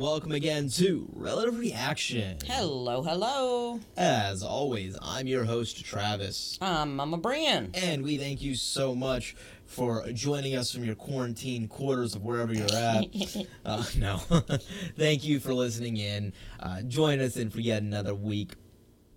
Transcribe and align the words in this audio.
welcome 0.00 0.32
again 0.32 0.66
to 0.66 1.06
Relative 1.12 1.58
Reaction. 1.58 2.38
Hello, 2.46 3.02
hello. 3.02 3.80
As 3.98 4.42
always, 4.42 4.96
I'm 5.02 5.26
your 5.26 5.44
host, 5.44 5.84
Travis. 5.84 6.58
I'm 6.62 6.96
Mama 6.96 7.18
Brian. 7.18 7.70
And 7.74 8.02
we 8.02 8.16
thank 8.16 8.40
you 8.40 8.54
so 8.54 8.94
much 8.94 9.36
for 9.66 10.10
joining 10.12 10.56
us 10.56 10.72
from 10.72 10.84
your 10.84 10.94
quarantine 10.94 11.68
quarters 11.68 12.14
of 12.14 12.24
wherever 12.24 12.54
you're 12.54 12.74
at. 12.74 13.04
uh, 13.66 13.84
no. 13.98 14.16
thank 14.96 15.22
you 15.22 15.38
for 15.38 15.52
listening 15.52 15.98
in. 15.98 16.32
Uh, 16.58 16.80
join 16.80 17.20
us 17.20 17.36
in 17.36 17.50
for 17.50 17.60
yet 17.60 17.82
another 17.82 18.14
week. 18.14 18.54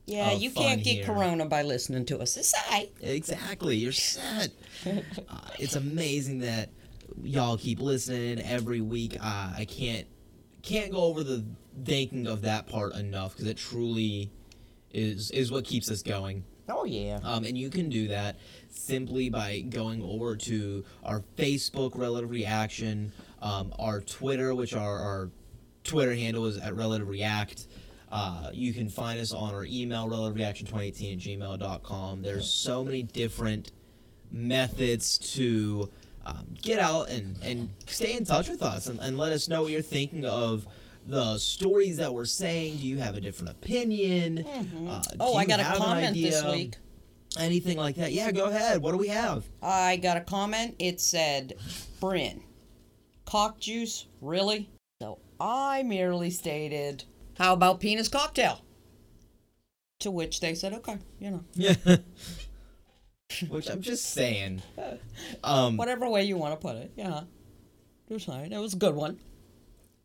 Yeah, 0.06 0.34
you 0.34 0.52
can't 0.52 0.84
get 0.84 0.96
here. 0.96 1.06
corona 1.06 1.46
by 1.46 1.62
listening 1.62 2.04
to 2.08 2.20
us. 2.20 2.36
It's 2.36 2.54
all 2.54 2.72
right. 2.72 2.92
Exactly, 3.00 3.78
you're 3.78 3.94
set. 3.94 4.52
uh, 4.86 4.92
it's 5.58 5.78
amazing 5.78 6.40
that 6.40 6.72
y'all 7.22 7.56
keep 7.56 7.80
listening 7.80 8.42
every 8.42 8.82
week. 8.82 9.16
Uh, 9.22 9.54
I 9.58 9.66
can't 9.66 10.08
can't 10.64 10.92
go 10.92 11.04
over 11.04 11.24
the 11.24 11.46
thanking 11.86 12.26
of 12.26 12.42
that 12.42 12.68
part 12.68 12.96
enough 12.96 13.34
because 13.34 13.48
it 13.48 13.58
truly 13.58 14.32
is 14.92 15.30
is 15.32 15.52
what 15.52 15.66
keeps 15.66 15.92
us 15.92 16.02
going. 16.02 16.44
Oh, 16.70 16.86
yeah. 16.86 17.20
Um, 17.24 17.44
and 17.44 17.58
you 17.58 17.70
can 17.70 17.90
do 17.90 18.08
that 18.08 18.38
simply 18.70 19.30
by 19.30 19.60
going 19.62 20.02
over 20.02 20.36
to 20.38 20.86
our 21.04 21.22
Facebook 21.38 21.98
Relative 21.98 22.30
Reaction, 22.30 23.12
um, 23.42 23.74
our 23.78 24.00
Twitter, 24.00 24.56
which 24.56 24.74
our, 24.74 24.98
our 24.98 25.30
Twitter 25.84 26.16
handle 26.16 26.46
is 26.46 26.58
at 26.58 26.74
Relative 26.76 27.10
React. 27.10 27.68
Uh, 28.10 28.50
you 28.54 28.74
can 28.74 28.88
find 28.88 29.20
us 29.20 29.34
on 29.34 29.54
our 29.54 29.66
email, 29.66 30.08
relativereaction2018 30.08 31.14
at 31.14 31.20
gmail.com. 31.20 32.22
There's 32.22 32.50
so 32.50 32.84
many 32.84 33.04
different 33.04 33.72
methods 34.32 35.18
to 35.36 35.90
um, 36.26 36.48
get 36.62 36.80
out 36.80 37.10
and, 37.10 37.38
and 37.44 37.70
stay 37.88 38.16
in 38.16 38.26
touch 38.26 38.50
with 38.50 38.62
us 38.62 38.88
and, 38.88 39.00
and 39.00 39.18
let 39.18 39.32
us 39.32 39.48
know 39.50 39.64
what 39.64 39.72
you're 39.72 39.82
thinking 39.82 40.26
of 40.26 40.66
the 41.06 41.38
stories 41.38 41.98
that 41.98 42.14
we're 42.14 42.24
saying. 42.26 42.78
Do 42.78 42.88
you 42.88 42.98
have 43.00 43.16
a 43.18 43.22
different 43.22 43.52
opinion? 43.52 44.46
Uh, 44.88 45.02
Oh, 45.20 45.36
I 45.36 45.46
got 45.46 45.60
a 45.60 45.78
comment 45.78 46.16
this 46.16 46.44
week. 46.46 46.76
anything 47.38 47.78
like 47.78 47.96
that, 47.96 48.14
yeah, 48.14 48.32
go 48.32 48.46
ahead. 48.46 48.82
What 48.82 48.92
do 48.92 48.98
we 48.98 49.10
have? 49.10 49.44
I 49.62 49.98
got 49.98 50.16
a 50.18 50.22
comment. 50.22 50.76
It 50.80 51.02
said, 51.02 51.54
Bryn, 52.00 52.42
cock 53.26 53.60
juice? 53.60 54.08
Really? 54.22 54.70
So 55.02 55.20
I 55.42 55.84
merely 55.84 56.30
stated, 56.30 57.04
How 57.38 57.52
about 57.54 57.82
penis 57.82 58.08
cocktail? 58.08 58.62
To 60.00 60.12
which 60.12 60.40
they 60.40 60.54
said, 60.56 60.74
Okay, 60.74 60.98
you 61.20 61.32
know, 61.32 61.44
Yeah. 61.54 61.76
Which 63.50 63.70
I'm 63.70 63.82
just 63.82 64.12
saying. 64.12 64.62
Um, 65.44 65.78
whatever 65.78 66.10
way 66.10 66.24
you 66.24 66.38
want 66.38 66.54
to 66.54 66.66
put 66.66 66.76
it. 66.78 66.92
Yeah. 66.96 67.22
Just 68.10 68.26
saying. 68.26 68.52
It 68.52 68.58
was 68.60 68.74
a 68.74 68.78
good 68.78 68.96
one. 68.96 69.20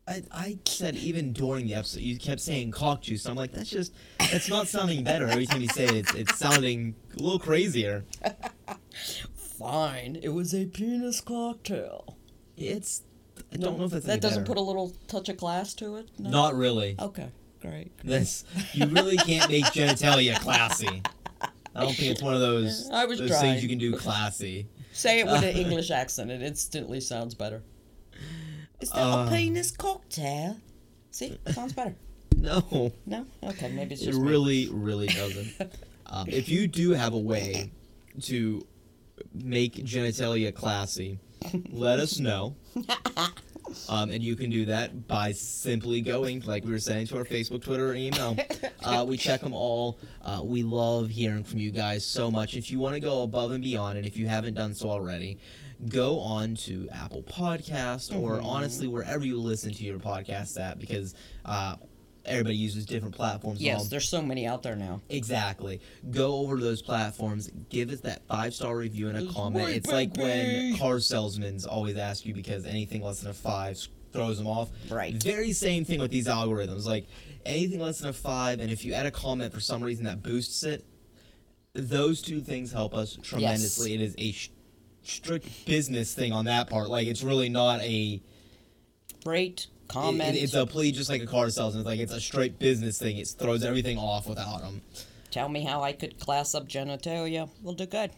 I, 0.07 0.23
I 0.31 0.57
said 0.65 0.95
even 0.95 1.33
during 1.33 1.67
the 1.67 1.75
episode, 1.75 2.01
you 2.01 2.17
kept 2.17 2.41
saying 2.41 2.71
cock 2.71 3.01
juice. 3.01 3.25
I'm 3.25 3.35
like, 3.35 3.51
that's 3.51 3.69
just, 3.69 3.93
that's 4.17 4.49
not 4.49 4.67
sounding 4.67 5.03
better. 5.03 5.27
Every 5.27 5.45
time 5.45 5.61
you 5.61 5.67
say 5.67 5.85
it, 5.85 5.93
it's, 5.95 6.13
it's 6.15 6.37
sounding 6.37 6.95
a 7.17 7.21
little 7.21 7.39
crazier. 7.39 8.05
Fine. 9.35 10.19
It 10.23 10.29
was 10.29 10.53
a 10.53 10.65
penis 10.65 11.21
cocktail. 11.21 12.17
It's, 12.57 13.03
I 13.53 13.57
don't 13.57 13.77
know 13.77 13.85
if 13.85 13.91
that's 13.91 14.05
That 14.05 14.21
doesn't 14.21 14.43
better. 14.43 14.53
put 14.53 14.57
a 14.57 14.61
little 14.63 14.93
touch 15.07 15.29
of 15.29 15.37
class 15.37 15.73
to 15.75 15.97
it? 15.97 16.09
No? 16.17 16.29
Not 16.29 16.55
really. 16.55 16.95
Okay, 16.99 17.29
great. 17.61 17.91
This, 18.03 18.45
you 18.73 18.87
really 18.87 19.17
can't 19.17 19.49
make 19.49 19.65
genitalia 19.73 20.39
classy. 20.39 21.01
I 21.75 21.81
don't 21.81 21.93
think 21.95 22.11
it's 22.11 22.21
one 22.21 22.33
of 22.33 22.39
those, 22.41 22.89
I 22.93 23.05
was 23.05 23.19
those 23.19 23.29
trying. 23.29 23.41
things 23.41 23.63
you 23.63 23.69
can 23.69 23.77
do 23.77 23.95
classy. 23.95 24.67
Say 24.93 25.19
it 25.19 25.25
with 25.27 25.43
an 25.43 25.55
English 25.55 25.91
accent, 26.01 26.31
it 26.31 26.41
instantly 26.41 26.99
sounds 26.99 27.35
better. 27.35 27.61
Is 28.81 28.89
that 28.91 28.97
Uh. 28.99 29.25
a 29.25 29.29
penis 29.29 29.71
cocktail? 29.71 30.57
See, 31.11 31.37
sounds 31.51 31.73
better. 31.73 31.95
No. 32.37 32.91
No? 33.05 33.25
Okay, 33.43 33.69
maybe 33.69 33.93
it's 33.93 34.01
It 34.03 34.07
just 34.07 34.19
me. 34.19 34.27
really, 34.29 34.69
really 34.71 35.07
doesn't. 35.07 35.53
um, 36.05 36.27
if 36.29 36.47
you 36.49 36.67
do 36.67 36.91
have 36.91 37.13
a 37.13 37.17
way 37.17 37.71
to 38.23 38.65
make 39.33 39.75
genitalia 39.75 40.53
classy, 40.53 41.19
let 41.71 41.99
us 41.99 42.19
know. 42.19 42.55
Um, 43.87 44.09
and 44.11 44.21
you 44.23 44.35
can 44.35 44.49
do 44.49 44.65
that 44.65 45.07
by 45.07 45.31
simply 45.31 46.01
going, 46.01 46.41
like 46.41 46.63
we 46.65 46.71
were 46.71 46.79
saying, 46.79 47.07
to 47.07 47.17
our 47.17 47.25
Facebook, 47.25 47.63
Twitter, 47.63 47.89
or 47.89 47.95
email. 47.95 48.35
Uh, 48.81 49.03
we 49.05 49.17
check 49.17 49.41
them 49.41 49.53
all. 49.53 49.99
Uh, 50.23 50.39
we 50.41 50.63
love 50.63 51.09
hearing 51.09 51.43
from 51.43 51.59
you 51.59 51.69
guys 51.69 52.05
so 52.05 52.31
much. 52.31 52.55
If 52.55 52.71
you 52.71 52.79
want 52.79 52.93
to 52.95 53.01
go 53.01 53.23
above 53.23 53.51
and 53.51 53.61
beyond, 53.61 53.97
and 53.97 54.07
if 54.07 54.15
you 54.15 54.25
haven't 54.25 54.53
done 54.53 54.73
so 54.73 54.89
already, 54.89 55.37
go 55.89 56.17
on 56.19 56.55
to 56.55 56.87
Apple 56.93 57.21
Podcast 57.23 58.15
or 58.17 58.37
Mm-hmm. 58.37 58.45
honestly 58.45 58.87
wherever 58.87 59.25
you 59.25 59.37
listen 59.39 59.73
to 59.73 59.83
your 59.83 59.99
podcast 59.99 60.57
at, 60.57 60.79
because 60.79 61.13
uh, 61.43 61.75
everybody 62.29 62.55
uses 62.55 62.85
different 62.85 63.15
platforms. 63.15 63.61
Yes, 63.61 63.87
there's 63.87 64.07
so 64.07 64.21
many 64.21 64.45
out 64.45 64.63
there 64.63 64.75
now. 64.75 65.01
Exactly. 65.09 65.81
Go 66.11 66.35
over 66.35 66.57
to 66.57 66.63
those 66.63 66.81
platforms, 66.81 67.49
give 67.69 67.89
us 67.89 67.99
that 68.01 68.25
five 68.27 68.53
star 68.53 68.77
review 68.77 69.09
and 69.09 69.17
a 69.17 69.23
It's 69.23 69.33
comment. 69.33 69.69
It's 69.69 69.91
like 69.91 70.15
when 70.15 70.77
car 70.77 70.99
salesmen 70.99 71.59
always 71.69 71.97
ask 71.97 72.25
you 72.25 72.33
because 72.33 72.65
anything 72.65 73.01
less 73.01 73.21
than 73.21 73.31
a 73.31 73.33
five 73.33 73.77
throws 74.11 74.37
them 74.37 74.47
off. 74.47 74.69
Right. 74.89 75.21
Very 75.21 75.51
same 75.51 75.85
thing 75.85 75.99
with 75.99 76.11
these 76.11 76.27
algorithms. 76.27 76.85
Like 76.85 77.07
anything 77.45 77.79
less 77.79 77.99
than 77.99 78.09
a 78.09 78.13
five, 78.13 78.59
and 78.59 78.71
if 78.71 78.85
you 78.85 78.93
add 78.93 79.05
a 79.05 79.11
comment 79.11 79.53
for 79.53 79.59
some 79.59 79.83
reason 79.83 80.05
that 80.05 80.23
boosts 80.23 80.63
it, 80.63 80.85
those 81.73 82.21
two 82.21 82.41
things 82.41 82.71
help 82.71 82.93
us 82.93 83.17
tremendously. 83.21 83.91
Yes. 83.91 84.01
It 84.01 84.03
is 84.03 84.15
a 84.17 84.31
sh- 84.31 84.49
strict 85.03 85.65
business 85.65 86.13
thing 86.13 86.31
on 86.31 86.45
that 86.45 86.69
part. 86.69 86.89
Like 86.89 87.07
it's 87.07 87.23
really 87.23 87.49
not 87.49 87.81
a. 87.81 88.21
Rate, 89.25 89.67
it- 89.95 90.35
it's 90.35 90.53
a 90.53 90.65
plea 90.65 90.91
just 90.91 91.09
like 91.09 91.21
a 91.21 91.25
car 91.27 91.49
salesman. 91.49 91.81
It's 91.81 91.87
like 91.87 91.99
it's 91.99 92.13
a 92.13 92.21
straight 92.21 92.59
business 92.59 92.97
thing. 92.99 93.17
It 93.17 93.27
throws 93.27 93.63
everything 93.63 93.97
off 93.97 94.27
without 94.27 94.61
them. 94.61 94.81
tell 95.31 95.49
me 95.49 95.63
how 95.63 95.83
I 95.83 95.93
could 95.93 96.19
class 96.19 96.55
up 96.55 96.67
genitalia. 96.67 97.49
We'll 97.61 97.73
do 97.75 97.85
good. 97.85 98.11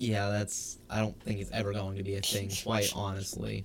Yeah, 0.00 0.28
that's. 0.30 0.78
I 0.88 1.00
don't 1.00 1.20
think 1.24 1.40
it's 1.40 1.50
ever 1.50 1.72
going 1.72 1.96
to 1.96 2.04
be 2.04 2.14
a 2.14 2.20
thing, 2.20 2.50
quite 2.62 2.92
honestly. 2.96 3.64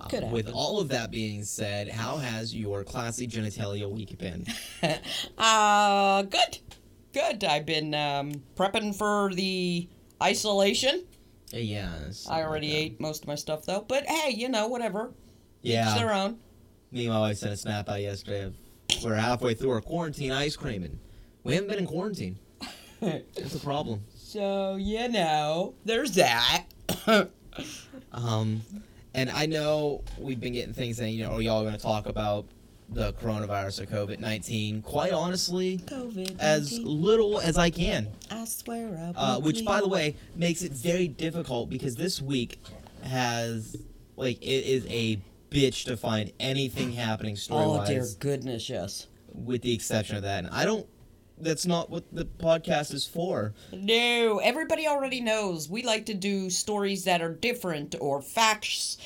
Uh, 0.00 0.20
with 0.30 0.48
all 0.52 0.78
of 0.78 0.88
that 0.90 1.10
being 1.10 1.42
said, 1.42 1.88
how 1.88 2.16
has 2.18 2.54
your 2.54 2.84
classy 2.84 3.26
genitalia 3.26 3.90
week 3.90 4.16
been? 4.18 4.46
Uh, 5.38 6.22
good. 6.22 6.58
Good. 7.12 7.44
I've 7.44 7.66
been 7.66 7.94
um, 7.94 8.32
prepping 8.56 8.94
for 8.94 9.32
the 9.34 9.88
isolation. 10.22 11.04
Yeah, 11.52 11.92
I 12.28 12.42
already 12.42 12.68
like 12.68 12.76
ate 12.76 13.00
most 13.00 13.22
of 13.22 13.28
my 13.28 13.34
stuff 13.36 13.64
though. 13.64 13.84
But 13.86 14.06
hey, 14.06 14.30
you 14.32 14.48
know, 14.48 14.66
whatever. 14.68 15.12
Each 15.62 15.72
Yeah, 15.72 15.94
their 15.96 16.12
own. 16.12 16.38
Me 16.94 17.06
and 17.06 17.14
my 17.14 17.20
wife 17.20 17.38
sent 17.38 17.52
a 17.52 17.56
snap 17.56 17.88
out 17.88 18.00
yesterday. 18.00 18.44
Of, 18.44 18.54
we're 19.02 19.14
halfway 19.14 19.54
through 19.54 19.70
our 19.70 19.80
quarantine 19.80 20.30
ice 20.30 20.56
creaming. 20.56 21.00
We 21.42 21.54
haven't 21.54 21.68
been 21.68 21.78
in 21.80 21.86
quarantine. 21.86 22.38
It's 23.02 23.54
a 23.54 23.60
problem. 23.60 24.00
So 24.14 24.76
you 24.76 25.08
know, 25.08 25.74
there's 25.84 26.12
that. 26.12 26.64
Um, 28.12 28.62
and 29.12 29.28
I 29.30 29.46
know 29.46 30.02
we've 30.18 30.40
been 30.40 30.52
getting 30.52 30.72
things 30.72 30.96
saying, 30.96 31.14
you 31.14 31.24
know, 31.24 31.32
are 31.32 31.42
y'all 31.42 31.62
going 31.62 31.74
to 31.74 31.80
talk 31.80 32.06
about 32.06 32.46
the 32.88 33.12
coronavirus 33.14 33.82
or 33.82 33.86
COVID 33.86 34.20
nineteen? 34.20 34.82
Quite 34.82 35.12
honestly, 35.12 35.78
COVID. 35.78 36.38
as 36.38 36.78
little 36.78 37.40
as 37.40 37.58
I 37.58 37.70
can. 37.70 38.08
I 38.30 38.44
swear 38.44 39.12
uh, 39.16 39.40
which 39.40 39.64
by 39.64 39.80
the 39.80 39.88
way 39.88 40.16
makes 40.36 40.62
it 40.62 40.72
very 40.72 41.08
difficult 41.08 41.70
because 41.70 41.96
this 41.96 42.22
week 42.22 42.60
has 43.02 43.76
like 44.16 44.40
it 44.40 44.64
is 44.64 44.86
a 44.86 45.20
bitch 45.54 45.84
to 45.84 45.96
find 45.96 46.32
anything 46.40 46.90
happening 46.92 47.36
story 47.36 47.64
Oh 47.64 47.86
dear 47.86 48.04
goodness, 48.18 48.68
yes. 48.68 49.06
with 49.32 49.62
the 49.62 49.72
exception 49.72 50.16
of 50.16 50.22
that 50.22 50.44
and 50.44 50.52
i 50.52 50.64
don't 50.64 50.86
that's 51.38 51.64
not 51.66 51.90
what 51.90 52.04
the 52.12 52.24
podcast 52.24 52.92
is 52.94 53.06
for 53.06 53.52
No, 53.72 54.38
everybody 54.38 54.86
already 54.86 55.20
knows. 55.20 55.68
We 55.68 55.82
like 55.82 56.06
to 56.06 56.14
do 56.14 56.48
stories 56.48 57.02
that 57.04 57.20
are 57.22 57.32
different 57.32 57.96
or 58.00 58.22
facts 58.22 58.98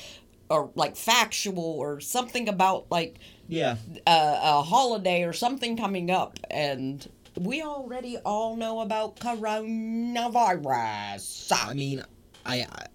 or 0.49 0.69
like 0.75 0.95
factual 0.95 1.63
or 1.63 1.99
something 1.99 2.47
about 2.47 2.85
like 2.91 3.17
yeah 3.47 3.77
a, 4.07 4.39
a 4.43 4.61
holiday 4.61 5.23
or 5.23 5.33
something 5.33 5.75
coming 5.77 6.11
up 6.11 6.37
and 6.51 7.07
we 7.35 7.61
already 7.63 8.17
all 8.19 8.55
know 8.55 8.79
about 8.81 9.15
coronavirus. 9.17 11.51
i 11.67 11.73
mean 11.73 12.03
I, 12.45 12.61
I 12.61 12.85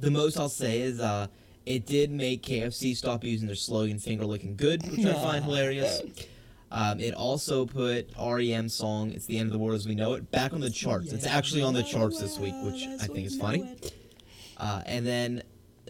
the 0.00 0.10
most 0.10 0.36
i'll 0.38 0.48
say 0.48 0.80
is 0.80 0.98
uh 1.00 1.26
it 1.66 1.86
did 1.86 2.10
make 2.10 2.42
kfc 2.42 2.96
stop 2.96 3.22
using 3.24 3.46
their 3.46 3.56
slogan 3.56 3.98
finger 3.98 4.24
looking 4.24 4.56
good 4.56 4.82
which 4.90 5.06
i 5.06 5.12
find 5.14 5.44
hilarious 5.44 6.02
um, 6.74 7.00
it 7.00 7.12
also 7.12 7.66
put 7.66 8.08
REM 8.18 8.66
song 8.70 9.12
"It's 9.12 9.26
the 9.26 9.36
End 9.36 9.48
of 9.48 9.52
the 9.52 9.58
World 9.58 9.74
as 9.76 9.86
We 9.86 9.94
Know 9.94 10.14
It" 10.14 10.30
back 10.30 10.54
on 10.54 10.60
the 10.60 10.70
charts. 10.70 11.12
It's 11.12 11.26
actually 11.26 11.60
on 11.60 11.74
the 11.74 11.82
charts 11.82 12.18
this 12.18 12.38
week, 12.38 12.54
which 12.62 12.86
I 12.98 13.08
think 13.08 13.26
is 13.26 13.36
funny. 13.36 13.76
Uh, 14.56 14.80
and 14.86 15.06
then, 15.06 15.42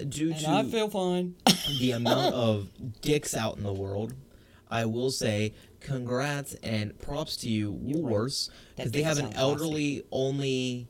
due 0.09 0.33
And 0.33 0.45
I 0.45 0.63
to 0.65 0.69
feel 0.69 0.91
fine. 0.91 1.37
the 1.79 1.91
amount 2.01 2.35
of 2.35 2.69
dicks 3.01 3.37
out 3.37 3.59
in 3.59 3.63
the 3.63 3.73
world, 3.73 4.15
I 4.73 4.85
will 4.87 5.13
say 5.13 5.55
congrats 5.79 6.55
and 6.65 6.99
props 6.99 7.37
to 7.39 7.49
you, 7.49 7.73
Woolworths, 7.73 8.51
because 8.75 8.91
they 8.91 9.03
have 9.03 9.19
an 9.21 9.33
elderly 9.35 10.03
only 10.11 10.89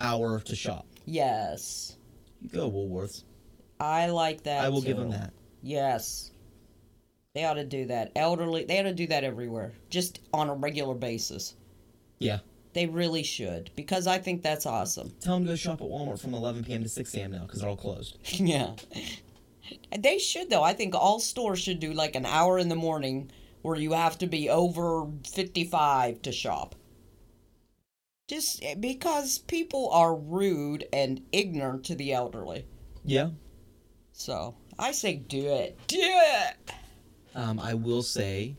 hour 0.00 0.38
to 0.38 0.54
shop. 0.54 0.86
yes. 1.04 1.96
You 2.40 2.48
go, 2.48 2.70
Woolworths. 2.70 3.24
I 3.82 4.06
like 4.06 4.44
that. 4.44 4.64
I 4.64 4.68
will 4.68 4.80
give 4.80 4.96
them 4.96 5.10
that. 5.10 5.32
Yes. 5.60 6.30
They 7.34 7.44
ought 7.44 7.54
to 7.54 7.64
do 7.64 7.86
that. 7.86 8.12
Elderly, 8.14 8.64
they 8.64 8.78
ought 8.78 8.84
to 8.84 8.94
do 8.94 9.06
that 9.08 9.24
everywhere, 9.24 9.72
just 9.90 10.20
on 10.32 10.48
a 10.48 10.54
regular 10.54 10.94
basis. 10.94 11.54
Yeah. 12.18 12.38
They 12.74 12.86
really 12.86 13.22
should, 13.22 13.70
because 13.74 14.06
I 14.06 14.18
think 14.18 14.42
that's 14.42 14.66
awesome. 14.66 15.12
Tell 15.20 15.34
them 15.34 15.44
to 15.44 15.52
go 15.52 15.56
shop 15.56 15.80
at 15.80 15.88
Walmart 15.88 16.20
from 16.20 16.32
11 16.32 16.64
p.m. 16.64 16.82
to 16.82 16.88
6 16.88 17.14
a.m. 17.14 17.32
now 17.32 17.42
because 17.42 17.60
they're 17.60 17.68
all 17.68 17.76
closed. 17.76 18.18
yeah. 18.40 18.72
They 19.98 20.18
should, 20.18 20.48
though. 20.48 20.62
I 20.62 20.74
think 20.74 20.94
all 20.94 21.18
stores 21.18 21.58
should 21.58 21.80
do 21.80 21.92
like 21.92 22.14
an 22.14 22.26
hour 22.26 22.58
in 22.58 22.68
the 22.68 22.76
morning 22.76 23.30
where 23.62 23.76
you 23.76 23.92
have 23.92 24.18
to 24.18 24.26
be 24.26 24.48
over 24.48 25.06
55 25.26 26.22
to 26.22 26.32
shop. 26.32 26.74
Just 28.28 28.62
eh, 28.62 28.74
because 28.78 29.38
people 29.38 29.90
are 29.90 30.14
rude 30.14 30.86
and 30.92 31.22
ignorant 31.32 31.84
to 31.84 31.94
the 31.94 32.12
elderly. 32.12 32.64
Yeah. 33.04 33.30
So 34.12 34.54
I 34.78 34.92
say 34.92 35.14
do 35.16 35.46
it. 35.48 35.78
Do 35.86 35.98
it! 36.00 36.56
Um, 37.34 37.58
I 37.58 37.74
will 37.74 38.02
say, 38.02 38.56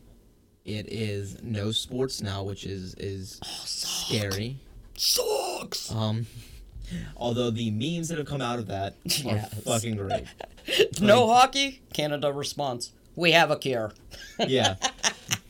it 0.64 0.86
is 0.92 1.42
no 1.42 1.70
sports 1.70 2.20
now, 2.20 2.42
which 2.42 2.64
is 2.64 2.94
is 2.94 3.38
scary. 3.44 4.58
Sucks! 4.96 5.92
Um, 5.92 6.26
although 7.16 7.50
the 7.50 7.70
memes 7.70 8.08
that 8.08 8.18
have 8.18 8.26
come 8.26 8.40
out 8.40 8.58
of 8.58 8.66
that 8.68 8.94
are 9.24 9.34
Yes. 9.36 9.62
fucking 9.64 9.96
great. 9.96 10.24
No 11.00 11.26
hockey? 11.28 11.82
Canada 11.92 12.32
response. 12.32 12.92
We 13.16 13.32
have 13.32 13.50
a 13.50 13.56
cure. 13.56 13.92
Yeah. 14.48 14.76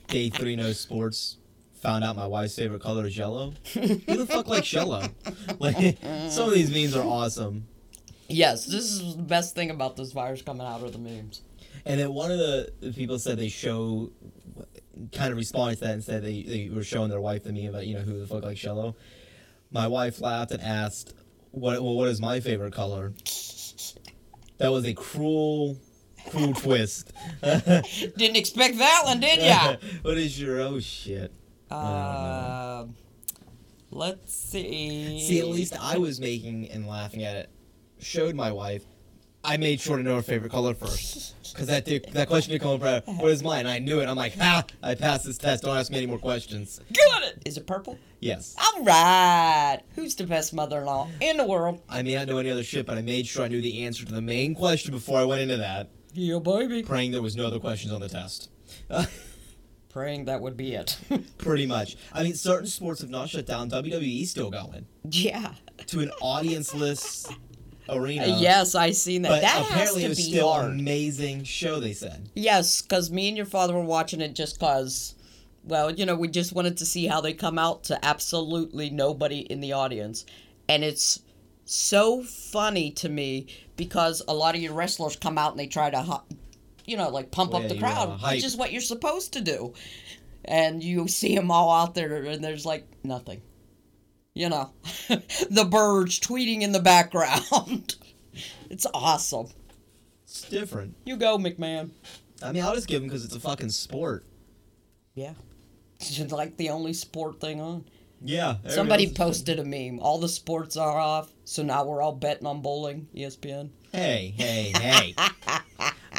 Day 0.09 0.29
three, 0.29 0.57
no 0.57 0.73
sports. 0.73 1.37
Found 1.83 2.03
out 2.05 2.17
my 2.17 2.27
wife's 2.27 2.57
favorite 2.57 2.83
color 2.83 3.07
is 3.07 3.17
yellow. 3.17 3.53
Who 3.75 3.87
the 4.17 4.27
fuck 4.29 4.49
likes 4.49 4.73
yellow? 4.73 5.05
Like 5.61 5.99
some 6.31 6.49
of 6.49 6.55
these 6.55 6.71
memes 6.71 6.97
are 6.97 7.07
awesome. 7.07 7.67
Yes, 8.29 8.67
this 8.67 8.85
is 8.85 9.17
the 9.17 9.23
best 9.23 9.55
thing 9.55 9.71
about 9.71 9.97
this 9.97 10.13
virus 10.13 10.43
coming 10.43 10.67
out 10.67 10.83
of 10.83 10.93
the 10.93 10.99
memes. 10.99 11.43
And 11.85 12.01
then 12.01 12.15
one 12.15 12.31
of 12.31 12.39
the, 12.39 12.93
people 12.95 13.19
said 13.19 13.39
they 13.39 13.49
show, 13.49 14.11
kind 15.13 15.31
of 15.31 15.37
responded 15.37 15.77
to 15.77 15.81
that 15.83 15.91
and 15.93 16.05
said 16.05 16.25
they, 16.25 16.43
they 16.43 16.71
were 16.75 16.85
showing 16.85 17.11
their 17.11 17.21
wife 17.21 17.45
the 17.45 17.53
meme 17.53 17.69
about, 17.69 17.87
you 17.87 17.95
know, 17.95 18.01
who 18.01 18.19
the 18.19 18.27
fuck 18.27 18.43
like 18.43 18.63
yellow. 18.63 18.97
My 19.71 19.87
wife 19.87 20.21
laughed 20.21 20.53
and 20.53 20.63
asked, 20.63 21.15
what, 21.51 21.83
well, 21.83 21.95
what 21.95 22.09
is 22.09 22.21
my 22.21 22.41
favorite 22.41 22.73
color? 22.73 23.13
That 24.59 24.73
was 24.73 24.87
a 24.87 24.95
cruel, 24.95 25.77
cruel 26.31 26.55
twist. 26.55 27.13
Didn't 27.43 28.37
expect 28.37 28.79
that 28.79 29.03
one, 29.05 29.21
did 29.21 29.43
ya? 29.43 29.77
what 30.03 30.17
is 30.17 30.41
your, 30.41 30.61
oh 30.61 30.81
shit. 30.81 31.33
Uh, 31.71 32.87
let's 33.91 34.35
see. 34.35 35.21
See, 35.21 35.41
at 35.41 35.49
least 35.49 35.77
I 35.79 35.99
was 35.99 36.21
making 36.21 36.71
and 36.71 36.87
laughing 36.87 37.25
at 37.25 37.37
it. 37.37 37.51
Showed 38.05 38.35
my 38.35 38.53
wife. 38.53 38.85
I 39.43 39.57
made 39.57 39.81
sure 39.81 39.97
to 39.97 40.03
know 40.03 40.17
her 40.17 40.23
favorite 40.23 40.53
color 40.53 40.75
first, 40.75 41.35
because 41.53 41.69
that 41.69 41.87
did, 41.87 42.07
that 42.13 42.29
question 42.29 42.53
did 42.53 42.61
come 42.61 42.83
up. 42.83 43.09
What 43.09 43.31
is 43.31 43.43
mine? 43.43 43.67
I 43.67 43.79
knew 43.79 44.01
it. 44.01 44.07
I'm 44.07 44.17
like, 44.17 44.37
ha! 44.37 44.63
I 44.83 44.95
passed 44.95 45.25
this 45.25 45.39
test. 45.39 45.63
Don't 45.65 45.75
ask 45.75 45.91
me 45.91 45.97
any 45.97 46.07
more 46.07 46.19
questions. 46.19 46.81
Got 46.93 47.23
it. 47.23 47.43
Is 47.47 47.57
it 47.57 47.67
purple? 47.67 47.99
Yes. 48.21 48.55
All 48.59 48.85
right. 48.85 49.81
Who's 49.95 50.15
the 50.15 50.25
best 50.27 50.53
mother-in-law 50.53 51.09
in 51.23 51.39
the 51.39 51.47
world? 51.47 51.81
I 51.89 52.03
may 52.03 52.15
not 52.15 52.29
know 52.29 52.37
any 52.37 52.51
other 52.51 52.63
shit, 52.63 52.85
but 52.85 52.99
I 52.99 53.03
made 53.03 53.27
sure 53.27 53.43
I 53.45 53.49
knew 53.49 53.63
the 53.63 53.85
answer 53.87 54.05
to 54.05 54.13
the 54.13 54.21
main 54.23 54.55
question 54.55 54.93
before 54.93 55.19
I 55.19 55.25
went 55.25 55.41
into 55.41 55.57
that, 55.57 55.89
Yeah, 56.13 56.41
baby. 56.41 56.83
praying 56.83 57.13
there 57.13 57.23
was 57.23 57.37
no 57.37 57.47
other 57.47 57.59
questions 57.59 57.91
on 57.91 58.03
the 58.03 58.09
test. 58.11 58.51
Praying 59.89 60.25
that 60.25 60.41
would 60.41 60.57
be 60.57 60.75
it. 60.75 60.99
Pretty 61.39 61.67
much. 61.67 61.97
I 62.13 62.23
mean, 62.25 62.35
certain 62.35 62.67
sports 62.67 63.01
have 63.01 63.11
not 63.11 63.29
shut 63.29 63.47
down. 63.47 63.71
WWE's 63.71 64.31
still 64.31 64.51
going 64.51 64.87
yeah. 65.09 65.53
to 65.87 66.01
an 66.01 66.11
audience-less 66.21 67.29
arena. 67.89 68.27
yes, 68.39 68.75
I 68.75 68.91
seen 68.93 69.23
that. 69.23 69.29
But 69.31 69.41
that 69.43 69.51
has 69.51 69.71
apparently 69.71 70.01
to 70.03 70.07
it 70.07 70.09
was 70.11 70.19
be 70.19 70.25
still 70.25 70.53
hard. 70.53 70.73
an 70.73 70.81
amazing 70.81 71.45
show. 71.45 71.81
They 71.81 71.93
said. 71.93 72.29
Yes, 72.35 72.83
because 72.83 73.11
me 73.11 73.29
and 73.29 73.37
your 73.37 73.47
father 73.47 73.75
were 73.75 73.85
watching 73.85 74.21
it 74.21 74.35
just 74.35 74.59
because, 74.59 75.15
well, 75.65 75.91
you 75.91 76.07
know, 76.07 76.15
we 76.17 76.29
just 76.29 76.53
wanted 76.53 76.77
to 76.79 76.87
see 76.87 77.07
how 77.07 77.21
they 77.21 77.33
come 77.33 77.59
out 77.59 77.85
to 77.85 78.05
absolutely 78.05 78.91
nobody 78.91 79.41
in 79.41 79.61
the 79.61 79.73
audience. 79.73 80.25
And 80.69 80.83
it's 80.83 81.21
so 81.67 82.23
funny 82.23 82.91
to 82.93 83.09
me 83.09 83.47
because 83.77 84.23
a 84.29 84.35
lot 84.35 84.55
of 84.55 84.61
your 84.63 84.73
wrestlers 84.75 85.17
come 85.17 85.39
out 85.39 85.51
and 85.53 85.59
they 85.61 85.67
try 85.67 85.91
to, 85.91 86.21
you 86.87 86.97
know, 86.97 87.09
like 87.11 87.31
pump 87.31 87.53
Well, 87.53 87.63
up 87.63 87.69
the 87.69 87.79
crowd, 87.79 88.19
hype. 88.21 88.35
which 88.37 88.45
is 88.45 88.57
what 88.57 88.73
you're 88.73 88.81
supposed 88.81 89.33
to 89.35 89.41
do. 89.41 89.75
And 90.47 90.83
you 90.85 91.09
see 91.09 91.35
them 91.35 91.51
all 91.51 91.71
out 91.71 91.95
there 91.95 92.25
and 92.25 92.45
there's 92.45 92.67
like 92.67 92.87
nothing. 93.03 93.41
You 94.35 94.49
know, 94.49 94.71
the 95.09 95.67
birds 95.69 96.19
tweeting 96.19 96.63
in 96.63 96.73
the 96.73 96.81
background. 96.81 97.95
it's 98.71 98.87
awesome. 98.93 99.47
It's 100.25 100.49
different. 100.49 100.97
You 101.05 101.17
go, 101.17 101.39
McMahon. 101.39 101.91
I 102.43 102.51
mean, 102.53 102.65
I'll 102.65 102.75
just 102.75 102.89
give 102.89 103.01
him 103.01 103.09
because 103.09 103.25
it's 103.25 103.37
a 103.37 103.41
fucking 103.41 103.69
sport. 103.71 104.25
Yeah. 105.15 105.35
It's 106.01 106.19
like 106.33 106.57
the 106.57 106.71
only 106.71 106.93
sport 106.93 107.41
thing 107.41 107.61
on. 107.61 107.85
Yeah. 108.21 108.57
Somebody 108.69 109.05
everyone 109.05 109.29
else 109.29 109.37
is- 109.37 109.43
posted 109.45 109.59
a 109.61 109.65
meme. 109.65 110.01
All 110.01 110.19
the 110.19 110.29
sports 110.29 110.77
are 110.77 110.99
off, 110.99 111.31
so 111.45 111.63
now 111.63 111.85
we're 111.85 112.03
all 112.03 112.13
betting 112.15 112.47
on 112.47 112.61
bowling. 112.61 113.07
ESPN. 113.15 113.71
Hey, 113.93 114.35
hey, 114.37 114.73
hey. 114.75 115.15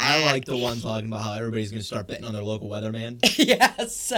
I 0.05 0.25
like 0.25 0.45
the 0.45 0.57
one 0.57 0.79
talking 0.79 1.07
about 1.07 1.21
how 1.23 1.33
everybody's 1.33 1.71
going 1.71 1.81
to 1.81 1.85
start 1.85 2.07
betting 2.07 2.25
on 2.25 2.33
their 2.33 2.43
local 2.43 2.69
weatherman. 2.69 3.19
yes. 3.37 4.11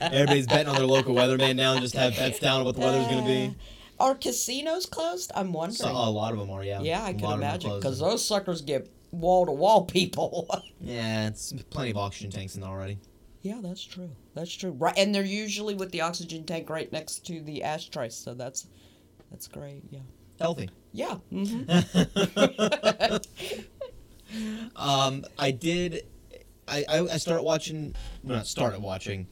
Everybody's 0.00 0.46
betting 0.46 0.68
on 0.68 0.76
their 0.76 0.86
local 0.86 1.14
weatherman 1.14 1.56
now 1.56 1.72
and 1.72 1.80
just 1.82 1.94
have 1.94 2.16
bets 2.16 2.38
down 2.38 2.60
on 2.60 2.64
what 2.66 2.74
the 2.74 2.80
weather's 2.80 3.06
going 3.06 3.22
to 3.22 3.28
be. 3.28 3.54
Are 3.98 4.14
casinos 4.14 4.86
closed? 4.86 5.30
I'm 5.34 5.52
wondering. 5.52 5.76
So, 5.76 5.90
a 5.90 6.10
lot 6.10 6.32
of 6.32 6.38
them 6.38 6.50
are, 6.50 6.62
yeah. 6.64 6.80
yeah, 6.82 7.02
I 7.04 7.10
A 7.10 7.14
can 7.14 7.22
lot 7.22 7.34
of 7.34 7.38
'em 7.38 7.44
are 7.44 7.48
imagine 7.50 7.76
because 7.76 7.98
those 7.98 8.22
suckers 8.24 8.60
get 8.60 8.90
wall 9.10 9.46
to 9.46 9.52
wall 9.52 9.84
people. 9.84 10.48
Yeah, 10.80 11.28
it's 11.28 11.52
plenty 11.70 11.90
of 11.92 11.96
oxygen 11.96 12.30
tanks 12.30 12.54
in 12.54 12.60
there 12.60 12.70
already. 12.70 12.98
yeah, 13.42 13.60
that's 13.62 13.82
true. 13.82 14.10
That's 14.34 14.52
true. 14.52 14.72
Right, 14.72 14.94
and 14.98 15.14
they're 15.14 15.24
usually 15.24 15.74
with 15.74 15.90
the 15.90 16.02
oxygen 16.02 16.44
tank 16.44 16.68
right 16.68 16.92
next 16.92 17.26
to 17.26 17.40
the 17.40 17.62
ashtray, 17.64 18.10
so 18.10 18.34
that's 18.34 18.66
that's 19.30 19.48
great. 19.48 19.82
Yeah. 19.90 20.00
Healthy. 20.38 20.68
Yeah. 20.92 21.14
hmm 21.30 21.62
Um, 24.76 25.24
I 25.38 25.50
did. 25.50 26.06
I, 26.68 26.84
I, 26.88 27.00
I 27.00 27.16
started 27.18 27.42
watching. 27.42 27.94
Well, 28.22 28.36
not 28.36 28.46
started 28.46 28.82
watching. 28.82 29.26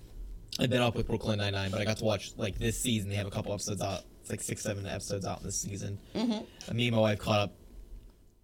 I've 0.58 0.70
been 0.70 0.82
up 0.82 0.94
with 0.94 1.08
Brooklyn 1.08 1.38
Nine 1.38 1.52
Nine, 1.52 1.70
but 1.70 1.80
I 1.80 1.84
got 1.84 1.96
to 1.98 2.04
watch 2.04 2.32
like 2.36 2.58
this 2.58 2.80
season. 2.80 3.10
They 3.10 3.16
have 3.16 3.26
a 3.26 3.30
couple 3.30 3.52
episodes 3.52 3.82
out. 3.82 4.02
It's 4.20 4.30
like 4.30 4.40
six, 4.40 4.62
seven 4.62 4.86
episodes 4.86 5.26
out 5.26 5.42
this 5.42 5.60
season. 5.60 5.98
Mm-hmm. 6.14 6.76
Me 6.76 6.86
and 6.86 6.96
my 6.96 7.02
wife 7.02 7.18
caught 7.18 7.40
up 7.40 7.52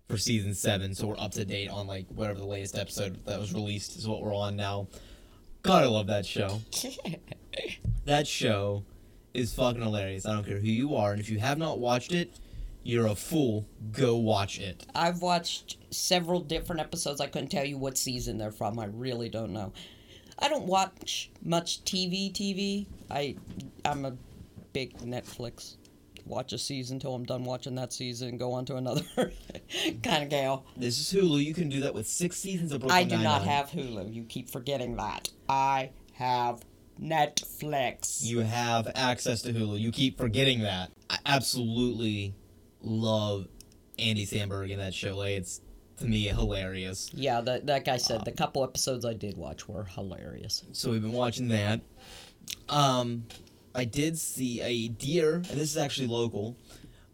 for 0.09 0.19
season 0.19 0.55
seven, 0.55 0.95
so 0.95 1.07
we're 1.07 1.19
up 1.19 1.31
to 1.33 1.45
date 1.45 1.71
on 1.71 1.87
like 1.87 2.07
whatever 2.09 2.39
the 2.39 2.47
latest 2.47 2.77
episode 2.77 3.25
that 3.27 3.39
was 3.39 3.55
released 3.55 3.97
is 3.97 4.09
what 4.09 4.21
we're 4.23 4.35
on 4.35 4.57
now. 4.57 4.89
God, 5.63 5.85
I 5.85 5.87
love 5.87 6.09
that 6.09 6.27
show. 6.27 6.61
That 8.07 8.27
show 8.27 8.85
is 9.35 9.53
fucking 9.53 9.83
hilarious. 9.83 10.25
I 10.27 10.33
don't 10.33 10.45
care 10.45 10.59
who 10.59 10.67
you 10.67 10.97
are, 10.97 11.13
and 11.13 11.21
if 11.21 11.29
you 11.29 11.39
have 11.39 11.59
not 11.59 11.79
watched 11.79 12.13
it, 12.13 12.35
you're 12.83 13.07
a 13.07 13.15
fool. 13.15 13.67
Go 13.93 14.17
watch 14.17 14.59
it. 14.59 14.87
I've 14.95 15.23
watched 15.23 15.77
several 15.91 16.41
different 16.41 16.81
episodes. 16.81 17.21
I 17.21 17.27
couldn't 17.27 17.49
tell 17.49 17.65
you 17.65 17.79
what 17.79 17.99
season 17.99 18.39
they're 18.39 18.51
from. 18.51 18.79
I 18.79 18.87
really 18.87 19.29
don't 19.29 19.53
know. 19.53 19.73
I 20.39 20.49
don't 20.49 20.67
watch 20.67 21.31
much 21.43 21.85
TV. 21.85 22.33
TV. 22.33 22.87
I 23.11 23.37
I'm 23.85 24.05
a 24.05 24.17
big 24.73 24.99
Netflix. 24.99 25.77
Watch 26.27 26.53
a 26.53 26.59
season 26.59 27.01
till 27.01 27.15
I'm 27.15 27.25
done 27.25 27.45
watching 27.45 27.75
that 27.75 27.93
season 27.93 28.29
and 28.29 28.39
go 28.39 28.53
on 28.53 28.65
to 28.67 28.77
another 28.77 29.03
kind 30.03 30.23
of 30.23 30.29
gal. 30.29 30.65
This 30.77 30.99
is 30.99 31.13
Hulu. 31.13 31.45
You 31.45 31.55
can 31.55 31.69
do 31.69 31.81
that 31.81 31.95
with 31.95 32.07
six 32.07 32.37
seasons 32.37 32.73
of 32.73 32.81
Brooklyn 32.81 33.01
I 33.01 33.05
do 33.05 33.19
not 33.19 33.43
have 33.43 33.71
Hulu. 33.71 34.15
You 34.15 34.23
keep 34.25 34.49
forgetting 34.49 34.97
that. 34.97 35.29
I 35.49 35.91
have 36.13 36.63
Netflix. 37.03 38.25
You 38.25 38.41
have 38.41 38.91
access 38.95 39.43
to 39.43 39.53
Hulu. 39.53 39.81
You 39.81 39.91
keep 39.91 40.19
forgetting 40.19 40.61
that. 40.61 40.93
I 41.09 41.19
absolutely 41.27 42.35
love 42.83 43.49
Andy 43.99 44.27
Samberg 44.27 44.71
in 44.71 44.79
that 44.79 44.95
show. 44.95 45.17
Like, 45.17 45.31
it's 45.31 45.61
to 45.99 46.07
me 46.07 46.23
hilarious. 46.29 47.11
yeah, 47.15 47.41
that 47.43 47.67
that 47.67 47.85
guy 47.85 47.99
said 47.99 48.25
the 48.25 48.33
couple 48.33 48.65
episodes 48.65 49.05
I 49.05 49.13
did 49.13 49.37
watch 49.37 49.69
were 49.69 49.85
hilarious. 49.85 50.65
So 50.73 50.91
we've 50.91 51.03
been 51.03 51.13
watching 51.13 51.49
that. 51.49 51.81
Um, 52.69 53.25
I 53.75 53.85
did 53.85 54.19
see 54.19 54.61
a 54.63 54.89
deer, 54.89 55.35
and 55.35 55.45
this 55.45 55.71
is 55.71 55.77
actually 55.77 56.09
local, 56.09 56.57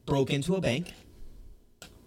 broke 0.06 0.30
into 0.30 0.54
a 0.54 0.60
bank, 0.60 0.92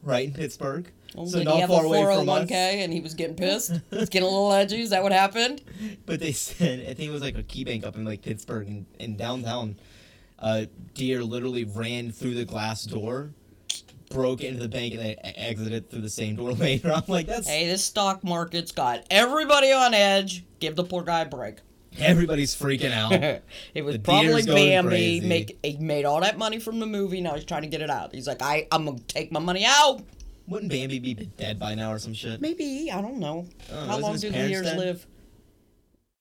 right 0.02 0.28
in 0.28 0.34
Pittsburgh. 0.34 0.90
Oh, 1.18 1.26
so 1.26 1.40
did 1.40 1.46
not 1.46 1.56
he 1.56 1.62
have 1.62 1.70
far 1.70 1.84
a 1.84 1.88
away 1.88 2.04
from 2.04 2.28
401k 2.28 2.44
us. 2.52 2.84
and 2.84 2.94
he 2.94 3.00
was 3.02 3.14
getting 3.16 3.36
pissed? 3.36 3.72
It's 3.92 4.10
getting 4.10 4.28
a 4.28 4.32
little 4.32 4.54
edgy. 4.54 4.82
Is 4.82 4.92
that 4.92 5.04
what 5.04 5.12
happened? 5.12 5.62
But 6.06 6.20
they 6.20 6.32
said 6.32 6.82
I 6.82 6.94
think 6.94 7.10
it 7.10 7.12
was 7.12 7.22
like 7.22 7.38
a 7.38 7.44
key 7.44 7.64
bank 7.64 7.86
up 7.86 7.96
in 7.96 8.06
like 8.06 8.22
Pittsburgh 8.22 8.68
in, 8.68 8.86
in 9.00 9.18
downtown. 9.18 9.76
Uh, 10.38 10.66
deer 10.94 11.24
literally 11.24 11.66
ran 11.66 12.12
through 12.12 12.36
the 12.36 12.46
glass 12.46 12.84
door, 12.84 13.32
broke 14.10 14.42
into 14.42 14.60
the 14.60 14.68
bank, 14.70 14.94
and 14.94 15.02
they 15.04 15.16
exited 15.36 15.90
through 15.90 16.02
the 16.02 16.10
same 16.10 16.36
door 16.36 16.52
later. 16.54 16.92
I'm 16.92 17.04
like, 17.08 17.28
that's 17.28 17.48
Hey, 17.48 17.68
this 17.68 17.84
stock 17.84 18.24
market's 18.24 18.72
got 18.72 19.06
everybody 19.10 19.72
on 19.72 19.94
edge. 19.94 20.44
Give 20.60 20.76
the 20.76 20.84
poor 20.84 21.04
guy 21.04 21.22
a 21.22 21.26
break. 21.26 21.58
everybody's 22.00 22.56
freaking 22.56 22.92
out. 22.92 23.14
it 23.74 23.82
was 23.84 23.96
The 23.96 24.00
probably 24.02 24.44
Bambi. 24.44 25.22
Make 25.22 25.58
he 25.64 25.78
made 25.78 26.06
all 26.06 26.22
that 26.22 26.38
money 26.38 26.60
from 26.60 26.80
the 26.80 26.86
movie. 26.86 27.22
Now 27.22 27.36
he's 27.36 27.46
trying 27.46 27.62
to 27.64 27.68
get 27.68 27.82
it 27.82 27.90
out. 27.90 28.14
He's 28.14 28.28
like, 28.28 28.42
I 28.42 28.68
I'm 28.72 28.86
gonna 28.86 29.00
take 29.08 29.32
my 29.32 29.40
money 29.40 29.66
out. 29.66 30.02
Wouldn't 30.48 30.72
Bambi 30.72 30.98
be 31.00 31.14
dead 31.14 31.60
by 31.60 31.76
now 31.76 31.92
or 31.92 32.00
some 32.00 32.14
shit? 32.14 32.42
Maybe 32.42 32.90
I 32.92 33.02
don't 33.02 33.18
know. 33.20 33.46
Oh, 33.72 33.86
How 33.86 33.98
long 34.00 34.18
do 34.18 34.30
the 34.30 34.38
deers 34.48 34.64
dead? 34.64 34.78
live? 34.78 35.06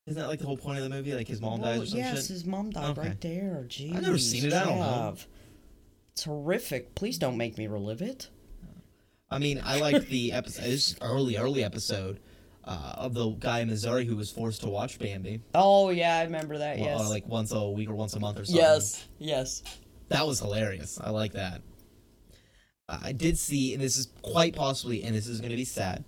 Isn't 0.06 0.20
that 0.22 0.28
like 0.28 0.38
the 0.38 0.46
whole 0.46 0.56
point 0.56 0.78
of 0.78 0.84
the 0.84 0.90
movie? 0.90 1.14
Like 1.14 1.28
his 1.28 1.40
mom 1.40 1.60
dies 1.60 1.80
or 1.82 1.86
some 1.86 1.98
yes, 1.98 2.20
shit? 2.22 2.28
his 2.28 2.44
mom 2.46 2.70
died 2.70 2.90
Okay. 2.98 3.08
right 3.08 3.20
there. 3.20 3.64
Jeez, 3.68 3.94
I've 3.94 4.02
never 4.02 4.18
seen 4.18 4.44
it, 4.46 4.52
I 4.54 4.64
don't 4.64 4.78
know. 4.78 5.14
It's 6.18 6.24
horrific. 6.24 6.96
Please 6.96 7.16
don't 7.16 7.36
make 7.36 7.56
me 7.56 7.68
relive 7.68 8.02
it. 8.02 8.28
I 9.30 9.38
mean, 9.38 9.62
I 9.64 9.78
liked 9.78 10.08
the 10.08 10.32
episode. 10.32 10.64
This 10.64 10.96
early, 11.00 11.36
early 11.36 11.62
episode 11.62 12.18
uh, 12.64 12.94
of 12.96 13.14
the 13.14 13.30
guy 13.34 13.60
in 13.60 13.68
Missouri 13.68 14.04
who 14.04 14.16
was 14.16 14.28
forced 14.28 14.62
to 14.62 14.68
watch 14.68 14.98
Bambi, 14.98 15.42
Oh 15.54 15.90
yeah, 15.90 16.16
I 16.18 16.24
remember 16.24 16.58
that. 16.58 16.76
Yes. 16.80 17.00
or 17.00 17.08
like 17.08 17.24
once 17.28 17.52
a 17.52 17.70
week 17.70 17.88
or 17.88 17.94
once 17.94 18.14
a 18.14 18.18
month 18.20 18.36
or 18.36 18.44
something. 18.44 18.60
yes. 18.60 19.06
Yes. 19.20 19.62
that 20.08 20.26
was 20.26 20.40
hilarious. 20.40 20.98
I 21.00 21.10
like 21.10 21.34
that. 21.34 21.62
Uh, 22.88 22.98
I 23.00 23.12
did 23.12 23.38
see, 23.38 23.72
and 23.72 23.80
this 23.80 23.96
is 23.96 24.08
quite 24.20 24.56
possibly, 24.56 25.04
and 25.04 25.14
this 25.14 25.28
is 25.28 25.38
going 25.40 25.50
to 25.52 25.56
be 25.56 25.64
sad. 25.64 26.04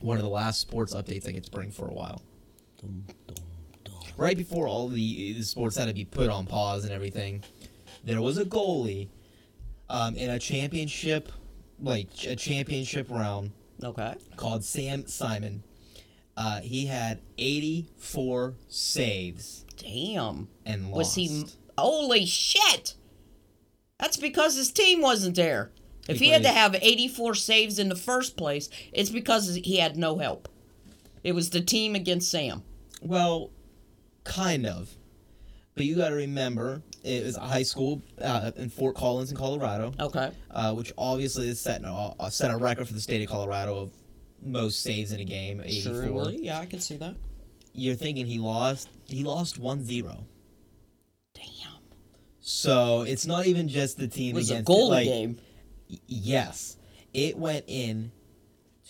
One 0.00 0.16
of 0.16 0.22
the 0.22 0.30
last 0.30 0.62
sports 0.62 0.94
updates 0.94 1.28
I 1.28 1.32
get 1.32 1.44
to 1.44 1.50
bring 1.50 1.70
for 1.72 1.86
a 1.86 1.92
while. 1.92 2.22
Right 4.16 4.38
before 4.38 4.66
all 4.66 4.88
the, 4.88 5.34
the 5.34 5.42
sports 5.42 5.76
had 5.76 5.88
to 5.88 5.94
be 5.94 6.06
put 6.06 6.30
on 6.30 6.46
pause 6.46 6.84
and 6.84 6.92
everything, 6.94 7.44
there 8.02 8.22
was 8.22 8.38
a 8.38 8.46
goalie 8.46 9.08
um, 9.88 10.16
in 10.16 10.30
a 10.30 10.38
championship, 10.38 11.30
like 11.80 12.08
a 12.26 12.36
championship 12.36 13.08
round 13.10 13.52
Okay. 13.82 14.14
called 14.36 14.64
Sam 14.64 15.06
Simon. 15.06 15.62
Uh, 16.36 16.60
he 16.60 16.86
had 16.86 17.20
84 17.38 18.54
saves 18.68 19.64
Damn. 19.76 20.48
and 20.64 20.86
lost. 20.90 20.96
Was 20.96 21.14
he? 21.14 21.44
Holy 21.78 22.26
shit! 22.26 22.94
That's 23.98 24.16
because 24.16 24.56
his 24.56 24.70
team 24.70 25.00
wasn't 25.00 25.36
there. 25.36 25.70
If 26.08 26.18
he 26.20 26.28
had 26.28 26.42
to 26.42 26.50
have 26.50 26.76
84 26.80 27.34
saves 27.34 27.78
in 27.78 27.88
the 27.88 27.96
first 27.96 28.36
place, 28.36 28.68
it's 28.92 29.10
because 29.10 29.56
he 29.56 29.78
had 29.78 29.96
no 29.96 30.18
help. 30.18 30.48
It 31.24 31.32
was 31.34 31.50
the 31.50 31.60
team 31.60 31.94
against 31.96 32.30
Sam. 32.30 32.62
Well, 33.02 33.50
kind 34.24 34.66
of. 34.66 34.94
But 35.76 35.84
you 35.84 35.94
got 35.94 36.08
to 36.08 36.14
remember, 36.14 36.82
it 37.04 37.22
was 37.24 37.36
a 37.36 37.40
high 37.40 37.62
school 37.62 38.02
uh, 38.22 38.50
in 38.56 38.70
Fort 38.70 38.96
Collins 38.96 39.30
in 39.30 39.36
Colorado, 39.36 39.92
Okay. 40.00 40.30
uh, 40.50 40.72
which 40.72 40.90
obviously 40.96 41.48
is 41.48 41.60
set, 41.60 41.84
uh, 41.84 42.30
set 42.30 42.50
a 42.50 42.56
record 42.56 42.88
for 42.88 42.94
the 42.94 43.00
state 43.00 43.20
of 43.22 43.28
Colorado 43.28 43.76
of 43.76 43.90
most 44.42 44.82
saves 44.82 45.12
in 45.12 45.20
a 45.20 45.24
game, 45.24 45.60
84. 45.62 46.04
Surely, 46.04 46.38
yeah, 46.42 46.58
I 46.58 46.64
can 46.66 46.80
see 46.80 46.96
that. 46.96 47.14
You're 47.74 47.94
thinking 47.94 48.24
he 48.24 48.38
lost, 48.38 48.88
he 49.04 49.22
lost 49.22 49.60
1-0. 49.60 50.24
Damn. 51.34 51.44
So 52.40 53.02
it's 53.02 53.26
not 53.26 53.46
even 53.46 53.68
just 53.68 53.98
the 53.98 54.08
team 54.08 54.34
It 54.34 54.38
was 54.38 54.50
a 54.50 54.62
goal 54.62 54.88
like, 54.90 55.04
game. 55.06 55.38
Yes. 56.06 56.78
It 57.12 57.36
went 57.36 57.64
in 57.66 58.12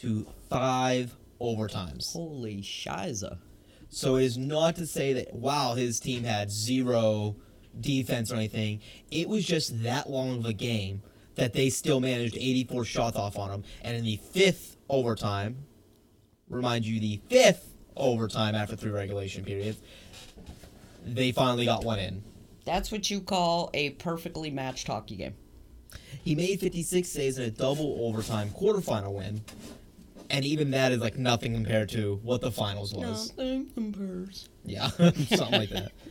to 0.01 0.25
five 0.49 1.17
overtimes. 1.41 2.13
Holy 2.13 2.59
shiza. 2.63 3.39
So 3.89 4.17
it 4.17 4.25
is 4.25 4.37
not 4.37 4.77
to 4.77 4.87
say 4.87 5.13
that 5.15 5.35
wow, 5.35 5.75
his 5.75 6.01
team 6.01 6.25
had 6.25 6.51
zero 6.51 7.37
defense 7.81 8.33
or 8.33 8.37
anything. 8.37 8.81
It 9.11 9.29
was 9.29 9.45
just 9.45 9.83
that 9.83 10.11
long 10.11 10.39
of 10.39 10.47
a 10.47 10.53
game 10.53 11.03
that 11.37 11.53
they 11.53 11.71
still 11.71 12.01
managed 12.01 12.37
84 12.37 12.85
shots 12.85 13.17
off 13.17 13.39
on 13.39 13.51
him. 13.51 13.65
And 13.83 13.97
in 13.97 14.05
the 14.05 14.17
fifth 14.17 14.77
overtime, 14.89 15.57
remind 16.49 16.87
you, 16.87 16.99
the 16.99 17.21
fifth 17.29 17.75
overtime 17.97 18.55
after 18.55 18.77
three 18.77 18.91
regulation 18.91 19.45
periods, 19.45 19.79
they 21.05 21.33
finally 21.33 21.67
got 21.67 21.85
one 21.85 21.99
in. 21.99 22.23
That's 22.65 22.91
what 22.91 23.11
you 23.11 23.21
call 23.21 23.71
a 23.75 23.91
perfectly 23.91 24.51
matched 24.51 24.89
hockey 24.89 25.17
game. 25.17 25.35
He 26.25 26.35
made 26.35 26.59
56 26.59 27.09
saves 27.09 27.39
in 27.39 27.45
a 27.45 27.51
double 27.51 27.99
overtime 28.01 28.51
quarterfinal 28.51 29.13
win. 29.13 29.41
And 30.31 30.45
even 30.45 30.71
that 30.73 30.93
is 30.93 31.01
like 31.01 31.17
nothing 31.17 31.53
compared 31.55 31.89
to 31.91 32.19
what 32.23 32.41
the 32.41 32.51
finals 32.51 32.93
was. 32.95 33.29
Nothing 33.37 33.67
compares. 33.75 34.49
Yeah, 34.65 34.89
something 34.89 35.53
like 35.53 35.71
that. 35.71 35.93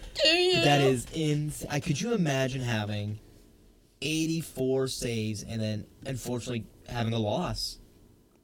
That 0.63 0.79
is 0.79 1.05
in. 1.13 1.51
I 1.69 1.81
could 1.81 1.99
you 1.99 2.13
imagine 2.13 2.61
having 2.61 3.19
84 4.01 4.87
saves 4.87 5.43
and 5.43 5.61
then 5.61 5.85
unfortunately 6.05 6.65
having 6.87 7.11
a 7.13 7.19
loss? 7.19 7.79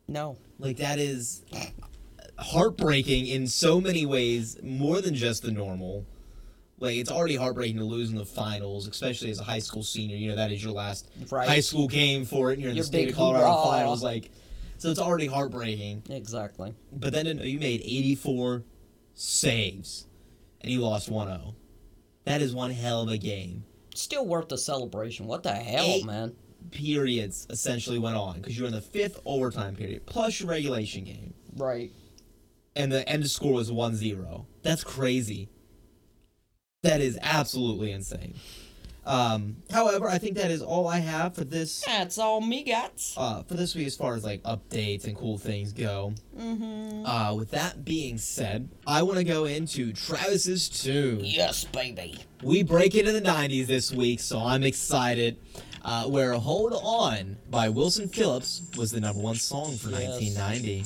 No. 0.09 0.37
Like 0.59 0.77
that 0.77 0.99
is 0.99 1.43
heartbreaking 2.37 3.27
in 3.27 3.47
so 3.47 3.79
many 3.79 4.05
ways, 4.05 4.57
more 4.61 4.99
than 5.01 5.15
just 5.15 5.43
the 5.43 5.51
normal. 5.51 6.05
Like 6.79 6.95
it's 6.97 7.11
already 7.11 7.35
heartbreaking 7.35 7.77
to 7.77 7.83
lose 7.85 8.09
in 8.09 8.17
the 8.17 8.25
finals, 8.25 8.87
especially 8.87 9.29
as 9.31 9.39
a 9.39 9.43
high 9.43 9.59
school 9.59 9.83
senior. 9.83 10.17
You 10.17 10.29
know 10.31 10.35
that 10.35 10.51
is 10.51 10.61
your 10.63 10.73
last 10.73 11.07
Right. 11.29 11.47
high 11.47 11.59
school 11.61 11.87
game 11.87 12.25
for 12.25 12.49
it. 12.49 12.53
And 12.55 12.61
you're 12.63 12.71
in 12.71 12.75
Your 12.75 12.83
the 12.83 12.87
state 12.87 13.09
of 13.09 13.15
Colorado 13.15 13.45
hoorah. 13.53 13.63
finals, 13.77 14.03
like 14.03 14.31
so 14.81 14.89
it's 14.89 14.99
already 14.99 15.27
heartbreaking. 15.27 16.01
Exactly. 16.09 16.73
But 16.91 17.13
then 17.13 17.27
you 17.37 17.59
made 17.59 17.81
84 17.83 18.63
saves 19.13 20.07
and 20.61 20.71
you 20.71 20.79
lost 20.81 21.07
1-0. 21.11 21.53
That 22.25 22.41
is 22.41 22.55
one 22.55 22.71
hell 22.71 23.03
of 23.03 23.09
a 23.09 23.17
game. 23.19 23.63
Still 23.93 24.25
worth 24.25 24.49
the 24.49 24.57
celebration. 24.57 25.27
What 25.27 25.43
the 25.43 25.53
hell, 25.53 25.85
Eight- 25.85 26.05
man? 26.05 26.35
Periods 26.71 27.45
essentially 27.51 27.99
went 27.99 28.15
on 28.15 28.37
because 28.39 28.55
you 28.57 28.63
were 28.63 28.67
in 28.69 28.73
the 28.73 28.81
fifth 28.81 29.19
overtime 29.25 29.75
period 29.75 30.05
plus 30.07 30.39
your 30.39 30.49
regulation 30.49 31.03
game, 31.03 31.33
Right. 31.55 31.91
and 32.75 32.91
the 32.91 33.07
end 33.09 33.29
score 33.29 33.53
was 33.53 33.71
1-0. 33.71 34.45
That's 34.63 34.83
crazy. 34.83 35.49
That 36.83 37.01
is 37.01 37.19
absolutely 37.21 37.91
insane. 37.91 38.33
Um, 39.03 39.57
however, 39.71 40.07
I 40.07 40.19
think 40.19 40.37
that 40.37 40.51
is 40.51 40.61
all 40.61 40.87
I 40.87 40.99
have 40.99 41.33
for 41.33 41.43
this 41.43 41.83
That's 41.87 42.19
all 42.19 42.39
me 42.39 42.63
got. 42.63 42.91
uh, 43.17 43.41
for 43.43 43.55
this 43.55 43.73
week 43.73 43.87
as 43.87 43.95
far 43.95 44.13
as 44.13 44.23
like 44.23 44.43
updates 44.43 45.05
and 45.05 45.17
cool 45.17 45.39
things 45.39 45.73
go. 45.73 46.13
Mm-hmm. 46.37 47.05
Uh, 47.05 47.33
with 47.33 47.49
that 47.51 47.83
being 47.83 48.19
said, 48.19 48.69
I 48.85 49.01
want 49.01 49.17
to 49.17 49.23
go 49.23 49.45
into 49.45 49.91
Travis's 49.93 50.69
tune. 50.69 51.21
Yes, 51.23 51.63
baby. 51.65 52.19
We 52.43 52.61
break 52.61 52.93
into 52.93 53.11
the 53.11 53.21
90s 53.21 53.65
this 53.65 53.91
week, 53.91 54.19
so 54.19 54.39
I'm 54.39 54.63
excited. 54.63 55.37
Uh, 55.83 56.03
where 56.05 56.33
Hold 56.33 56.73
On 56.73 57.37
by 57.49 57.69
Wilson 57.69 58.07
Phillips 58.07 58.61
was 58.77 58.91
the 58.91 58.99
number 58.99 59.19
one 59.19 59.35
song 59.35 59.75
for 59.77 59.89
Yes. 59.89 60.37
1990. 60.37 60.83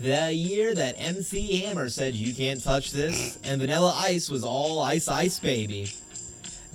The 0.00 0.32
year 0.32 0.74
that 0.74 0.94
MC 0.98 1.60
Hammer 1.60 1.90
said 1.90 2.14
you 2.14 2.34
can't 2.34 2.62
touch 2.64 2.90
this, 2.92 3.38
and 3.44 3.60
Vanilla 3.60 3.94
Ice 3.98 4.30
was 4.30 4.44
all 4.44 4.80
Ice 4.80 5.08
Ice 5.08 5.38
Baby. 5.38 5.92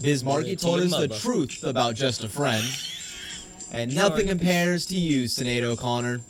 Biz 0.01 0.23
Markie 0.23 0.55
told 0.55 0.81
us 0.81 0.91
the 0.91 1.07
truth 1.07 1.63
about 1.63 1.95
Just 1.95 2.23
a 2.23 2.29
Friend. 2.29 2.63
And 3.71 3.93
nothing 3.95 4.27
compares 4.27 4.85
to 4.87 4.95
you, 4.95 5.23
Sinead 5.25 5.63
O'Connor. 5.63 6.21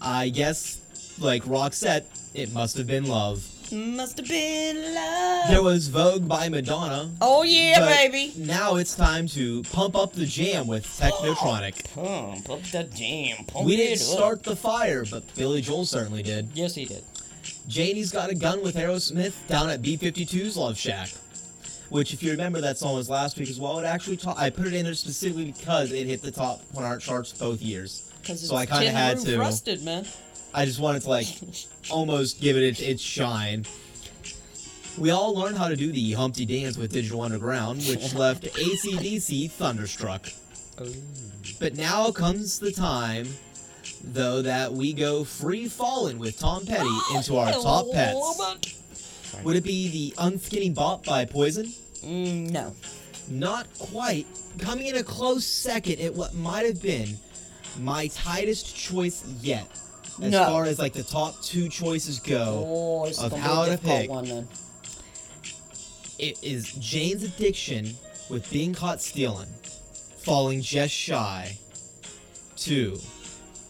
I 0.00 0.30
guess, 0.30 0.80
like 1.20 1.44
Roxette, 1.44 2.04
it 2.34 2.52
must 2.52 2.76
have 2.76 2.86
been 2.86 3.06
love. 3.06 3.46
Must 3.70 4.18
have 4.18 4.28
been 4.28 4.94
love. 4.94 5.48
There 5.48 5.62
was 5.62 5.88
Vogue 5.88 6.28
by 6.28 6.48
Madonna. 6.48 7.10
oh 7.22 7.42
yeah, 7.42 7.80
but 7.80 7.88
baby. 7.88 8.32
Now 8.36 8.76
it's 8.76 8.94
time 8.94 9.26
to 9.28 9.62
pump 9.64 9.94
up 9.96 10.12
the 10.12 10.26
jam 10.26 10.66
with 10.66 10.84
Technotronic. 10.84 11.94
Pump 11.94 12.50
up 12.50 12.62
the 12.64 12.84
jam. 12.84 13.44
Pump 13.46 13.64
We 13.64 13.76
didn't 13.76 13.94
up. 13.94 13.98
start 14.16 14.42
the 14.42 14.56
fire, 14.56 15.04
but 15.10 15.22
Billy 15.36 15.62
Joel 15.62 15.86
certainly 15.86 16.22
did. 16.22 16.50
Yes, 16.54 16.74
he 16.74 16.84
did. 16.84 17.02
Janie's 17.68 18.10
got 18.12 18.28
a 18.28 18.34
gun 18.34 18.62
with 18.62 18.74
Aerosmith 18.74 19.34
down 19.48 19.70
at 19.70 19.80
B52's 19.82 20.56
Love 20.56 20.76
Shack. 20.76 21.08
Which, 21.92 22.14
if 22.14 22.22
you 22.22 22.30
remember, 22.30 22.62
that 22.62 22.78
song 22.78 22.94
was 22.94 23.10
last 23.10 23.38
week 23.38 23.50
as 23.50 23.60
well. 23.60 23.78
It 23.78 23.84
actually, 23.84 24.16
ta- 24.16 24.34
I 24.34 24.48
put 24.48 24.66
it 24.66 24.72
in 24.72 24.86
there 24.86 24.94
specifically 24.94 25.52
because 25.52 25.92
it 25.92 26.06
hit 26.06 26.22
the 26.22 26.30
top 26.30 26.62
100 26.72 27.00
charts 27.00 27.34
both 27.34 27.60
years. 27.60 28.10
So 28.24 28.56
I 28.56 28.64
kinda 28.64 28.90
had 28.90 29.18
roof 29.18 29.26
to. 29.26 29.38
rusted, 29.38 29.82
man. 29.82 30.06
I 30.54 30.64
just 30.64 30.80
wanted 30.80 31.02
to 31.02 31.10
like 31.10 31.26
almost 31.90 32.40
give 32.40 32.56
it 32.56 32.62
its, 32.62 32.80
its 32.80 33.02
shine. 33.02 33.66
We 34.96 35.10
all 35.10 35.34
learned 35.34 35.58
how 35.58 35.68
to 35.68 35.76
do 35.76 35.92
the 35.92 36.12
Humpty 36.12 36.46
Dance 36.46 36.78
with 36.78 36.92
Digital 36.92 37.20
Underground, 37.20 37.82
which 37.82 38.14
left 38.14 38.44
ACDC 38.44 39.50
thunderstruck. 39.50 40.30
Oh. 40.78 40.86
But 41.60 41.76
now 41.76 42.10
comes 42.10 42.58
the 42.58 42.72
time, 42.72 43.28
though, 44.02 44.40
that 44.40 44.72
we 44.72 44.94
go 44.94 45.24
free 45.24 45.68
falling 45.68 46.18
with 46.18 46.38
Tom 46.38 46.64
Petty 46.64 46.88
ah, 46.88 47.16
into 47.18 47.36
our 47.36 47.52
top 47.52 47.84
pets. 47.92 48.86
Would 49.44 49.56
it 49.56 49.64
be 49.64 49.88
the 49.88 50.14
Unskinny 50.22 50.74
Bop 50.74 51.04
by 51.04 51.26
Poison? 51.26 51.70
Mm, 52.04 52.50
no. 52.50 52.74
Not 53.28 53.66
quite. 53.78 54.26
Coming 54.58 54.86
in 54.86 54.96
a 54.96 55.02
close 55.02 55.46
second 55.46 56.00
at 56.00 56.12
what 56.14 56.34
might 56.34 56.66
have 56.66 56.82
been 56.82 57.16
my 57.80 58.08
tightest 58.08 58.74
choice 58.76 59.24
yet. 59.40 59.66
As 60.20 60.30
No. 60.32 60.44
far 60.44 60.64
as 60.64 60.78
like 60.78 60.92
the 60.92 61.02
top 61.02 61.40
two 61.42 61.68
choices 61.68 62.18
go, 62.18 62.64
Oh, 62.68 63.04
Of 63.06 63.30
gonna 63.30 63.38
how 63.38 63.64
to 63.64 63.70
difficult 63.72 64.00
pick. 64.00 64.10
one 64.10 64.24
then. 64.26 64.48
it 66.18 66.38
is 66.42 66.72
Jane's 66.74 67.22
Addiction 67.22 67.96
with 68.28 68.48
Being 68.50 68.74
Caught 68.74 69.00
Stealing, 69.00 69.48
falling 70.18 70.60
just 70.60 70.92
shy 70.94 71.56
to 72.58 72.98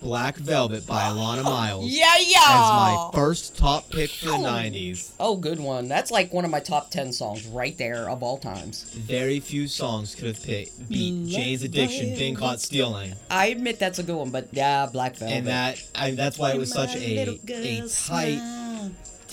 Black 0.02 0.36
Velvet 0.36 0.86
by 0.86 1.04
Alannah 1.04 1.44
Myles 1.44 1.86
Yeah, 1.90 2.12
yeah. 2.18 2.38
as 2.38 2.70
my 2.70 3.10
first 3.14 3.56
top 3.56 3.88
pick 3.90 4.10
for 4.10 4.26
the 4.26 4.32
Oh. 4.34 4.42
90s. 4.42 5.10
Oh, 5.20 5.36
good 5.36 5.60
one. 5.60 5.88
That's 5.88 6.10
like 6.10 6.32
one 6.32 6.44
of 6.44 6.50
my 6.50 6.60
top 6.60 6.90
ten 6.90 7.12
songs 7.12 7.46
right 7.46 7.76
there 7.78 8.10
of 8.10 8.22
all 8.22 8.36
times. 8.38 8.82
Very 8.94 9.38
few 9.40 9.68
songs 9.68 10.14
could 10.14 10.26
have 10.26 10.42
picked, 10.42 10.88
beat 10.88 11.28
Jane's 11.28 11.62
Addiction, 11.62 12.16
Being 12.16 12.34
Caught 12.34 12.60
Stealing. 12.60 13.14
I 13.30 13.46
admit 13.46 13.78
that's 13.78 13.98
a 13.98 14.02
good 14.02 14.16
one, 14.16 14.30
but 14.30 14.48
yeah, 14.52 14.86
Black 14.86 15.16
Velvet. 15.16 15.34
and 15.34 15.46
that 15.46 15.82
I, 15.94 16.10
that's 16.12 16.38
why 16.38 16.52
it 16.52 16.58
was 16.58 16.70
such 16.72 16.96
a 16.96 17.38
a 17.48 17.88
tight. 17.88 18.61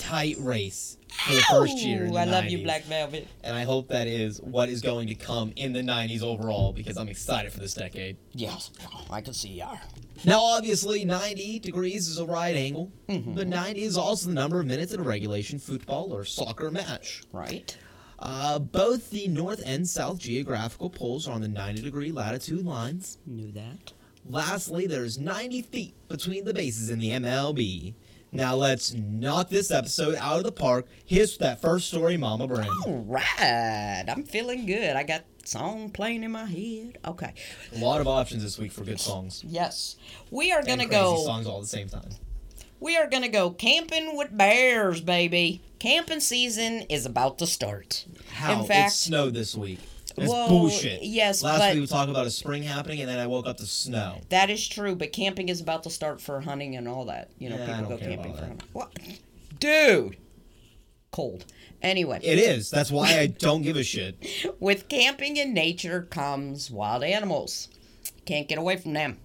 Tight 0.00 0.36
race 0.38 0.96
for 1.26 1.34
the 1.34 1.40
first 1.50 1.78
year. 1.78 2.04
in 2.04 2.10
Ooh, 2.10 2.12
the 2.14 2.18
I 2.20 2.24
love 2.24 2.44
you, 2.46 2.58
90s. 2.58 2.62
Black 2.64 2.84
Velvet. 2.84 3.28
And 3.44 3.56
I 3.56 3.64
hope 3.64 3.88
that 3.88 4.06
is 4.06 4.40
what 4.40 4.68
is 4.68 4.80
going 4.80 5.08
to 5.08 5.14
come 5.14 5.52
in 5.56 5.72
the 5.72 5.80
90s 5.82 6.22
overall 6.22 6.72
because 6.72 6.96
I'm 6.96 7.08
excited 7.08 7.52
for 7.52 7.60
this 7.60 7.74
decade. 7.74 8.16
Yes, 8.32 8.70
I 9.10 9.20
can 9.20 9.34
see 9.34 9.48
you 9.50 9.64
are. 9.64 9.80
Now, 10.24 10.40
obviously, 10.40 11.04
90 11.04 11.58
degrees 11.60 12.08
is 12.08 12.18
a 12.18 12.24
right 12.26 12.54
angle, 12.56 12.90
Mm-hmm. 13.08 13.34
but 13.34 13.48
90 13.48 13.82
is 13.82 13.96
also 13.96 14.28
the 14.28 14.34
number 14.34 14.60
of 14.60 14.66
minutes 14.66 14.92
in 14.92 15.00
a 15.00 15.02
regulation 15.02 15.58
football 15.58 16.12
or 16.12 16.24
soccer 16.24 16.70
match. 16.70 17.22
Right? 17.32 17.76
Uh, 18.18 18.58
both 18.58 19.10
the 19.10 19.26
north 19.28 19.62
and 19.64 19.88
south 19.88 20.18
geographical 20.18 20.90
poles 20.90 21.26
are 21.26 21.32
on 21.32 21.40
the 21.40 21.48
90 21.48 21.82
degree 21.82 22.12
latitude 22.12 22.64
lines. 22.66 23.18
Knew 23.26 23.50
that. 23.52 23.92
Lastly, 24.28 24.86
there's 24.86 25.18
90 25.18 25.62
feet 25.62 25.94
between 26.08 26.44
the 26.44 26.52
bases 26.52 26.90
in 26.90 26.98
the 26.98 27.10
MLB. 27.10 27.94
Now 28.32 28.54
let's 28.54 28.94
knock 28.94 29.48
this 29.48 29.70
episode 29.72 30.14
out 30.14 30.38
of 30.38 30.44
the 30.44 30.52
park. 30.52 30.86
Here's 31.04 31.36
that 31.38 31.60
first 31.60 31.88
story, 31.88 32.16
Mama 32.16 32.46
Brand. 32.46 32.70
All 32.86 32.98
right, 32.98 34.04
I'm 34.08 34.22
feeling 34.22 34.66
good. 34.66 34.94
I 34.94 35.02
got 35.02 35.24
song 35.44 35.90
playing 35.90 36.22
in 36.22 36.30
my 36.30 36.44
head. 36.44 36.98
Okay. 37.04 37.34
A 37.74 37.78
lot 37.78 38.00
of 38.00 38.06
options 38.06 38.44
this 38.44 38.56
week 38.56 38.70
for 38.70 38.84
good 38.84 39.00
songs. 39.00 39.42
Yes, 39.44 39.96
we 40.30 40.52
are 40.52 40.62
gonna 40.62 40.86
go. 40.86 41.24
songs 41.24 41.46
all 41.46 41.56
at 41.56 41.62
the 41.62 41.68
same 41.68 41.88
time. 41.88 42.10
We 42.78 42.96
are 42.96 43.08
gonna 43.08 43.28
go 43.28 43.50
camping 43.50 44.16
with 44.16 44.36
bears, 44.36 45.00
baby. 45.00 45.60
Camping 45.80 46.20
season 46.20 46.82
is 46.88 47.06
about 47.06 47.38
to 47.38 47.46
start. 47.46 48.04
How 48.32 48.60
In 48.60 48.66
fact, 48.66 48.92
it 48.92 48.94
snowed 48.94 49.34
this 49.34 49.56
week. 49.56 49.80
It's 50.16 50.28
Well, 50.30 50.48
bullshit. 50.48 51.02
yes, 51.02 51.42
Last 51.42 51.72
week 51.74 51.80
we 51.80 51.86
talked 51.86 52.10
about 52.10 52.26
a 52.26 52.30
spring 52.30 52.62
happening, 52.62 53.00
and 53.00 53.08
then 53.08 53.18
I 53.18 53.26
woke 53.26 53.46
up 53.46 53.56
to 53.58 53.66
snow. 53.66 54.18
that 54.30 54.50
is 54.50 54.66
true, 54.66 54.94
but 54.96 55.12
camping 55.12 55.48
is 55.48 55.60
about 55.60 55.82
to 55.84 55.90
start 55.90 56.20
for 56.20 56.40
hunting 56.40 56.76
and 56.76 56.88
all 56.88 57.04
that. 57.06 57.30
You 57.38 57.50
know, 57.50 57.56
Yeah, 57.56 57.76
people 57.80 57.96
go 57.96 57.98
camping 57.98 58.32
for 58.34 58.40
hunting. 58.40 58.60
What? 58.72 58.92
Dude, 59.58 60.16
cold. 61.12 61.44
Anyway, 61.82 62.20
It 62.22 62.38
is. 62.38 62.70
That's 62.70 62.90
why 62.90 63.18
I 63.18 63.26
don't 63.26 63.62
give 63.62 63.76
a 63.76 63.82
shit. 63.84 64.26
with 64.60 64.88
camping 64.88 65.36
in 65.36 65.54
nature 65.54 66.02
comes 66.02 66.70
wild 66.70 67.02
animals. 67.04 67.68
Can't 68.26 68.48
get 68.48 68.58
away 68.58 68.76
from 68.76 68.92
them. 68.92 69.18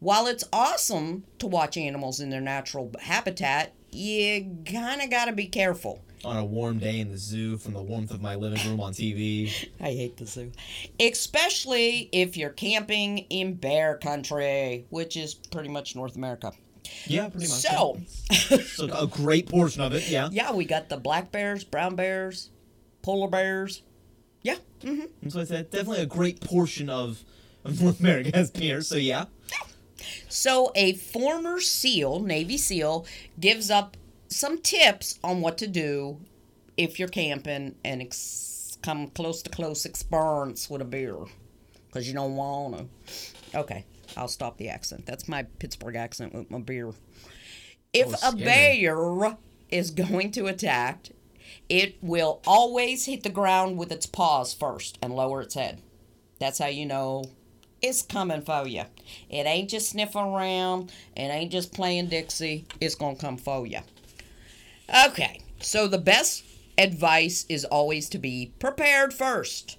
While 0.00 0.26
it's 0.26 0.44
awesome 0.52 1.24
to 1.38 1.46
watch 1.46 1.76
animals 1.76 2.20
in 2.20 2.30
their 2.30 2.40
natural 2.40 2.90
habitat, 3.00 3.72
you 3.90 4.58
kinda 4.64 5.06
gotta 5.08 5.32
be 5.32 5.46
careful. 5.46 6.00
On 6.24 6.36
a 6.36 6.44
warm 6.44 6.78
day 6.78 7.00
in 7.00 7.10
the 7.10 7.18
zoo, 7.18 7.58
from 7.58 7.74
the 7.74 7.82
warmth 7.82 8.10
of 8.10 8.22
my 8.22 8.34
living 8.34 8.66
room 8.68 8.80
on 8.80 8.92
TV. 8.92 9.68
I 9.80 9.92
hate 9.92 10.16
the 10.16 10.26
zoo. 10.26 10.52
Especially 10.98 12.08
if 12.12 12.36
you're 12.36 12.50
camping 12.50 13.18
in 13.30 13.54
bear 13.54 13.98
country, 13.98 14.86
which 14.90 15.16
is 15.16 15.34
pretty 15.34 15.68
much 15.68 15.94
North 15.94 16.16
America. 16.16 16.52
Yeah, 17.06 17.28
pretty 17.28 17.48
much. 17.48 17.60
So, 17.60 17.98
yeah. 18.30 18.58
so 18.58 18.88
a 18.92 19.06
great 19.06 19.48
portion 19.48 19.82
of 19.82 19.92
it. 19.92 20.08
Yeah. 20.08 20.28
yeah, 20.32 20.52
we 20.52 20.64
got 20.64 20.88
the 20.88 20.96
black 20.96 21.30
bears, 21.30 21.64
brown 21.64 21.96
bears, 21.96 22.50
polar 23.02 23.28
bears. 23.28 23.82
Yeah. 24.42 24.56
Mm-hmm. 24.82 25.04
What 25.22 25.36
I 25.36 25.44
said. 25.44 25.70
Definitely 25.70 26.02
a 26.02 26.06
great 26.06 26.40
portion 26.40 26.88
of, 26.88 27.24
of 27.64 27.80
North 27.82 28.00
America 28.00 28.30
has 28.34 28.50
bears. 28.50 28.88
So 28.88 28.96
yeah. 28.96 29.26
So, 30.28 30.72
a 30.74 30.94
former 30.94 31.60
SEAL, 31.60 32.20
Navy 32.20 32.58
SEAL, 32.58 33.06
gives 33.40 33.70
up 33.70 33.96
some 34.34 34.58
tips 34.58 35.18
on 35.22 35.40
what 35.40 35.58
to 35.58 35.66
do 35.66 36.18
if 36.76 36.98
you're 36.98 37.08
camping 37.08 37.74
and 37.84 38.02
ex- 38.02 38.78
come 38.82 39.08
close 39.08 39.42
to 39.42 39.50
close 39.50 39.84
experience 39.86 40.68
with 40.68 40.82
a 40.82 40.84
bear. 40.84 41.14
Because 41.86 42.08
you 42.08 42.14
don't 42.14 42.34
want 42.34 42.76
to. 43.52 43.58
Okay, 43.58 43.84
I'll 44.16 44.28
stop 44.28 44.56
the 44.58 44.68
accent. 44.68 45.06
That's 45.06 45.28
my 45.28 45.44
Pittsburgh 45.60 45.96
accent 45.96 46.34
with 46.34 46.50
my 46.50 46.58
beer. 46.58 46.92
If 47.92 48.12
Oh, 48.22 48.30
a 48.30 48.36
bear 48.36 49.36
is 49.70 49.90
going 49.92 50.32
to 50.32 50.46
attack, 50.46 51.10
it 51.68 51.96
will 52.02 52.40
always 52.46 53.06
hit 53.06 53.22
the 53.22 53.28
ground 53.30 53.78
with 53.78 53.92
its 53.92 54.06
paws 54.06 54.52
first 54.52 54.98
and 55.00 55.14
lower 55.14 55.42
its 55.42 55.54
head. 55.54 55.80
That's 56.40 56.58
how 56.58 56.66
you 56.66 56.84
know 56.86 57.24
it's 57.80 58.02
coming 58.02 58.42
for 58.42 58.66
you. 58.66 58.82
It 59.30 59.46
ain't 59.46 59.70
just 59.70 59.90
sniffing 59.90 60.20
around. 60.20 60.90
It 61.16 61.22
ain't 61.22 61.52
just 61.52 61.72
playing 61.72 62.08
Dixie. 62.08 62.66
It's 62.80 62.96
gonna 62.96 63.14
come 63.14 63.36
for 63.36 63.66
you. 63.66 63.80
Okay, 64.88 65.40
so 65.60 65.86
the 65.88 65.98
best 65.98 66.44
advice 66.76 67.46
is 67.48 67.64
always 67.64 68.08
to 68.10 68.18
be 68.18 68.52
prepared 68.58 69.14
first. 69.14 69.78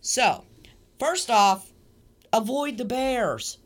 So, 0.00 0.44
first 0.98 1.30
off, 1.30 1.72
avoid 2.32 2.78
the 2.78 2.84
bears. 2.84 3.58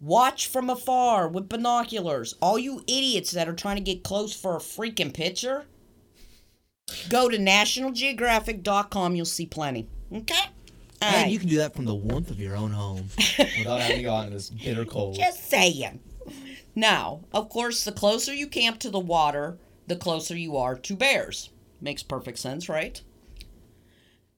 Watch 0.00 0.46
from 0.46 0.70
afar 0.70 1.28
with 1.28 1.48
binoculars. 1.48 2.34
All 2.40 2.58
you 2.58 2.82
idiots 2.86 3.32
that 3.32 3.48
are 3.48 3.54
trying 3.54 3.76
to 3.76 3.82
get 3.82 4.04
close 4.04 4.34
for 4.34 4.56
a 4.56 4.60
freaking 4.60 5.12
picture, 5.12 5.64
go 7.08 7.28
to 7.28 7.36
nationalgeographic.com. 7.36 9.16
You'll 9.16 9.26
see 9.26 9.46
plenty. 9.46 9.88
Okay? 10.12 10.34
All 11.02 11.08
And 11.08 11.22
right. 11.24 11.30
you 11.30 11.38
can 11.40 11.48
do 11.48 11.58
that 11.58 11.74
from 11.74 11.84
the 11.84 11.94
warmth 11.94 12.30
of 12.30 12.38
your 12.40 12.56
own 12.56 12.70
home 12.70 13.08
without 13.38 13.80
having 13.80 13.98
to 13.98 14.02
go 14.04 14.14
out 14.14 14.26
in 14.28 14.32
this 14.32 14.50
bitter 14.50 14.84
cold. 14.84 15.16
Just 15.16 15.48
saying. 15.48 16.00
Now, 16.74 17.20
of 17.32 17.48
course, 17.48 17.82
the 17.84 17.92
closer 17.92 18.32
you 18.32 18.46
camp 18.46 18.78
to 18.80 18.90
the 18.90 19.00
water, 19.00 19.58
the 19.88 19.96
closer 19.96 20.36
you 20.36 20.56
are 20.56 20.76
to 20.76 20.94
bears. 20.94 21.50
Makes 21.80 22.02
perfect 22.02 22.38
sense, 22.38 22.68
right? 22.68 23.00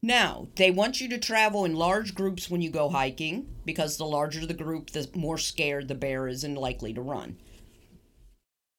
Now, 0.02 0.48
they 0.56 0.70
want 0.70 1.00
you 1.00 1.08
to 1.10 1.18
travel 1.18 1.64
in 1.64 1.74
large 1.76 2.14
groups 2.14 2.48
when 2.48 2.62
you 2.62 2.70
go 2.70 2.88
hiking 2.88 3.48
because 3.66 3.96
the 3.96 4.06
larger 4.06 4.46
the 4.46 4.54
group, 4.54 4.90
the 4.90 5.08
more 5.14 5.36
scared 5.36 5.88
the 5.88 5.94
bear 5.94 6.26
is 6.26 6.42
and 6.42 6.56
likely 6.56 6.94
to 6.94 7.02
run. 7.02 7.36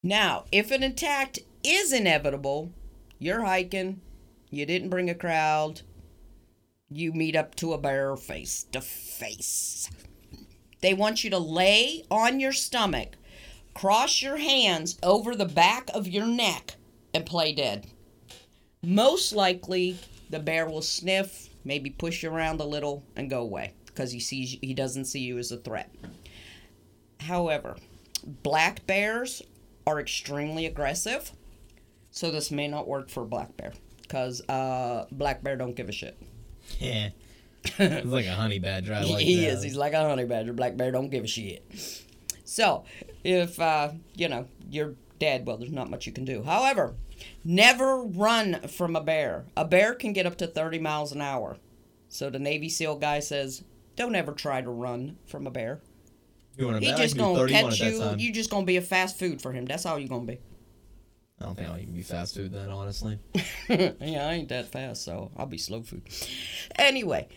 Now, 0.02 0.46
if 0.50 0.72
an 0.72 0.82
attack 0.82 1.38
is 1.62 1.92
inevitable, 1.92 2.72
you're 3.20 3.44
hiking, 3.44 4.00
you 4.50 4.66
didn't 4.66 4.90
bring 4.90 5.08
a 5.08 5.14
crowd, 5.14 5.82
you 6.88 7.12
meet 7.12 7.36
up 7.36 7.54
to 7.56 7.72
a 7.72 7.78
bear 7.78 8.16
face 8.16 8.64
to 8.72 8.80
face. 8.80 9.88
They 10.80 10.92
want 10.92 11.22
you 11.22 11.30
to 11.30 11.38
lay 11.38 12.04
on 12.10 12.40
your 12.40 12.52
stomach, 12.52 13.16
cross 13.74 14.22
your 14.22 14.36
hands 14.36 14.98
over 15.02 15.34
the 15.34 15.46
back 15.46 15.90
of 15.94 16.06
your 16.08 16.26
neck, 16.26 16.76
and 17.14 17.26
play 17.26 17.52
dead. 17.52 17.86
Most 18.82 19.32
likely, 19.32 19.98
the 20.30 20.40
bear 20.40 20.68
will 20.68 20.82
sniff, 20.82 21.48
maybe 21.64 21.90
push 21.90 22.22
you 22.22 22.30
around 22.30 22.60
a 22.60 22.64
little, 22.64 23.04
and 23.16 23.30
go 23.30 23.40
away 23.42 23.74
because 23.86 24.10
he 24.12 24.20
sees 24.20 24.58
he 24.60 24.74
doesn't 24.74 25.04
see 25.04 25.20
you 25.20 25.38
as 25.38 25.52
a 25.52 25.56
threat. 25.56 25.90
However, 27.20 27.76
black 28.42 28.86
bears 28.86 29.42
are 29.86 30.00
extremely 30.00 30.66
aggressive, 30.66 31.32
so 32.10 32.30
this 32.30 32.50
may 32.50 32.68
not 32.68 32.88
work 32.88 33.08
for 33.10 33.24
black 33.24 33.56
bear 33.56 33.72
because 34.02 34.40
uh, 34.48 35.06
black 35.12 35.42
bear 35.42 35.56
don't 35.56 35.76
give 35.76 35.88
a 35.88 35.92
shit. 35.92 36.20
Yeah. 36.78 37.10
He's 37.76 38.04
like 38.04 38.26
a 38.26 38.34
honey 38.34 38.58
badger. 38.58 38.94
I 38.94 39.02
like 39.02 39.22
he 39.22 39.44
that. 39.44 39.52
is. 39.52 39.62
He's 39.62 39.76
like 39.76 39.92
a 39.92 40.00
honey 40.00 40.24
badger. 40.24 40.52
Black 40.52 40.76
bear 40.76 40.90
don't 40.90 41.10
give 41.10 41.24
a 41.24 41.28
shit. 41.28 41.64
So, 42.52 42.84
if 43.24 43.58
uh, 43.58 43.92
you 44.14 44.28
know 44.28 44.46
you're 44.68 44.94
dead, 45.18 45.46
well, 45.46 45.56
there's 45.56 45.72
not 45.72 45.88
much 45.88 46.06
you 46.06 46.12
can 46.12 46.26
do. 46.26 46.42
However, 46.42 46.94
never 47.44 48.02
run 48.02 48.60
from 48.68 48.94
a 48.94 49.00
bear. 49.00 49.46
A 49.56 49.64
bear 49.64 49.94
can 49.94 50.12
get 50.12 50.26
up 50.26 50.36
to 50.36 50.46
30 50.46 50.78
miles 50.78 51.12
an 51.12 51.22
hour. 51.22 51.56
So 52.10 52.28
the 52.28 52.38
Navy 52.38 52.68
SEAL 52.68 52.96
guy 52.96 53.20
says, 53.20 53.64
don't 53.96 54.14
ever 54.14 54.32
try 54.32 54.60
to 54.60 54.68
run 54.68 55.16
from 55.26 55.46
a 55.46 55.50
bear. 55.50 55.80
To 56.58 56.78
He 56.78 56.92
just 56.92 57.16
gonna 57.16 57.48
catch 57.48 57.80
you. 57.80 58.16
You 58.18 58.32
just 58.32 58.50
gonna 58.50 58.66
be 58.66 58.76
a 58.76 58.82
fast 58.82 59.18
food 59.18 59.40
for 59.40 59.52
him. 59.52 59.64
That's 59.64 59.86
all 59.86 59.98
you're 59.98 60.08
gonna 60.08 60.26
be. 60.26 60.38
I 61.40 61.46
don't 61.46 61.54
think 61.54 61.70
I'll 61.70 61.78
even 61.78 61.94
be 61.94 62.02
fast 62.02 62.34
food 62.34 62.52
then, 62.52 62.68
honestly. 62.68 63.18
yeah, 63.68 64.28
I 64.28 64.34
ain't 64.34 64.50
that 64.50 64.68
fast, 64.68 65.04
so 65.04 65.30
I'll 65.38 65.46
be 65.46 65.56
slow 65.56 65.82
food. 65.82 66.02
Anyway, 66.76 67.28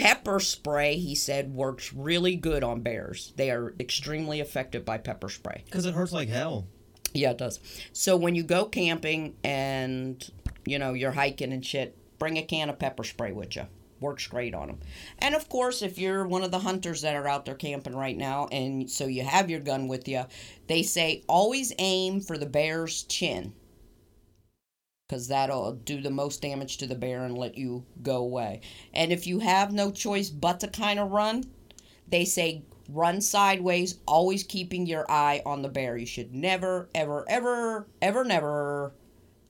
pepper 0.00 0.40
spray, 0.40 0.96
he 0.96 1.14
said, 1.14 1.54
works 1.54 1.92
really 1.92 2.34
good 2.34 2.64
on 2.64 2.80
bears. 2.80 3.34
They 3.36 3.50
are 3.50 3.74
extremely 3.78 4.40
effective 4.40 4.82
by 4.82 4.96
pepper 4.96 5.28
spray. 5.28 5.62
Because 5.66 5.84
it 5.84 5.94
hurts 5.94 6.12
like 6.12 6.30
hell. 6.30 6.66
Yeah, 7.12 7.32
it 7.32 7.38
does. 7.38 7.60
So 7.92 8.16
when 8.16 8.34
you 8.34 8.42
go 8.42 8.64
camping 8.64 9.36
and, 9.44 10.26
you 10.64 10.78
know, 10.78 10.94
you're 10.94 11.12
hiking 11.12 11.52
and 11.52 11.64
shit, 11.64 11.98
bring 12.18 12.38
a 12.38 12.42
can 12.42 12.70
of 12.70 12.78
pepper 12.78 13.04
spray 13.04 13.32
with 13.32 13.56
you. 13.56 13.66
Works 14.00 14.26
great 14.26 14.54
on 14.54 14.68
them. 14.68 14.78
And 15.18 15.34
of 15.34 15.50
course, 15.50 15.82
if 15.82 15.98
you're 15.98 16.26
one 16.26 16.44
of 16.44 16.50
the 16.50 16.60
hunters 16.60 17.02
that 17.02 17.14
are 17.14 17.28
out 17.28 17.44
there 17.44 17.54
camping 17.54 17.94
right 17.94 18.16
now 18.16 18.48
and 18.50 18.90
so 18.90 19.06
you 19.06 19.22
have 19.22 19.50
your 19.50 19.60
gun 19.60 19.86
with 19.86 20.08
you, 20.08 20.24
they 20.66 20.82
say 20.82 21.24
always 21.28 21.74
aim 21.78 22.22
for 22.22 22.38
the 22.38 22.46
bear's 22.46 23.02
chin. 23.02 23.52
Because 25.10 25.26
that'll 25.26 25.72
do 25.72 26.00
the 26.00 26.10
most 26.10 26.40
damage 26.40 26.76
to 26.76 26.86
the 26.86 26.94
bear 26.94 27.24
and 27.24 27.36
let 27.36 27.58
you 27.58 27.84
go 28.00 28.18
away. 28.18 28.60
And 28.94 29.10
if 29.10 29.26
you 29.26 29.40
have 29.40 29.72
no 29.72 29.90
choice 29.90 30.30
but 30.30 30.60
to 30.60 30.68
kind 30.68 31.00
of 31.00 31.10
run, 31.10 31.50
they 32.06 32.24
say 32.24 32.62
run 32.88 33.20
sideways, 33.20 33.98
always 34.06 34.44
keeping 34.44 34.86
your 34.86 35.10
eye 35.10 35.42
on 35.44 35.62
the 35.62 35.68
bear. 35.68 35.96
You 35.96 36.06
should 36.06 36.32
never, 36.32 36.88
ever, 36.94 37.24
ever, 37.28 37.88
ever, 38.00 38.22
never 38.22 38.92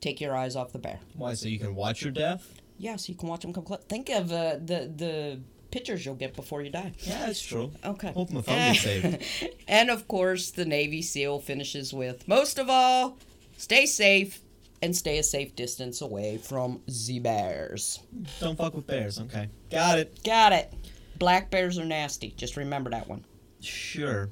take 0.01 0.19
your 0.19 0.35
eyes 0.35 0.57
off 0.57 0.73
the 0.73 0.79
bear. 0.79 0.99
Why? 1.13 1.35
So 1.35 1.49
you 1.49 1.59
can 1.59 1.75
watch 1.75 2.01
your 2.01 2.13
death? 2.13 2.63
Yeah, 2.79 2.97
so 2.97 3.13
you 3.13 3.19
can 3.19 3.29
watch 3.29 3.43
them 3.43 3.53
come 3.53 3.65
close. 3.65 3.85
Think 3.87 4.09
of 4.09 4.33
uh, 4.33 4.55
the 4.55 4.91
the 4.97 5.41
pictures 5.71 6.07
you'll 6.07 6.15
get 6.15 6.35
before 6.35 6.63
you 6.63 6.71
die. 6.71 6.95
Yeah, 7.01 7.27
that's 7.27 7.43
true. 7.43 7.71
Okay. 7.85 8.13
Hope 8.13 8.31
my 8.31 8.41
phone 8.41 8.57
gets 8.57 8.81
saved. 8.81 9.55
and 9.69 9.91
of 9.91 10.09
course, 10.09 10.53
the 10.53 10.65
Navy 10.65 11.03
SEAL 11.03 11.41
finishes 11.41 11.93
with 11.93 12.27
most 12.27 12.59
of 12.59 12.71
all, 12.71 13.19
stay 13.59 13.85
safe 13.85 14.41
and 14.83 14.97
stay 14.97 15.19
a 15.19 15.23
safe 15.23 15.55
distance 15.57 16.01
away 16.01 16.39
from 16.39 16.81
the 17.07 17.19
bears. 17.19 18.01
Don't 18.41 18.57
fuck 18.57 18.75
with 18.75 18.87
bears. 18.87 19.21
Okay, 19.21 19.49
got 19.71 19.99
it. 19.99 20.23
Got 20.25 20.53
it. 20.53 20.73
Black 21.19 21.51
bears 21.51 21.79
are 21.79 21.85
nasty. 21.85 22.31
Just 22.37 22.57
remember 22.57 22.91
that 22.91 23.09
one. 23.09 23.25
Sure. 23.61 24.31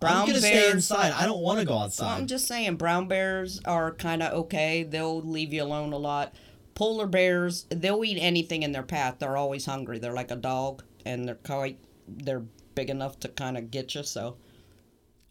Brown 0.00 0.22
I'm 0.22 0.26
gonna 0.26 0.40
stay 0.40 0.70
inside. 0.70 1.12
I 1.12 1.26
don't 1.26 1.40
want 1.40 1.60
to 1.60 1.64
go 1.64 1.78
outside. 1.78 2.18
I'm 2.18 2.26
just 2.26 2.48
saying, 2.48 2.76
brown 2.76 3.06
bears 3.06 3.60
are 3.64 3.92
kind 3.92 4.22
of 4.22 4.32
okay. 4.32 4.82
They'll 4.82 5.22
leave 5.22 5.52
you 5.52 5.62
alone 5.62 5.92
a 5.92 5.98
lot. 5.98 6.34
Polar 6.74 7.06
bears, 7.06 7.66
they'll 7.68 8.04
eat 8.04 8.18
anything 8.18 8.62
in 8.62 8.72
their 8.72 8.82
path. 8.82 9.16
They're 9.18 9.36
always 9.36 9.66
hungry. 9.66 9.98
They're 9.98 10.14
like 10.14 10.30
a 10.30 10.36
dog, 10.36 10.82
and 11.04 11.28
they're 11.28 11.34
quite, 11.36 11.78
they're 12.08 12.42
big 12.74 12.90
enough 12.90 13.20
to 13.20 13.28
kind 13.28 13.56
of 13.56 13.70
get 13.70 13.94
you. 13.94 14.02
So, 14.02 14.38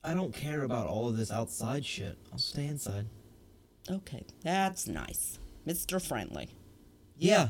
I 0.03 0.13
don't 0.13 0.33
care 0.33 0.63
about 0.63 0.87
all 0.87 1.09
of 1.09 1.17
this 1.17 1.31
outside 1.31 1.83
shit. 1.83 2.17
I'll 2.31 2.37
stay 2.37 2.67
inside. 2.67 3.07
Okay, 3.89 4.25
that's 4.43 4.87
nice, 4.87 5.39
Mister 5.65 5.99
Friendly. 5.99 6.49
Yeah. 7.17 7.49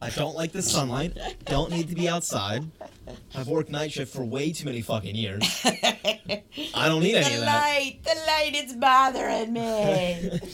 I 0.00 0.10
don't 0.10 0.36
like 0.36 0.52
the 0.52 0.62
sunlight. 0.62 1.18
Don't 1.46 1.72
need 1.72 1.88
to 1.88 1.96
be 1.96 2.08
outside. 2.08 2.64
I've 3.34 3.48
worked 3.48 3.68
night 3.68 3.90
shift 3.90 4.14
for 4.14 4.24
way 4.24 4.52
too 4.52 4.66
many 4.66 4.80
fucking 4.80 5.16
years. 5.16 5.42
I 5.64 6.86
don't 6.86 7.02
need 7.02 7.16
any 7.16 7.34
of 7.34 7.40
that. 7.40 7.46
light, 7.62 7.98
the 8.04 8.14
light 8.14 8.52
is 8.54 8.74
bothering 8.76 9.52
me. 9.52 10.40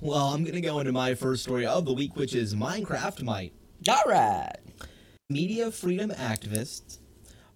Well, 0.00 0.28
I'm 0.28 0.42
gonna 0.42 0.62
go 0.62 0.78
into 0.78 0.90
my 0.90 1.14
first 1.14 1.42
story 1.42 1.66
of 1.66 1.84
the 1.84 1.92
week, 1.92 2.16
which 2.16 2.34
is 2.34 2.54
Minecraft 2.54 3.22
Might. 3.22 3.52
All 3.88 4.02
right. 4.06 4.50
Media 5.28 5.70
freedom 5.70 6.10
activists 6.10 6.98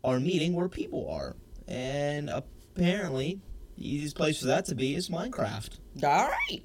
are 0.05 0.20
meeting 0.20 0.53
where 0.53 0.68
people 0.68 1.11
are, 1.11 1.35
and 1.66 2.29
apparently, 2.29 3.40
the 3.80 3.94
easiest 3.94 4.14
place 4.14 4.38
for 4.40 4.46
that 4.46 4.66
to 4.66 4.74
be 4.74 4.94
is 4.94 5.08
Minecraft. 5.08 5.70
All 6.04 6.28
right. 6.28 6.62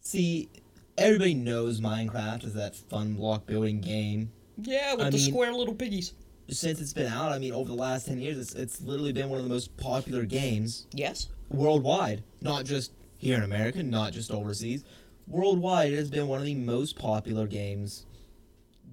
See, 0.00 0.48
everybody 0.96 1.34
knows 1.34 1.80
Minecraft 1.80 2.44
is 2.44 2.54
that 2.54 2.76
fun 2.76 3.14
block 3.14 3.44
building 3.44 3.80
game. 3.80 4.30
Yeah, 4.56 4.94
with 4.94 5.06
I 5.06 5.10
the 5.10 5.16
mean- 5.16 5.30
square 5.32 5.52
little 5.52 5.74
piggies. 5.74 6.14
Since 6.48 6.80
it's 6.80 6.92
been 6.92 7.10
out, 7.10 7.32
I 7.32 7.38
mean, 7.38 7.52
over 7.52 7.68
the 7.68 7.74
last 7.74 8.06
10 8.06 8.20
years, 8.20 8.36
it's, 8.38 8.54
it's 8.54 8.80
literally 8.82 9.12
been 9.12 9.30
one 9.30 9.38
of 9.38 9.44
the 9.44 9.50
most 9.50 9.76
popular 9.76 10.24
games 10.24 10.86
Yes. 10.92 11.28
worldwide. 11.50 12.22
Not 12.40 12.64
just 12.66 12.92
here 13.16 13.36
in 13.36 13.42
America, 13.42 13.82
not 13.82 14.12
just 14.12 14.30
overseas. 14.30 14.84
Worldwide, 15.26 15.92
it 15.92 15.96
has 15.96 16.10
been 16.10 16.28
one 16.28 16.40
of 16.40 16.44
the 16.44 16.54
most 16.54 16.98
popular 16.98 17.46
games 17.46 18.06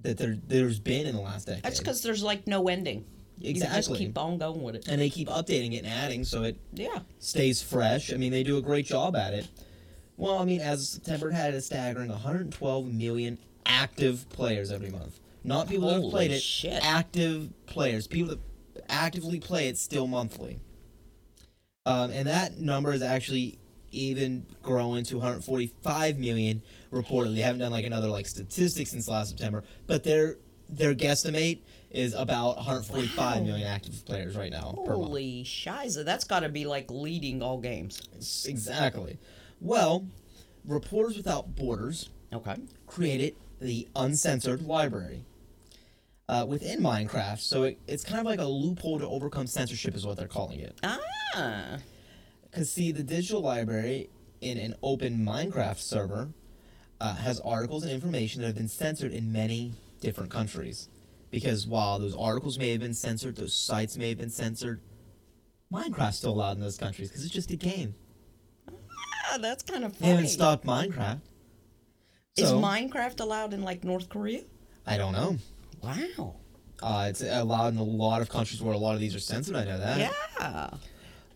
that 0.02 0.16
there, 0.16 0.36
there's 0.46 0.78
been 0.80 1.06
in 1.06 1.14
the 1.14 1.20
last 1.20 1.46
decade. 1.48 1.62
That's 1.64 1.78
because 1.80 2.02
there's 2.02 2.22
like 2.22 2.46
no 2.46 2.66
ending. 2.68 3.04
You 3.40 3.54
just 3.54 3.64
Exactly. 3.66 3.98
keep 3.98 4.18
on 4.18 4.38
going 4.38 4.62
with 4.62 4.74
it. 4.76 4.88
and 4.88 5.00
they 5.00 5.08
keep 5.10 5.28
updating 5.28 5.72
it 5.72 5.78
and 5.78 5.86
adding 5.86 6.24
so 6.24 6.42
it 6.42 6.56
Yeah. 6.74 7.00
stays 7.18 7.62
fresh. 7.62 8.12
I 8.12 8.16
mean, 8.16 8.32
they 8.32 8.42
do 8.42 8.58
a 8.58 8.62
great 8.62 8.84
job 8.86 9.16
at 9.16 9.32
it. 9.32 9.48
Well, 10.18 10.36
I 10.38 10.44
mean, 10.44 10.60
as 10.60 10.80
of 10.82 10.86
September, 10.88 11.30
had 11.30 11.54
a 11.54 11.60
staggering 11.62 12.10
112 12.10 12.92
million 12.92 13.38
active 13.64 14.28
players 14.28 14.70
every 14.70 14.90
month. 14.90 15.18
Not 15.42 15.68
people 15.68 15.86
that 15.88 15.94
have 15.94 16.02
Holy 16.02 16.12
played 16.12 16.30
it, 16.32 16.42
shit. 16.42 16.84
active 16.84 17.48
players. 17.64 18.06
People 18.06 18.36
that 18.36 18.84
actively 18.90 19.40
play 19.40 19.68
it 19.68 19.78
still 19.78 20.06
monthly. 20.06 20.60
Um, 21.86 22.10
and 22.10 22.28
that 22.28 22.58
number 22.58 22.92
is 22.92 23.00
actually 23.02 23.58
even 23.90 24.44
growing 24.62 25.02
to 25.04 25.16
145 25.16 26.18
million 26.18 26.62
reportedly. 26.92 27.36
They 27.36 27.40
haven't 27.40 27.60
done 27.60 27.72
like 27.72 27.86
another 27.86 28.08
like 28.08 28.26
statistics 28.26 28.90
since 28.90 29.08
last 29.08 29.30
September, 29.30 29.64
but 29.86 30.04
their 30.04 30.36
their 30.68 30.94
guesstimate 30.94 31.60
is 31.90 32.14
about 32.14 32.56
145 32.56 33.42
million 33.44 33.66
active 33.66 34.04
players 34.04 34.36
right 34.36 34.52
now. 34.52 34.74
Holy 34.78 35.42
shiza, 35.44 36.04
that's 36.04 36.24
got 36.24 36.40
to 36.40 36.48
be 36.48 36.64
like 36.64 36.90
leading 36.90 37.42
all 37.42 37.58
games. 37.58 38.00
Exactly. 38.46 39.18
Well, 39.60 40.06
Reporters 40.64 41.16
Without 41.16 41.54
Borders 41.56 42.10
Okay. 42.32 42.56
created 42.86 43.34
the 43.60 43.88
Uncensored 43.96 44.62
Library 44.62 45.24
uh, 46.28 46.46
within 46.48 46.80
Minecraft. 46.80 47.40
So 47.40 47.64
it, 47.64 47.78
it's 47.88 48.04
kind 48.04 48.20
of 48.20 48.26
like 48.26 48.38
a 48.38 48.44
loophole 48.44 49.00
to 49.00 49.06
overcome 49.06 49.46
censorship, 49.48 49.94
is 49.96 50.06
what 50.06 50.16
they're 50.16 50.28
calling 50.28 50.60
it. 50.60 50.78
Ah. 50.84 51.78
Because, 52.42 52.70
see, 52.70 52.92
the 52.92 53.02
digital 53.02 53.40
library 53.42 54.10
in 54.40 54.58
an 54.58 54.74
open 54.82 55.18
Minecraft 55.24 55.78
server 55.78 56.28
uh, 57.00 57.14
has 57.16 57.40
articles 57.40 57.82
and 57.82 57.92
information 57.92 58.40
that 58.42 58.48
have 58.48 58.56
been 58.56 58.68
censored 58.68 59.12
in 59.12 59.32
many 59.32 59.72
different 60.00 60.30
countries. 60.30 60.88
Because 61.30 61.66
while 61.66 61.98
those 61.98 62.16
articles 62.16 62.58
may 62.58 62.70
have 62.72 62.80
been 62.80 62.94
censored, 62.94 63.36
those 63.36 63.54
sites 63.54 63.96
may 63.96 64.08
have 64.08 64.18
been 64.18 64.30
censored, 64.30 64.80
Minecraft's 65.72 66.16
still 66.18 66.32
allowed 66.32 66.56
in 66.56 66.60
those 66.60 66.76
countries 66.76 67.08
because 67.08 67.24
it's 67.24 67.32
just 67.32 67.50
a 67.52 67.56
game. 67.56 67.94
Ah, 69.32 69.38
that's 69.40 69.62
kind 69.62 69.84
of 69.84 69.92
They 69.92 69.98
funny. 70.00 70.10
haven't 70.12 70.28
stopped 70.28 70.66
Minecraft. 70.66 71.20
Is 72.36 72.48
So, 72.48 72.60
Minecraft 72.60 73.20
allowed 73.20 73.54
in 73.54 73.62
like 73.62 73.84
North 73.84 74.08
Korea? 74.08 74.42
I 74.86 74.96
don't 74.96 75.12
know. 75.12 75.36
Wow. 75.82 76.34
Uh, 76.82 77.06
it's 77.10 77.22
allowed 77.22 77.74
in 77.74 77.78
a 77.78 77.82
lot 77.84 78.22
of 78.22 78.28
countries 78.28 78.60
where 78.62 78.74
a 78.74 78.78
lot 78.78 78.94
of 78.94 79.00
these 79.00 79.14
are 79.14 79.20
censored. 79.20 79.54
I 79.54 79.64
know 79.64 79.78
that. 79.78 79.98
Yeah. 80.40 80.70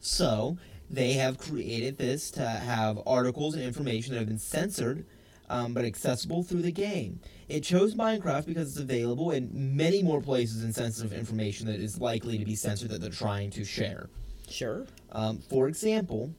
So 0.01 0.59
they 0.91 1.13
have 1.15 1.39
created 1.39 1.99
this 1.99 2.31
to 2.33 2.45
have 2.47 2.99
articles 3.07 3.55
and 3.55 3.63
information 3.63 4.13
that 4.15 4.19
have 4.21 4.29
been 4.29 4.39
censored, 4.39 5.05
um, 5.51 5.75
but 5.75 5.85
accessible 5.85 6.43
through 6.43 6.63
the 6.63 6.73
game. 6.73 7.21
It 7.49 7.61
chose 7.61 7.95
Minecraft 7.95 8.47
because 8.47 8.71
it's 8.71 8.81
available 8.81 9.31
in 9.31 9.51
many 9.77 10.03
more 10.03 10.21
places 10.21 10.65
and 10.65 10.75
sensitive 10.75 11.13
information 11.13 11.67
that 11.67 11.81
is 11.81 12.01
likely 12.01 12.39
to 12.39 12.45
be 12.45 12.55
censored 12.55 12.91
that 12.91 13.01
they're 13.01 13.11
trying 13.11 13.51
to 13.51 13.65
share. 13.65 14.09
Sure. 14.49 14.87
Um, 15.13 15.39
for 15.39 15.69
example, 15.69 16.35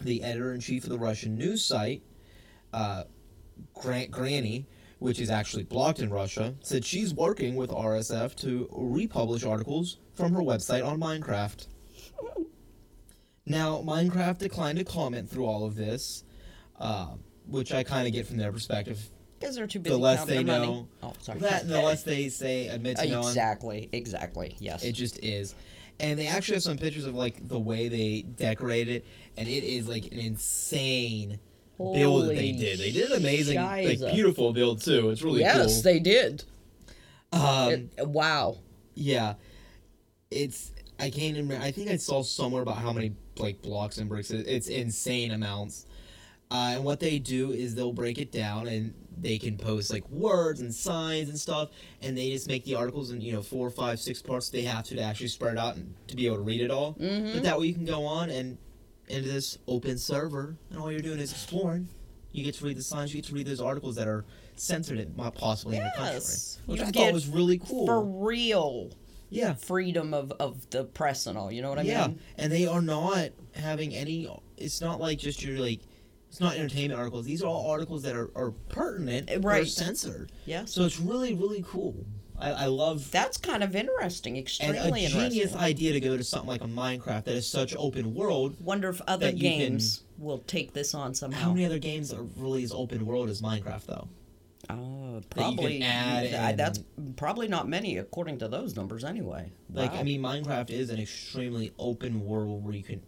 the 0.00 0.22
editor 0.22 0.52
in 0.52 0.60
chief 0.60 0.84
of 0.84 0.90
the 0.90 0.98
Russian 0.98 1.36
news 1.36 1.64
site, 1.64 2.02
uh, 2.72 3.04
Grant 3.74 4.10
Grani, 4.10 4.66
which 4.98 5.20
is 5.20 5.30
actually 5.30 5.64
blocked 5.64 6.00
in 6.00 6.10
Russia, 6.10 6.54
said 6.62 6.84
she's 6.84 7.14
working 7.14 7.56
with 7.56 7.70
RSF 7.70 8.34
to 8.36 8.68
republish 8.72 9.44
articles 9.44 9.98
from 10.14 10.32
her 10.32 10.40
website 10.40 10.84
on 10.84 10.98
Minecraft. 10.98 11.66
Now, 13.46 13.82
Minecraft 13.82 14.38
declined 14.38 14.78
to 14.78 14.84
comment 14.84 15.28
through 15.28 15.44
all 15.44 15.66
of 15.66 15.74
this, 15.74 16.24
uh, 16.80 17.14
which 17.48 17.72
I 17.72 17.82
kind 17.82 18.06
of 18.06 18.12
get 18.12 18.26
from 18.26 18.36
their 18.36 18.52
perspective. 18.52 18.98
Because 19.40 19.56
they're 19.56 19.66
too 19.66 19.80
busy 19.80 19.94
The 19.94 20.00
less 20.00 20.20
counting 20.20 20.36
they 20.36 20.42
their 20.44 20.60
money. 20.60 20.72
know, 20.72 20.88
Oh, 21.02 21.12
sorry. 21.20 21.40
that 21.40 21.68
the 21.68 21.82
less 21.82 22.02
they 22.02 22.28
say 22.30 22.68
admit 22.68 22.96
to 22.98 23.08
knowing. 23.08 23.26
exactly. 23.28 23.88
Exactly. 23.92 24.56
Yes. 24.58 24.84
It 24.84 24.92
just 24.92 25.18
is. 25.22 25.54
And 26.00 26.18
they 26.18 26.26
actually 26.26 26.54
have 26.56 26.62
some 26.62 26.78
pictures 26.78 27.04
of 27.04 27.14
like 27.14 27.46
the 27.46 27.58
way 27.58 27.88
they 27.88 28.22
decorate 28.22 28.88
it, 28.88 29.04
and 29.36 29.46
it 29.48 29.62
is 29.64 29.86
like 29.88 30.06
an 30.12 30.18
insane 30.18 31.38
build 31.78 32.24
that 32.28 32.36
they 32.36 32.52
did. 32.52 32.78
They 32.80 32.90
did 32.90 33.10
an 33.10 33.18
amazing, 33.18 33.56
like 33.60 33.98
beautiful 34.12 34.52
build 34.52 34.80
too. 34.82 35.10
It's 35.10 35.22
really 35.22 35.40
yes, 35.40 35.74
cool. 35.74 35.82
they 35.82 35.98
did. 36.00 36.42
um, 37.32 37.90
It- 37.96 38.08
wow. 38.08 38.56
yeah, 38.94 39.34
it's 40.30 40.72
I 40.98 41.10
can't 41.10 41.36
remember. 41.36 41.62
I 41.64 41.70
think 41.70 41.90
I 41.90 41.96
saw 41.96 42.22
somewhere 42.22 42.62
about 42.62 42.78
how 42.78 42.92
many 42.92 43.12
like 43.38 43.62
blocks 43.62 43.98
and 43.98 44.08
bricks. 44.08 44.30
It- 44.30 44.46
It's 44.48 44.68
insane 44.68 45.30
amounts. 45.32 45.86
Uh, 46.54 46.74
and 46.76 46.84
what 46.84 47.00
they 47.00 47.18
do 47.18 47.50
is 47.50 47.74
they'll 47.74 47.92
break 47.92 48.16
it 48.16 48.30
down 48.30 48.68
and 48.68 48.94
they 49.20 49.38
can 49.38 49.56
post 49.56 49.92
like 49.92 50.08
words 50.08 50.60
and 50.60 50.72
signs 50.72 51.28
and 51.28 51.36
stuff, 51.36 51.70
and 52.00 52.16
they 52.16 52.30
just 52.30 52.46
make 52.46 52.64
the 52.64 52.76
articles 52.76 53.10
in 53.10 53.20
you 53.20 53.32
know 53.32 53.42
four, 53.42 53.68
five, 53.70 53.98
six 53.98 54.22
parts 54.22 54.50
they 54.50 54.62
have 54.62 54.84
to 54.84 54.94
to 54.94 55.02
actually 55.02 55.26
spread 55.26 55.58
out 55.58 55.74
and 55.74 55.94
to 56.06 56.14
be 56.14 56.26
able 56.26 56.36
to 56.36 56.42
read 56.42 56.60
it 56.60 56.70
all. 56.70 56.94
Mm-hmm. 56.94 57.32
But 57.32 57.42
that 57.42 57.58
way 57.58 57.66
you 57.66 57.74
can 57.74 57.84
go 57.84 58.04
on 58.04 58.30
and 58.30 58.56
into 59.08 59.28
this 59.28 59.58
open 59.66 59.98
server, 59.98 60.56
and 60.70 60.78
all 60.78 60.92
you're 60.92 61.00
doing 61.00 61.18
is 61.18 61.32
exploring. 61.32 61.88
You 62.30 62.44
get 62.44 62.54
to 62.56 62.64
read 62.64 62.76
the 62.76 62.82
signs. 62.82 63.12
You 63.12 63.20
get 63.20 63.28
to 63.30 63.34
read 63.34 63.46
those 63.46 63.60
articles 63.60 63.96
that 63.96 64.06
are 64.06 64.24
censored, 64.54 64.98
in, 64.98 65.12
possibly 65.34 65.76
in 65.78 65.82
your 65.82 65.92
country, 65.96 66.14
Yes. 66.14 66.60
which 66.66 66.80
You 66.80 66.86
I 66.86 66.90
thought 66.92 67.12
was 67.12 67.26
really 67.26 67.58
cool. 67.58 67.86
For 67.86 68.00
real 68.00 68.90
yeah, 69.28 69.54
freedom 69.54 70.14
of, 70.14 70.32
of 70.38 70.70
the 70.70 70.84
press 70.84 71.26
and 71.26 71.36
all. 71.36 71.50
You 71.50 71.62
know 71.62 71.68
what 71.70 71.80
I 71.80 71.82
yeah, 71.82 72.06
mean? 72.06 72.20
and 72.38 72.52
they 72.52 72.66
are 72.66 72.82
not 72.82 73.30
having 73.56 73.92
any. 73.92 74.28
It's 74.56 74.80
not 74.80 75.00
like 75.00 75.18
just 75.18 75.42
your 75.42 75.58
like. 75.58 75.80
It's 76.34 76.40
not 76.40 76.56
entertainment 76.56 76.98
articles. 76.98 77.24
These 77.26 77.44
are 77.44 77.46
all 77.46 77.70
articles 77.70 78.02
that 78.02 78.16
are, 78.16 78.28
are 78.34 78.50
pertinent, 78.68 79.30
Right. 79.44 79.68
censored. 79.68 80.32
Yeah. 80.46 80.64
So 80.64 80.82
it's 80.84 80.98
really 80.98 81.32
really 81.32 81.64
cool. 81.64 81.94
I, 82.36 82.50
I 82.50 82.66
love 82.66 83.08
That's 83.12 83.36
kind 83.36 83.62
of 83.62 83.76
interesting. 83.76 84.36
Extremely 84.36 85.04
and 85.04 85.14
a 85.14 85.16
genius 85.30 85.54
idea 85.54 85.92
to 85.92 86.00
go 86.00 86.16
to 86.16 86.24
something 86.24 86.48
like 86.48 86.62
a 86.62 86.66
Minecraft 86.66 87.22
that 87.22 87.36
is 87.36 87.48
such 87.48 87.76
open 87.76 88.14
world. 88.14 88.56
Wonder 88.60 88.88
if 88.88 89.00
other 89.06 89.26
that 89.26 89.36
you 89.36 89.48
can- 89.48 89.58
games 89.60 90.02
will 90.18 90.38
take 90.38 90.72
this 90.72 90.92
on 90.92 91.14
somehow. 91.14 91.38
How 91.44 91.52
many 91.52 91.66
other 91.66 91.78
games 91.78 92.12
are 92.12 92.24
really 92.36 92.64
as 92.64 92.72
open 92.72 93.06
world 93.06 93.28
as 93.30 93.40
Minecraft 93.40 93.86
though? 93.86 94.08
Uh, 94.68 94.74
that 94.74 94.80
you 94.80 95.20
can 95.20 95.20
probably 95.30 95.82
add 95.84 96.22
th- 96.22 96.34
and- 96.34 96.58
that's 96.58 96.80
probably 97.14 97.46
not 97.46 97.68
many 97.68 97.98
according 97.98 98.38
to 98.40 98.48
those 98.48 98.74
numbers 98.74 99.04
anyway. 99.04 99.52
Like 99.72 99.92
I 99.92 100.02
mean, 100.02 100.20
Minecraft 100.20 100.70
is 100.70 100.90
an 100.90 100.98
extremely 100.98 101.70
open 101.78 102.24
world 102.26 102.64
where 102.64 102.74
you 102.74 102.82
can. 102.82 103.02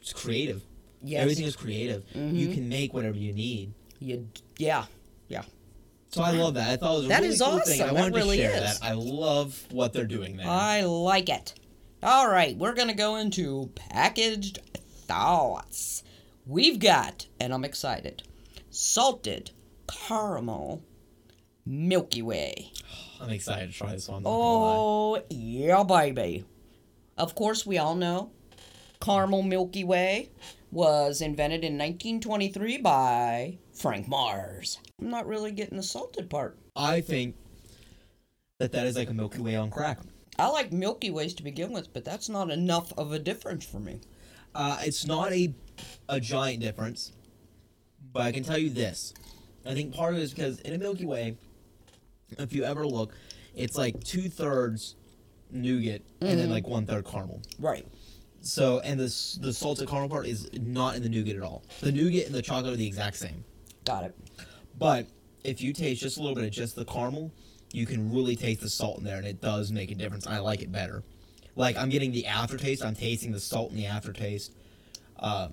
It's 0.00 0.12
creative. 0.12 0.64
Yes, 1.02 1.18
Mm-hmm. 1.18 1.22
Everything 1.22 1.44
is 1.46 1.56
creative. 1.56 2.04
You 2.14 2.48
can 2.54 2.68
make 2.68 2.92
whatever 2.94 3.16
you 3.16 3.32
need. 3.32 3.72
you, 4.00 4.28
yeah, 4.58 4.84
yeah. 5.28 5.42
So 6.10 6.22
I 6.22 6.32
love 6.32 6.54
that. 6.54 6.68
I 6.70 6.76
thought 6.76 6.92
it 6.92 6.96
was 6.96 7.04
a 7.06 7.08
That 7.08 7.20
really 7.22 7.32
is 7.34 7.40
cool 7.40 7.48
awesome. 7.54 7.72
thing. 7.72 7.82
I 7.82 7.86
That 7.86 7.94
wanted 7.94 8.14
really 8.14 8.36
to 8.36 8.42
share 8.42 8.64
is. 8.64 8.78
that. 8.80 8.86
I 8.86 8.92
love 8.92 9.64
what 9.70 9.92
they're 9.94 10.04
doing 10.04 10.36
there. 10.36 10.46
I 10.46 10.82
like 10.82 11.28
it. 11.30 11.54
All 12.02 12.28
right, 12.28 12.56
we're 12.56 12.74
gonna 12.74 12.94
go 12.94 13.16
into 13.16 13.70
packaged 13.74 14.58
thoughts. 15.06 16.02
We've 16.46 16.78
got, 16.78 17.26
and 17.40 17.54
I'm 17.54 17.64
excited, 17.64 18.24
salted 18.70 19.52
caramel 19.86 20.82
Milky 21.64 22.22
Way. 22.22 22.72
I'm 23.20 23.30
excited 23.30 23.70
to 23.72 23.78
try 23.78 23.92
this 23.92 24.08
one. 24.08 24.22
not 24.24 24.30
gonna 24.30 24.38
lie. 24.38 24.76
Oh, 24.76 25.22
yeah, 25.30 25.82
baby. 25.84 26.44
Of 27.16 27.34
course, 27.34 27.64
we 27.64 27.78
all 27.78 27.94
know 27.94 28.30
caramel 29.02 29.42
Milky 29.42 29.82
Way 29.84 30.30
was 30.70 31.20
invented 31.20 31.64
in 31.64 31.76
1923 31.76 32.78
by 32.78 33.58
Frank 33.74 34.06
Mars. 34.06 34.78
I'm 35.00 35.10
not 35.10 35.26
really 35.26 35.50
getting 35.50 35.76
the 35.76 35.82
salted 35.82 36.30
part. 36.30 36.56
I 36.76 37.00
think 37.00 37.34
that 38.58 38.72
that 38.72 38.86
is 38.86 38.96
like 38.96 39.10
a 39.10 39.14
Milky 39.14 39.40
Way 39.40 39.56
on 39.56 39.70
crack. 39.70 39.98
I 40.38 40.48
like 40.48 40.72
Milky 40.72 41.10
Ways 41.10 41.34
to 41.34 41.42
begin 41.42 41.72
with, 41.72 41.92
but 41.92 42.04
that's 42.04 42.28
not 42.28 42.50
enough 42.50 42.92
of 42.96 43.12
a 43.12 43.18
difference 43.18 43.66
for 43.66 43.80
me. 43.80 44.00
Uh, 44.54 44.78
it's 44.82 45.04
not 45.06 45.32
a 45.32 45.52
a 46.08 46.20
giant 46.20 46.60
difference, 46.60 47.12
but 48.12 48.22
I 48.22 48.32
can 48.32 48.44
tell 48.44 48.58
you 48.58 48.70
this. 48.70 49.12
I 49.66 49.74
think 49.74 49.94
part 49.94 50.14
of 50.14 50.20
it 50.20 50.22
is 50.22 50.32
because 50.32 50.60
in 50.60 50.74
a 50.74 50.78
Milky 50.78 51.06
Way, 51.06 51.36
if 52.38 52.52
you 52.52 52.64
ever 52.64 52.86
look, 52.86 53.14
it's 53.54 53.76
like 53.76 54.02
two 54.04 54.28
thirds 54.28 54.94
nougat 55.50 56.02
and 56.20 56.38
then 56.38 56.50
like 56.50 56.66
one 56.66 56.86
third 56.86 57.04
caramel. 57.04 57.42
Right. 57.58 57.86
So 58.42 58.80
and 58.80 58.98
the 58.98 59.04
the 59.40 59.52
salted 59.52 59.88
caramel 59.88 60.08
part 60.08 60.26
is 60.26 60.50
not 60.54 60.96
in 60.96 61.02
the 61.02 61.08
nougat 61.08 61.36
at 61.36 61.42
all. 61.42 61.62
The 61.80 61.92
nougat 61.92 62.26
and 62.26 62.34
the 62.34 62.42
chocolate 62.42 62.72
are 62.74 62.76
the 62.76 62.86
exact 62.86 63.16
same. 63.16 63.44
Got 63.84 64.04
it. 64.04 64.14
But 64.78 65.06
if 65.44 65.60
you 65.60 65.72
taste 65.72 66.00
just 66.02 66.16
a 66.18 66.20
little 66.20 66.34
bit 66.34 66.44
of 66.44 66.50
just 66.50 66.74
the 66.76 66.84
caramel, 66.84 67.30
you 67.72 67.86
can 67.86 68.12
really 68.12 68.34
taste 68.36 68.60
the 68.60 68.68
salt 68.68 68.98
in 68.98 69.04
there, 69.04 69.16
and 69.18 69.26
it 69.26 69.40
does 69.40 69.70
make 69.72 69.90
a 69.90 69.94
difference. 69.94 70.26
I 70.26 70.38
like 70.38 70.60
it 70.62 70.72
better. 70.72 71.02
Like 71.54 71.76
I'm 71.76 71.88
getting 71.88 72.10
the 72.12 72.26
aftertaste. 72.26 72.84
I'm 72.84 72.94
tasting 72.96 73.30
the 73.32 73.40
salt 73.40 73.70
in 73.70 73.76
the 73.76 73.86
aftertaste. 73.86 74.54
Uh, 75.18 75.48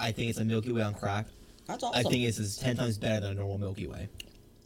I 0.00 0.10
think 0.10 0.30
it's 0.30 0.38
a 0.40 0.44
Milky 0.44 0.72
Way 0.72 0.82
on 0.82 0.94
crack. 0.94 1.26
That's 1.68 1.84
awesome. 1.84 1.98
I 1.98 2.02
think 2.02 2.24
it's 2.24 2.38
is 2.38 2.56
ten 2.56 2.76
times 2.76 2.98
better 2.98 3.20
than 3.20 3.32
a 3.32 3.34
normal 3.34 3.58
Milky 3.58 3.86
Way. 3.86 4.08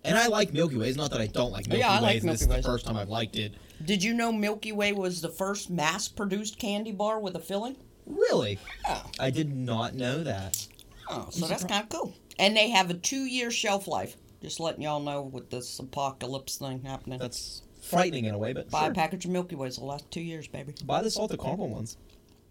And 0.02 0.16
I 0.16 0.28
like 0.28 0.52
Milky 0.52 0.76
Way. 0.78 0.88
It's 0.88 0.96
not 0.96 1.10
that 1.10 1.20
I 1.20 1.26
don't 1.26 1.52
like 1.52 1.66
Milky 1.66 1.80
Yeah, 1.80 1.90
I 1.90 1.98
like 2.00 2.14
Ways. 2.14 2.22
and 2.24 2.32
this 2.32 2.40
Milky 2.40 2.42
is 2.42 2.46
the 2.48 2.54
Ways. 2.54 2.64
first 2.64 2.86
time 2.86 2.96
I've 2.96 3.08
liked 3.10 3.36
it. 3.36 3.54
Did 3.84 4.02
you 4.02 4.14
know 4.14 4.32
Milky 4.32 4.72
Way 4.72 4.92
was 4.92 5.20
the 5.20 5.28
first 5.28 5.70
mass 5.70 6.08
produced 6.08 6.58
candy 6.58 6.92
bar 6.92 7.20
with 7.20 7.36
a 7.36 7.40
filling? 7.40 7.76
Really, 8.06 8.58
Yeah. 8.86 9.02
I 9.18 9.30
did 9.30 9.54
not 9.54 9.94
know 9.94 10.22
that. 10.24 10.66
Oh, 11.08 11.26
so 11.30 11.46
that's 11.46 11.64
kind 11.64 11.82
of 11.82 11.88
cool. 11.88 12.14
And 12.38 12.56
they 12.56 12.70
have 12.70 12.90
a 12.90 12.94
two 12.94 13.24
year 13.24 13.50
shelf 13.50 13.86
life. 13.88 14.16
Just 14.42 14.60
letting 14.60 14.82
y'all 14.82 15.00
know 15.00 15.22
with 15.22 15.50
this 15.50 15.78
apocalypse 15.78 16.56
thing 16.56 16.82
happening. 16.82 17.18
That's 17.18 17.62
frightening 17.82 18.24
in 18.26 18.34
a 18.34 18.38
way, 18.38 18.52
but 18.52 18.70
Buy 18.70 18.82
sure. 18.82 18.90
a 18.90 18.94
package 18.94 19.24
of 19.24 19.30
Milky 19.30 19.56
Ways. 19.56 19.76
It'll 19.76 19.88
last 19.88 20.10
two 20.10 20.20
years, 20.20 20.46
baby. 20.46 20.74
buy 20.84 21.02
the 21.02 21.10
salted 21.10 21.40
caramel 21.40 21.68
ones. 21.68 21.96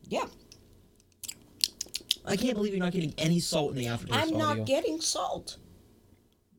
Yeah. 0.08 0.26
I 2.26 2.36
can't 2.36 2.56
believe 2.56 2.74
you're 2.74 2.84
not 2.84 2.92
getting 2.94 3.14
any 3.18 3.40
salt 3.40 3.72
in 3.72 3.78
the 3.78 3.88
aftertaste. 3.88 4.18
I'm 4.20 4.32
not 4.38 4.52
audio. 4.52 4.64
getting 4.66 5.00
salt. 5.00 5.58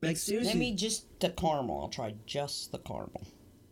like 0.01 0.17
seriously. 0.17 0.53
Maybe 0.53 0.75
just 0.75 1.05
the 1.19 1.29
caramel. 1.29 1.81
I'll 1.81 1.89
try 1.89 2.13
just 2.25 2.71
the 2.71 2.79
caramel. 2.79 3.21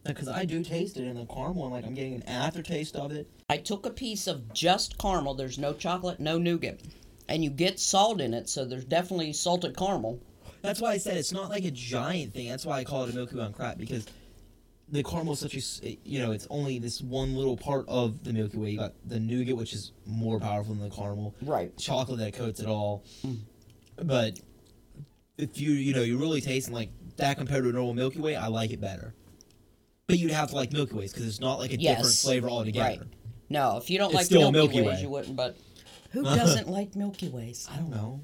Because 0.06 0.28
I 0.28 0.46
do 0.46 0.64
taste 0.64 0.98
it 0.98 1.08
in 1.08 1.16
the 1.16 1.26
caramel, 1.26 1.64
and 1.66 1.74
like 1.74 1.86
I'm 1.86 1.94
getting 1.94 2.16
an 2.16 2.24
aftertaste 2.24 2.96
of 2.96 3.12
it. 3.12 3.28
I 3.50 3.58
took 3.58 3.86
a 3.86 3.90
piece 3.90 4.28
of 4.28 4.54
just 4.54 4.98
caramel. 4.98 5.34
There's 5.34 5.58
no 5.58 5.74
chocolate, 5.74 6.20
no 6.20 6.38
nougat. 6.38 6.80
And 7.28 7.44
you 7.44 7.50
get 7.50 7.80
salt 7.80 8.22
in 8.22 8.34
it, 8.34 8.48
so 8.48 8.66
there's 8.66 8.86
definitely 8.86 9.34
salted 9.34 9.76
caramel. 9.76 10.20
That's 10.62 10.82
why 10.82 10.92
I 10.92 10.98
said 10.98 11.18
it's 11.18 11.32
not 11.32 11.50
like 11.50 11.66
a 11.66 11.72
giant 11.72 12.34
thing. 12.34 12.50
That's 12.50 12.66
why 12.66 12.80
I 12.80 12.84
call 12.84 13.04
it 13.04 13.14
a 13.14 13.16
Milky 13.16 13.36
Way 13.36 13.44
on 13.44 13.54
crack 13.54 13.78
because 13.78 14.06
the 14.90 15.04
caramel 15.04 15.34
is 15.34 15.40
such 15.40 15.56
a 15.56 15.98
you 16.04 16.20
know 16.20 16.32
it's 16.32 16.48
only 16.50 16.80
this 16.80 17.02
one 17.02 17.36
little 17.36 17.58
part 17.58 17.86
of 17.88 18.24
the 18.24 18.34
Milky 18.34 18.58
Way. 18.58 18.70
You 18.72 18.80
got 18.80 18.94
the 19.06 19.20
nougat, 19.20 19.58
which 19.58 19.74
is 19.74 19.92
more 20.06 20.40
powerful 20.40 20.76
than 20.76 20.88
the 20.88 20.96
caramel. 20.96 21.36
Right. 21.42 21.76
Chocolate 21.78 22.20
that 22.20 22.34
coats 22.34 22.60
it 22.60 22.68
all. 22.68 23.04
Mm. 23.26 23.40
But 24.04 24.40
if 25.38 25.60
you 25.60 25.72
you 25.72 25.94
know 25.94 26.02
you're 26.02 26.20
really 26.20 26.42
tasting 26.42 26.74
like 26.74 26.90
that 27.18 27.38
compared 27.38 27.64
to 27.64 27.70
a 27.70 27.74
normal 27.74 27.94
Milky 27.94 28.20
Way, 28.20 28.36
I 28.36 28.48
like 28.48 28.72
it 28.72 28.82
better. 28.82 29.14
But 30.08 30.20
you'd 30.20 30.32
have 30.32 30.50
to 30.50 30.56
like 30.56 30.72
Milky 30.72 30.96
Ways 30.96 31.12
because 31.14 31.28
it's 31.28 31.40
not 31.40 31.58
like 31.60 31.74
a 31.74 31.78
different 31.78 32.00
Yes. 32.06 32.24
flavor 32.24 32.50
altogether. 32.50 32.86
Right. 32.86 33.02
No, 33.50 33.78
if 33.78 33.90
you 33.90 33.98
don't 33.98 34.08
It's 34.10 34.16
like 34.16 34.26
still 34.26 34.52
Milky, 34.52 34.76
Milky 34.76 34.88
Ways, 34.88 34.98
Way. 34.98 35.02
you 35.02 35.10
wouldn't. 35.10 35.36
But 35.36 35.58
who 36.12 36.24
doesn't 36.24 36.68
like 36.70 36.96
Milky 36.96 37.30
Ways? 37.30 37.68
I 37.72 37.78
don't 37.78 37.90
know. 37.90 38.22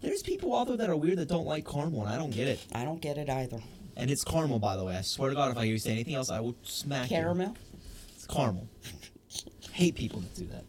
There's 0.00 0.22
people 0.22 0.56
out 0.56 0.68
there 0.68 0.76
that 0.78 0.88
are 0.88 0.96
weird 0.96 1.18
that 1.18 1.28
don't 1.28 1.46
like 1.46 1.68
caramel, 1.70 2.02
and 2.04 2.10
I 2.10 2.16
don't 2.16 2.30
get 2.30 2.48
it. 2.48 2.58
I 2.74 2.84
don't 2.84 3.00
get 3.02 3.18
it 3.18 3.28
either. 3.28 3.60
And 3.96 4.10
it's 4.10 4.24
caramel, 4.24 4.58
by 4.58 4.76
the 4.76 4.84
way. 4.84 4.96
I 4.96 5.02
swear 5.02 5.28
to 5.30 5.36
God, 5.36 5.50
if 5.52 5.58
I 5.58 5.64
hear 5.64 5.72
you 5.74 5.78
say 5.78 5.92
anything 5.92 6.14
else, 6.14 6.30
I 6.30 6.40
will 6.40 6.56
smack 6.62 7.10
you. 7.10 7.16
Caramel. 7.18 7.54
It's 8.16 8.26
caramel. 8.26 8.66
Hate 9.72 9.94
people 9.94 10.20
that 10.20 10.34
do 10.34 10.46
that. 10.46 10.64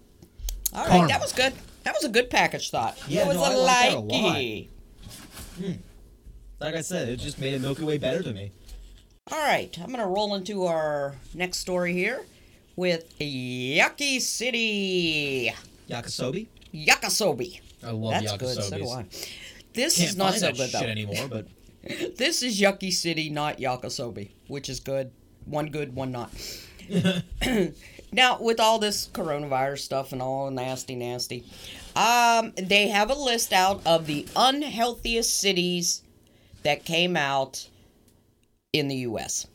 All 0.74 0.82
right, 0.82 0.90
Caramel. 0.90 1.08
that 1.08 1.22
was 1.22 1.32
good. 1.32 1.54
That 1.84 1.94
was 1.94 2.04
a 2.04 2.10
good 2.10 2.30
package 2.30 2.70
thought. 2.72 3.00
Yeah, 3.08 3.24
it 3.24 3.28
was 3.28 3.38
no, 3.38 3.44
I 3.44 3.54
a 3.54 3.58
like 3.58 3.90
that 3.90 3.96
a 3.96 4.00
lot. 4.00 4.36
likey. 4.36 4.68
Like 6.60 6.76
I 6.76 6.82
said, 6.82 7.08
it 7.10 7.18
just 7.18 7.40
made 7.40 7.54
a 7.54 7.60
Milky 7.60 7.84
Way 7.84 7.98
better 7.98 8.22
to 8.24 8.34
me. 8.34 8.52
All 9.32 9.40
right, 9.40 9.76
I'm 9.84 9.90
gonna 9.90 10.06
roll 10.06 10.36
into 10.36 10.66
our 10.66 11.16
next 11.34 11.58
story 11.58 11.94
here 11.94 12.24
with 12.76 13.18
Yucky 13.18 14.22
City, 14.22 15.52
Yakisobi. 15.90 16.46
Yakasobi. 16.72 17.60
I 17.84 17.90
love 17.90 18.12
That's 18.12 18.34
Yakisobis. 18.34 18.40
good. 18.40 18.64
So 18.64 18.78
do 18.78 18.88
I. 18.88 19.06
This 19.74 19.98
Can't 19.98 20.10
is 20.10 20.16
not 20.16 20.36
so 20.36 20.52
good 20.52 20.70
though. 20.72 20.80
anymore, 20.82 21.28
but 21.28 21.48
This 22.18 22.44
is 22.44 22.62
Yucky 22.62 22.94
City, 22.94 23.32
not 23.32 23.58
Yakasobi, 23.58 24.30
which 24.48 24.70
is 24.70 24.80
good. 24.80 25.10
One 25.46 25.70
good, 25.72 25.96
one 25.96 26.12
not. 26.12 26.32
now, 28.12 28.40
with 28.40 28.60
all 28.60 28.78
this 28.78 29.08
coronavirus 29.12 29.80
stuff 29.80 30.14
and 30.14 30.22
all 30.22 30.52
nasty, 30.52 30.94
nasty, 30.94 31.44
um, 31.96 32.54
they 32.58 32.90
have 32.90 33.10
a 33.10 33.16
list 33.16 33.54
out 33.54 33.82
of 33.88 34.06
the 34.06 34.28
unhealthiest 34.36 35.40
cities 35.40 36.04
that 36.62 36.86
came 36.86 37.18
out 37.18 37.70
in 38.80 38.88
the 38.88 38.96
U.S. 38.98 39.48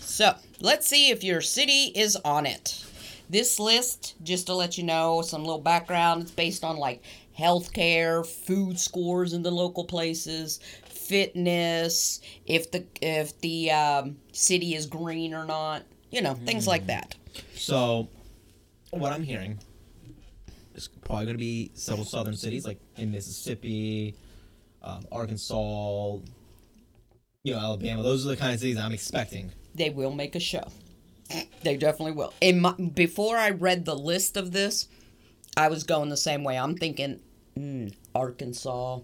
So 0.00 0.34
let's 0.60 0.86
see 0.86 1.10
if 1.10 1.22
your 1.22 1.40
city 1.40 1.92
is 1.94 2.16
on 2.24 2.46
it. 2.46 2.84
This 3.30 3.58
list, 3.58 4.14
just 4.22 4.46
to 4.46 4.54
let 4.54 4.76
you 4.76 4.84
know, 4.84 5.22
some 5.22 5.42
little 5.44 5.60
background, 5.60 6.22
it's 6.22 6.30
based 6.30 6.64
on 6.64 6.76
like 6.76 7.02
healthcare, 7.38 8.26
food 8.26 8.78
scores 8.78 9.32
in 9.32 9.42
the 9.42 9.50
local 9.50 9.84
places, 9.84 10.60
fitness, 10.84 12.20
if 12.46 12.70
the 12.70 12.84
if 13.00 13.38
the 13.40 13.70
um, 13.70 14.16
city 14.32 14.74
is 14.74 14.86
green 14.86 15.34
or 15.34 15.44
not, 15.44 15.82
you 16.10 16.20
know, 16.20 16.34
things 16.34 16.66
like 16.66 16.86
that. 16.86 17.14
so 17.54 18.08
what 18.90 19.12
I'm 19.12 19.22
hearing 19.22 19.58
is 20.74 20.88
probably 20.88 21.24
going 21.26 21.36
to 21.36 21.38
be 21.38 21.70
several 21.74 22.04
southern 22.04 22.36
cities 22.36 22.66
like 22.66 22.78
in 22.96 23.10
Mississippi, 23.10 24.14
um, 24.82 25.04
Arkansas, 25.10 26.18
you 27.44 27.52
know, 27.52 27.60
Alabama. 27.60 28.02
Those 28.02 28.26
are 28.26 28.30
the 28.30 28.36
kind 28.36 28.54
of 28.54 28.60
things 28.60 28.78
I'm 28.78 28.92
expecting. 28.92 29.52
They 29.74 29.90
will 29.90 30.12
make 30.12 30.34
a 30.34 30.40
show. 30.40 30.66
They 31.62 31.76
definitely 31.76 32.12
will. 32.12 32.32
In 32.40 32.60
my, 32.60 32.72
before 32.72 33.36
I 33.36 33.50
read 33.50 33.84
the 33.84 33.94
list 33.94 34.36
of 34.36 34.52
this, 34.52 34.88
I 35.56 35.68
was 35.68 35.84
going 35.84 36.08
the 36.08 36.16
same 36.16 36.42
way. 36.42 36.58
I'm 36.58 36.76
thinking 36.76 37.20
mm, 37.56 37.94
Arkansas, 38.14 39.00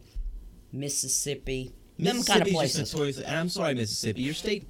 Mississippi, 0.72 1.72
them 1.98 2.22
kind 2.22 2.42
of 2.42 2.48
places. 2.48 2.94
and 2.94 3.36
I'm 3.36 3.48
sorry, 3.48 3.74
Mississippi, 3.74 4.22
your 4.22 4.34
state 4.34 4.66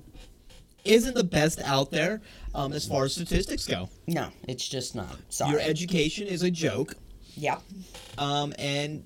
isn't 0.85 1.14
the 1.14 1.24
best 1.24 1.61
out 1.61 1.90
there 1.90 2.20
um, 2.54 2.72
as 2.72 2.87
far 2.87 3.04
as 3.04 3.14
statistics 3.14 3.66
go. 3.66 3.88
No, 4.09 4.30
it's 4.48 4.66
just 4.66 4.96
not. 4.96 5.16
Sorry. 5.28 5.52
Your 5.52 5.61
education 5.61 6.26
is 6.26 6.42
a 6.42 6.50
joke, 6.50 6.96
yeah. 7.37 7.59
um, 8.18 8.52
and 8.59 9.04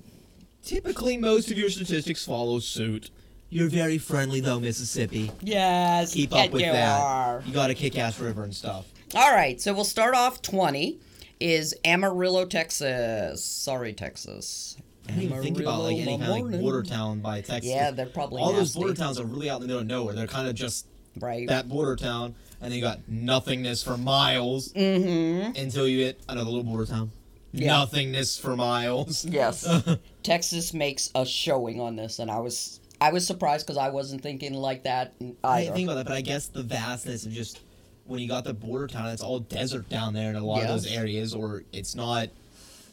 typically 0.63 1.17
most 1.17 1.51
of 1.51 1.57
your 1.57 1.69
statistics 1.69 2.25
follow 2.25 2.59
suit. 2.59 3.11
You're 3.49 3.69
very 3.69 3.97
friendly 3.97 4.39
though, 4.39 4.59
Mississippi. 4.59 5.31
Yes. 5.41 6.13
Keep 6.13 6.33
up 6.33 6.51
with 6.51 6.61
you 6.63 6.71
that. 6.71 6.99
are. 6.99 7.43
You 7.45 7.53
got 7.53 7.69
a 7.69 7.73
kick-ass 7.73 8.19
river 8.19 8.43
and 8.43 8.53
stuff. 8.53 8.87
All 9.13 9.31
right, 9.33 9.61
so 9.61 9.73
we'll 9.73 9.85
start 9.85 10.15
off 10.15 10.41
20 10.41 10.99
is 11.39 11.75
Amarillo, 11.85 12.45
Texas. 12.45 13.43
Sorry, 13.43 13.93
Texas. 13.93 14.77
I 15.07 15.11
didn't 15.11 15.23
even 15.23 15.43
think 15.43 15.59
about 15.59 15.81
like 15.81 15.97
any 15.97 16.17
kind 16.17 16.23
of 16.23 16.29
like 16.29 16.61
border 16.61 16.81
town 16.81 17.19
by 17.19 17.41
Texas. 17.41 17.69
Yeah, 17.69 17.91
they're 17.91 18.07
probably 18.07 18.41
all 18.41 18.53
those 18.53 18.73
border 18.73 18.95
towns 18.95 19.19
are 19.19 19.25
really 19.25 19.49
out 19.49 19.57
in 19.57 19.61
the 19.61 19.67
middle 19.67 19.81
of 19.81 19.87
nowhere. 19.87 20.15
They're 20.15 20.27
kind 20.27 20.47
of 20.47 20.55
just 20.55 20.87
Right. 21.19 21.47
that 21.47 21.69
border 21.69 21.95
town, 21.95 22.35
and 22.59 22.71
then 22.71 22.77
you 22.77 22.81
got 22.81 22.99
nothingness 23.07 23.83
for 23.83 23.97
miles 23.97 24.73
mm-hmm. 24.73 25.55
until 25.57 25.87
you 25.87 26.05
hit 26.05 26.21
another 26.27 26.49
little 26.49 26.63
border 26.63 26.85
town. 26.85 27.11
Yeah. 27.53 27.67
Nothingness 27.67 28.37
for 28.37 28.55
miles. 28.55 29.23
Yes. 29.23 29.65
Texas 30.23 30.73
makes 30.73 31.09
a 31.15 31.25
showing 31.25 31.79
on 31.79 31.95
this, 31.95 32.19
and 32.19 32.29
I 32.29 32.39
was 32.39 32.81
I 33.01 33.11
was 33.11 33.25
surprised 33.27 33.65
because 33.65 33.77
I 33.77 33.89
wasn't 33.89 34.21
thinking 34.21 34.53
like 34.53 34.83
that 34.83 35.13
I 35.43 35.61
didn't 35.61 35.75
think 35.75 35.89
about 35.89 35.95
that, 35.95 36.05
but 36.07 36.15
I 36.15 36.21
guess 36.21 36.47
the 36.47 36.63
vastness 36.63 37.25
of 37.25 37.31
just 37.31 37.61
when 38.05 38.19
you 38.19 38.27
got 38.27 38.43
the 38.43 38.53
border 38.53 38.87
town, 38.87 39.07
it's 39.07 39.21
all 39.21 39.39
desert 39.39 39.89
down 39.89 40.13
there 40.13 40.29
in 40.29 40.35
a 40.35 40.45
lot 40.45 40.61
of 40.61 40.67
those 40.67 40.87
areas, 40.87 41.33
or 41.33 41.63
it's 41.73 41.95
not 41.95 42.29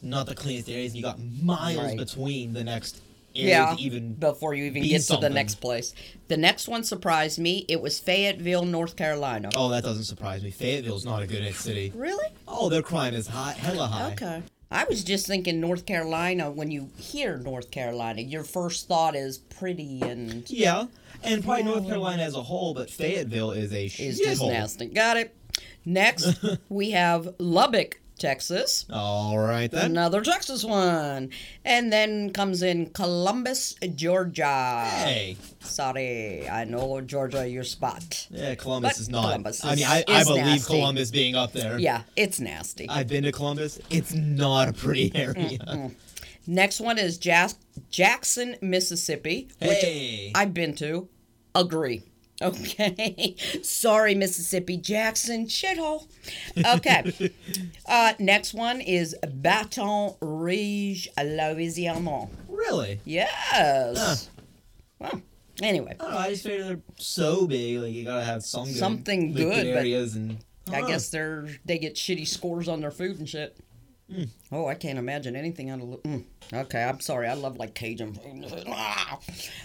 not 0.02 0.26
the 0.26 0.34
cleanest 0.34 0.68
areas. 0.68 0.94
You 0.96 1.02
got 1.02 1.18
miles 1.20 1.78
Right. 1.78 1.96
between 1.96 2.52
the 2.52 2.64
next 2.64 3.00
area 3.34 3.48
yeah, 3.50 3.76
even. 3.78 4.14
before 4.14 4.52
you 4.54 4.64
even 4.64 4.82
get 4.82 5.02
to 5.02 5.16
the 5.16 5.30
next 5.30 5.56
place. 5.56 5.94
The 6.28 6.36
next 6.36 6.68
one 6.68 6.84
surprised 6.84 7.38
me. 7.38 7.64
It 7.68 7.80
was 7.80 7.98
Fayetteville, 7.98 8.64
North 8.64 8.96
Carolina. 8.96 9.50
Oh, 9.54 9.68
that 9.70 9.82
doesn't 9.84 10.04
surprise 10.04 10.42
me. 10.42 10.50
Fayetteville's 10.50 11.04
not 11.04 11.22
a 11.22 11.26
good 11.26 11.54
city. 11.54 11.92
Really? 11.94 12.28
Oh, 12.46 12.68
their 12.68 12.82
crime 12.82 13.14
is 13.14 13.28
high, 13.28 13.52
hella 13.52 13.86
high. 13.86 14.12
Okay. 14.12 14.42
I 14.72 14.84
was 14.88 15.04
just 15.04 15.26
thinking 15.26 15.60
North 15.60 15.86
Carolina. 15.86 16.50
When 16.50 16.70
you 16.70 16.90
hear 16.96 17.36
North 17.36 17.70
Carolina, 17.70 18.22
your 18.22 18.42
first 18.42 18.88
thought 18.88 19.14
is 19.14 19.38
pretty 19.38 20.00
and 20.02 20.48
Yeah, 20.50 20.86
and 21.22 21.44
probably 21.44 21.64
North 21.64 21.86
Carolina 21.86 22.22
as 22.22 22.34
a 22.34 22.42
whole, 22.42 22.74
but 22.74 22.90
Fayetteville 22.90 23.52
is 23.52 23.72
a 23.72 23.84
is 23.84 24.18
just 24.18 24.42
nasty. 24.42 24.86
Got 24.86 25.18
it. 25.18 25.36
Next, 25.84 26.42
we 26.68 26.92
have 26.92 27.34
Lubbock, 27.38 28.00
Texas. 28.22 28.86
All 28.92 29.36
right 29.36 29.70
then. 29.70 29.86
Another 29.90 30.22
Texas 30.22 30.64
one. 30.64 31.30
And 31.64 31.92
then 31.92 32.32
comes 32.32 32.62
in 32.62 32.86
Columbus, 32.90 33.74
Georgia. 33.96 34.84
Hey, 34.88 35.36
Sorry, 35.60 36.48
I 36.48 36.64
know 36.64 37.00
Georgia 37.00 37.48
your 37.48 37.64
spot. 37.64 38.28
yeah, 38.30 38.54
Columbus 38.54 38.92
But 38.94 39.00
is 39.00 39.08
not. 39.08 39.22
Columbus 39.24 39.64
I 39.64 39.68
mean, 39.70 39.78
is- 39.80 39.84
I, 39.84 40.04
I 40.08 40.24
believe 40.24 40.44
nasty. 40.44 40.72
Columbus 40.74 41.10
being 41.10 41.34
up 41.34 41.52
there. 41.52 41.78
Yeah, 41.78 42.02
it's 42.16 42.38
nasty. 42.40 42.88
I've 42.88 43.08
been 43.08 43.24
to 43.24 43.32
Columbus. 43.32 43.80
It's 43.90 44.14
not 44.14 44.68
a 44.68 44.72
pretty 44.72 45.10
area. 45.14 45.90
Next 46.46 46.80
one 46.80 46.98
is 46.98 47.18
Jas- 47.18 47.56
Jackson, 47.90 48.56
Mississippi, 48.62 49.48
which 49.60 49.78
Hey. 49.78 50.32
I've 50.34 50.54
been 50.54 50.74
to. 50.76 51.08
Agree. 51.54 52.02
Okay. 52.52 53.36
Sorry, 53.62 54.14
Mississippi 54.14 54.76
Jackson, 54.76 55.46
shithole. 55.46 56.06
Okay. 56.64 57.30
uh, 57.86 58.14
next 58.18 58.52
one 58.52 58.80
is 58.80 59.14
Baton 59.32 60.14
Rouge, 60.20 61.06
Louisiana. 61.22 62.28
Really? 62.48 63.00
Yes. 63.04 64.28
Well, 64.98 65.22
anyway, 65.62 65.96
I 66.00 66.02
don't 66.02 66.10
know. 66.12 66.18
I 66.18 66.30
just 66.30 66.42
figured 66.42 66.66
they're 66.66 66.80
so 66.96 67.46
big. 67.46 67.78
Like 67.78 67.92
you 67.92 68.04
gotta 68.04 68.24
have 68.24 68.42
some 68.42 68.64
good, 68.64 68.76
Something 68.76 69.32
good, 69.32 69.48
but 69.48 69.66
areas 69.66 70.16
and. 70.16 70.38
I 70.70 70.80
don't 70.80 70.88
guess 70.88 71.08
they're 71.08 71.48
they 71.64 71.78
get 71.78 71.96
shitty 71.96 72.26
scores 72.26 72.68
on 72.68 72.80
their 72.80 72.92
food 72.92 73.18
and 73.18 73.28
shit. 73.28 73.56
Hmm. 74.12 74.24
Oh, 74.50 74.66
I 74.66 74.74
can't 74.74 74.98
imagine 74.98 75.34
anything 75.36 75.70
out 75.70 75.80
of. 75.80 75.86
Mm. 76.02 76.24
Okay, 76.52 76.82
I'm 76.82 77.00
sorry. 77.00 77.28
I 77.28 77.34
love 77.34 77.56
like 77.56 77.74
Cajun. 77.74 78.18
Ah. 78.68 79.18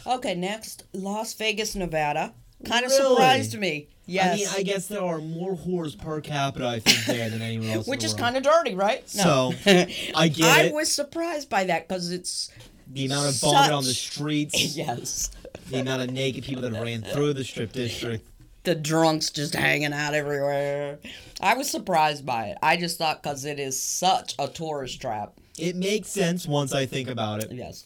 Okay, 0.05 0.35
next 0.35 0.85
Las 0.93 1.33
Vegas, 1.33 1.75
Nevada. 1.75 2.33
Kind 2.65 2.85
of 2.85 2.91
Really? 2.91 3.09
surprised 3.15 3.59
me. 3.59 3.87
Yes, 4.09 4.33
I 4.33 4.35
mean, 4.37 4.47
I 4.55 4.63
guess 4.63 4.87
there 4.87 5.03
are 5.03 5.19
more 5.19 5.55
whores 5.55 5.97
per 5.97 6.21
capita, 6.21 6.65
I 6.67 6.79
think, 6.79 7.05
there 7.05 7.29
than 7.29 7.41
anywhere 7.41 7.75
else. 7.77 7.87
which 7.87 8.03
is 8.05 8.13
kind 8.13 8.37
of 8.37 8.43
dirty, 8.43 8.73
right? 8.73 9.07
So, 9.09 9.53
I 9.65 10.29
get 10.29 10.45
I 10.45 10.61
it. 10.63 10.73
was 10.73 10.91
surprised 10.91 11.49
by 11.49 11.65
that 11.65 11.87
because 11.87 12.11
it's 12.11 12.49
the 12.93 13.05
amount 13.05 13.27
of 13.27 13.35
vomit 13.41 13.71
on 13.71 13.83
the 13.83 13.93
streets, 13.93 14.55
yes, 14.77 15.29
the 15.69 15.79
amount 15.79 16.01
of 16.03 16.11
naked 16.11 16.45
people 16.45 16.61
that 16.63 16.71
ran 16.71 17.01
through 17.01 17.33
the 17.33 17.43
strip 17.43 17.73
district. 17.73 18.25
the 18.63 18.75
drunks 18.75 19.29
just 19.29 19.53
hanging 19.53 19.91
out 19.93 20.13
everywhere. 20.13 20.99
I 21.41 21.53
was 21.55 21.69
surprised 21.69 22.25
by 22.25 22.47
it. 22.47 22.57
I 22.63 22.77
just 22.77 22.97
thought 22.97 23.21
because 23.21 23.43
it 23.43 23.59
is 23.59 23.79
such 23.79 24.35
a 24.39 24.47
tourist 24.47 25.01
trap. 25.01 25.33
It 25.59 25.75
makes 25.75 26.07
sense 26.09 26.47
once 26.47 26.73
I 26.73 26.85
think 26.85 27.09
about 27.09 27.43
it. 27.43 27.51
Yes, 27.51 27.85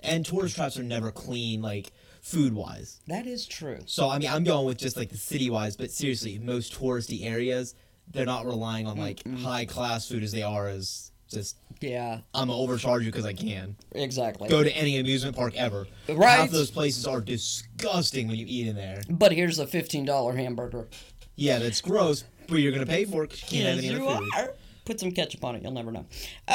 And 0.00 0.26
tourist 0.26 0.56
traps 0.56 0.76
are 0.78 0.82
never 0.82 1.12
clean, 1.12 1.62
like 1.62 1.92
food 2.22 2.52
wise. 2.54 3.00
that 3.06 3.26
is 3.26 3.46
true. 3.46 3.78
So 3.86 4.08
I 4.08 4.18
mean, 4.18 4.28
I'm 4.30 4.44
going 4.44 4.66
with 4.66 4.78
just 4.78 4.96
like 4.96 5.08
the 5.10 5.16
city 5.16 5.50
wise, 5.50 5.76
but 5.76 5.90
seriously, 5.90 6.38
most 6.38 6.72
touristy 6.78 7.24
areas, 7.24 7.74
they're 8.10 8.26
not 8.26 8.44
relying 8.46 8.86
on 8.86 8.98
like 8.98 9.22
high 9.38 9.64
class 9.64 10.08
food 10.08 10.22
as 10.22 10.32
they 10.32 10.42
are 10.42 10.68
as 10.68 11.12
just 11.30 11.56
Yeah, 11.80 12.20
I'm 12.34 12.48
gonna 12.48 12.58
overcharge 12.58 13.04
you 13.04 13.10
because 13.12 13.24
I 13.26 13.32
can. 13.32 13.76
exactly. 13.92 14.48
Go 14.48 14.62
to 14.64 14.70
any 14.76 14.98
amusement 14.98 15.36
park 15.36 15.54
ever. 15.56 15.86
Right. 16.08 16.40
Half 16.40 16.50
those 16.50 16.70
places 16.70 17.06
are 17.06 17.20
disgusting 17.20 18.26
when 18.28 18.36
you 18.36 18.46
eat 18.48 18.66
in 18.66 18.74
there. 18.76 19.02
But 19.08 19.32
here's 19.32 19.58
a 19.58 19.66
fifteen 19.66 20.04
dollar 20.04 20.34
hamburger. 20.34 20.88
Yeah, 21.36 21.58
that's 21.60 21.80
gross, 21.80 22.24
but 22.48 22.56
you're 22.56 22.72
gonna 22.72 22.84
pay 22.86 23.04
for 23.04 23.24
it 23.24 23.30
'cause 23.30 23.42
you 23.42 23.48
can't 23.62 23.68
have 23.68 23.78
any 23.78 23.90
other 23.90 24.18
food. 24.20 24.28
are. 24.36 24.54
Put 24.84 24.98
some 24.98 25.12
ketchup 25.12 25.44
on 25.44 25.54
it. 25.54 25.62
You'll 25.62 25.70
never 25.72 25.92
know. 25.92 26.04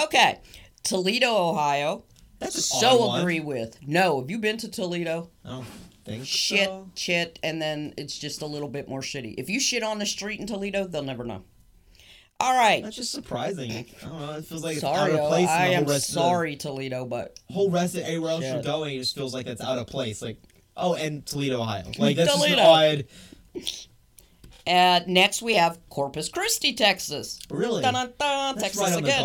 Okay, 0.03 0.39
Toledo, 0.83 1.33
Ohio. 1.51 2.03
That's 2.39 2.63
so 2.65 3.13
agree 3.15 3.39
with. 3.39 3.77
No, 3.85 4.19
have 4.21 4.29
you 4.29 4.39
been 4.39 4.57
to 4.57 4.69
Toledo? 4.69 5.29
Oh, 5.45 5.65
think 6.03 6.25
Shit, 6.25 6.65
so. 6.67 6.89
shit, 6.95 7.39
and 7.43 7.61
then 7.61 7.93
it's 7.97 8.17
just 8.17 8.41
a 8.41 8.45
little 8.45 8.67
bit 8.69 8.87
more 8.87 9.01
shitty. 9.01 9.35
If 9.37 9.49
you 9.49 9.59
shit 9.59 9.83
on 9.83 9.99
the 9.99 10.05
street 10.05 10.39
in 10.39 10.47
Toledo, 10.47 10.85
they'll 10.87 11.03
never 11.03 11.23
know. 11.23 11.43
All 12.39 12.53
right. 12.53 12.83
That's 12.83 12.97
just 12.97 13.11
surprising. 13.13 13.71
I 13.71 13.85
don't 14.01 14.19
know. 14.19 14.31
It 14.33 14.45
feels 14.45 14.63
like 14.63 14.73
it's 14.73 14.81
Sorry, 14.81 15.13
out 15.13 15.19
of 15.19 15.29
place. 15.29 15.47
I 15.49 15.67
am 15.67 15.87
sorry, 15.87 16.55
Toledo, 16.57 17.05
but 17.05 17.39
whole 17.49 17.69
rest 17.71 17.95
of 17.95 18.01
everywhere 18.01 18.31
else 18.31 18.43
you're 18.43 18.61
going, 18.61 18.95
it 18.95 18.99
just 18.99 19.15
feels 19.15 19.33
like 19.33 19.47
it's 19.47 19.61
out 19.61 19.77
of 19.77 19.87
place. 19.87 20.21
Like, 20.21 20.37
oh, 20.75 20.95
and 20.95 21.25
Toledo, 21.25 21.61
Ohio. 21.61 21.85
Like 21.97 22.17
that's 22.17 22.33
Toledo. 22.33 22.61
odd. 22.61 23.05
uh, 24.67 24.99
next 25.07 25.41
we 25.41 25.53
have 25.55 25.79
Corpus 25.89 26.27
Christi, 26.27 26.73
Texas. 26.73 27.39
Really? 27.49 27.81
Dun-dun-dun, 27.81 28.55
That's 28.55 28.63
Texas 28.63 28.81
right 28.81 28.93
on 28.93 29.03
again. 29.03 29.23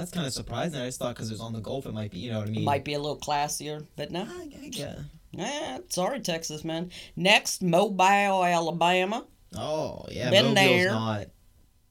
That's 0.00 0.10
kind 0.12 0.26
of 0.26 0.32
surprising. 0.32 0.80
I 0.80 0.86
just 0.86 0.98
thought 0.98 1.14
because 1.14 1.30
it 1.30 1.34
was 1.34 1.40
on 1.40 1.52
the 1.52 1.60
Gulf, 1.60 1.86
it 1.86 1.92
might 1.94 2.10
be. 2.10 2.18
You 2.18 2.32
know 2.32 2.40
what 2.40 2.48
I 2.48 2.52
mean? 2.52 2.64
Might 2.64 2.84
be 2.84 2.94
a 2.94 2.98
little 2.98 3.18
classier, 3.18 3.86
but 3.96 4.10
no. 4.10 4.22
I, 4.22 4.48
I 4.64 4.68
get. 4.68 4.98
Eh, 5.38 5.78
sorry, 5.88 6.20
Texas, 6.20 6.64
man. 6.64 6.90
Next, 7.16 7.62
Mobile, 7.62 8.44
Alabama. 8.44 9.26
Oh 9.56 10.06
yeah, 10.10 10.30
Been 10.30 10.46
Mobile's 10.54 10.54
there. 10.56 10.90
not 10.90 11.26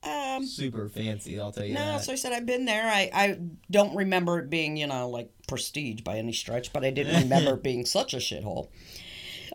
Um, 0.02 0.46
super 0.46 0.88
fancy. 0.88 1.38
I'll 1.38 1.52
tell 1.52 1.64
you 1.64 1.74
no, 1.74 1.80
that. 1.80 2.04
so 2.04 2.12
I 2.12 2.16
said 2.16 2.32
I've 2.32 2.46
been 2.46 2.64
there. 2.64 2.86
I, 2.86 3.10
I 3.14 3.38
don't 3.70 3.94
remember 3.94 4.38
it 4.40 4.50
being, 4.50 4.76
you 4.76 4.86
know, 4.86 5.08
like 5.08 5.30
prestige 5.48 6.00
by 6.02 6.16
any 6.18 6.32
stretch, 6.32 6.72
but 6.72 6.84
I 6.84 6.90
didn't 6.90 7.22
remember 7.22 7.54
it 7.54 7.62
being 7.62 7.86
such 7.86 8.12
a 8.12 8.16
shithole. 8.18 8.68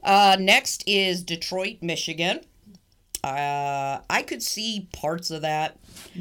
Uh, 0.04 0.38
next 0.40 0.84
is 0.88 1.24
Detroit, 1.24 1.78
Michigan. 1.82 2.42
Uh, 3.26 4.02
I 4.08 4.22
could 4.22 4.44
see 4.44 4.88
parts 4.94 5.32
of 5.32 5.42
that, 5.42 5.80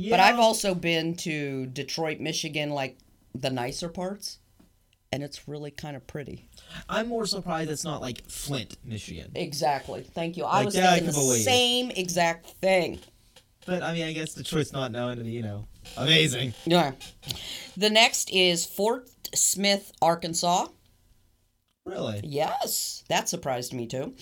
but 0.09 0.21
I've 0.21 0.39
also 0.39 0.75
been 0.75 1.15
to 1.17 1.67
Detroit, 1.67 2.19
Michigan, 2.19 2.71
like 2.71 2.97
the 3.35 3.51
nicer 3.51 3.91
parts, 3.91 4.39
and 5.13 5.23
it's 5.23 5.47
really 5.47 5.71
kind 5.71 5.97
of 5.97 6.07
pretty. 6.07 6.49
I'm 6.89 7.09
more 7.09 7.27
surprised 7.27 7.71
it's 7.71 7.85
not 7.85 8.01
like 8.01 8.25
Flint, 8.31 8.79
Michigan. 8.83 9.33
Exactly. 9.35 10.03
Thank 10.03 10.39
you. 10.39 10.45
I 10.45 10.59
Like 10.59 10.65
was 10.65 10.77
I 10.79 10.99
thinking 10.99 11.13
can 11.13 11.29
the 11.29 11.35
same 11.37 11.91
exact 11.91 12.47
thing. 12.47 13.01
But 13.67 13.83
I 13.83 13.93
mean, 13.93 14.05
I 14.05 14.13
guess 14.15 14.33
Detroit's 14.33 14.73
not 14.73 14.91
known 14.91 15.19
to 15.19 15.25
be, 15.25 15.31
you 15.31 15.43
know, 15.43 15.67
amazing. 15.99 16.55
Yeah. 16.65 16.93
The 17.77 17.91
next 17.91 18.33
is 18.33 18.65
Fort 18.65 19.11
Smith, 19.35 19.93
Arkansas. 20.01 20.69
Really. 21.85 22.23
Yes, 22.25 23.05
that 23.11 23.29
surprised 23.29 23.75
me 23.75 23.87
too. 23.87 24.15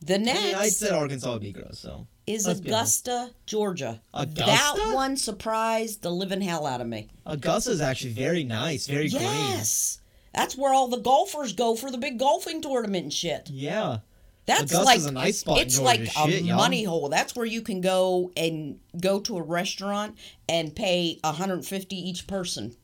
The 0.00 0.14
I 0.14 0.18
mean, 0.18 0.54
I 0.54 0.68
said 0.68 0.92
Arkansas 0.92 1.32
would 1.32 1.42
be 1.42 1.50
gross, 1.52 1.80
so. 1.80 2.06
Is 2.28 2.46
let's 2.46 2.60
be 2.60 2.72
honest. 2.72 3.06
Augusta, 3.08 3.34
Georgia. 3.46 4.00
Augusta? 4.14 4.44
That 4.44 4.94
one 4.94 5.16
surprised 5.16 6.02
the 6.02 6.10
living 6.10 6.40
hell 6.40 6.66
out 6.66 6.80
of 6.80 6.86
me. 6.86 7.08
Augusta's 7.26 7.80
actually 7.80 8.12
very 8.12 8.44
nice, 8.44 8.86
very 8.86 9.08
green. 9.08 9.22
Yes. 9.22 10.00
That's 10.34 10.56
where 10.56 10.72
all 10.72 10.88
the 10.88 10.98
golfers 10.98 11.52
go 11.52 11.74
for 11.74 11.90
the 11.90 11.98
big 11.98 12.18
golfing 12.18 12.60
tournament 12.62 13.04
and 13.04 13.12
shit. 13.12 13.48
Yeah. 13.50 13.98
That's 14.46 14.72
Augusta's 14.72 15.04
like 15.04 15.10
a 15.10 15.14
nice 15.14 15.38
spot 15.40 15.58
it's 15.58 15.78
like 15.78 16.00
a 16.00 16.06
Shit, 16.06 16.42
y'all. 16.44 16.56
money 16.56 16.84
hole. 16.84 17.08
That's 17.10 17.36
where 17.36 17.44
you 17.44 17.60
can 17.60 17.82
go 17.82 18.32
and 18.36 18.78
go 18.98 19.20
to 19.20 19.36
a 19.36 19.42
restaurant 19.42 20.16
and 20.48 20.74
pay 20.74 21.18
150 21.22 21.96
each 21.96 22.26
person. 22.26 22.74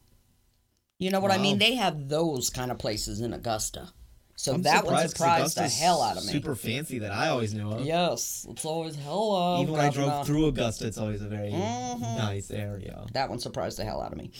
You 0.98 1.10
know 1.10 1.20
what 1.20 1.32
I 1.32 1.38
mean? 1.38 1.58
They 1.58 1.74
have 1.74 2.08
those 2.08 2.50
kind 2.50 2.70
of 2.70 2.78
places 2.78 3.20
in 3.20 3.32
Augusta. 3.32 3.92
So 4.36 4.54
I'm 4.54 4.62
that 4.62 4.84
one 4.84 5.08
surprised 5.08 5.56
the 5.56 5.68
hell 5.68 6.02
out 6.02 6.16
of 6.16 6.24
me. 6.26 6.32
Super 6.32 6.54
fancy 6.56 6.98
that 6.98 7.12
I 7.12 7.28
always 7.28 7.54
knew 7.54 7.70
of. 7.70 7.84
Yes, 7.86 8.46
it's 8.50 8.64
always 8.64 8.96
hello. 8.96 9.62
Even 9.62 9.72
when 9.74 9.80
I 9.80 9.90
drove 9.90 10.08
governor. 10.08 10.24
through 10.24 10.46
Augusta, 10.48 10.86
it's 10.86 10.98
always 10.98 11.22
a 11.22 11.28
very 11.28 11.50
Mhm. 11.52 12.00
nice 12.00 12.50
area. 12.50 13.06
That 13.12 13.30
one 13.30 13.38
surprised 13.38 13.78
the 13.78 13.84
hell 13.84 14.00
out 14.00 14.12
of 14.12 14.18
me. 14.18 14.30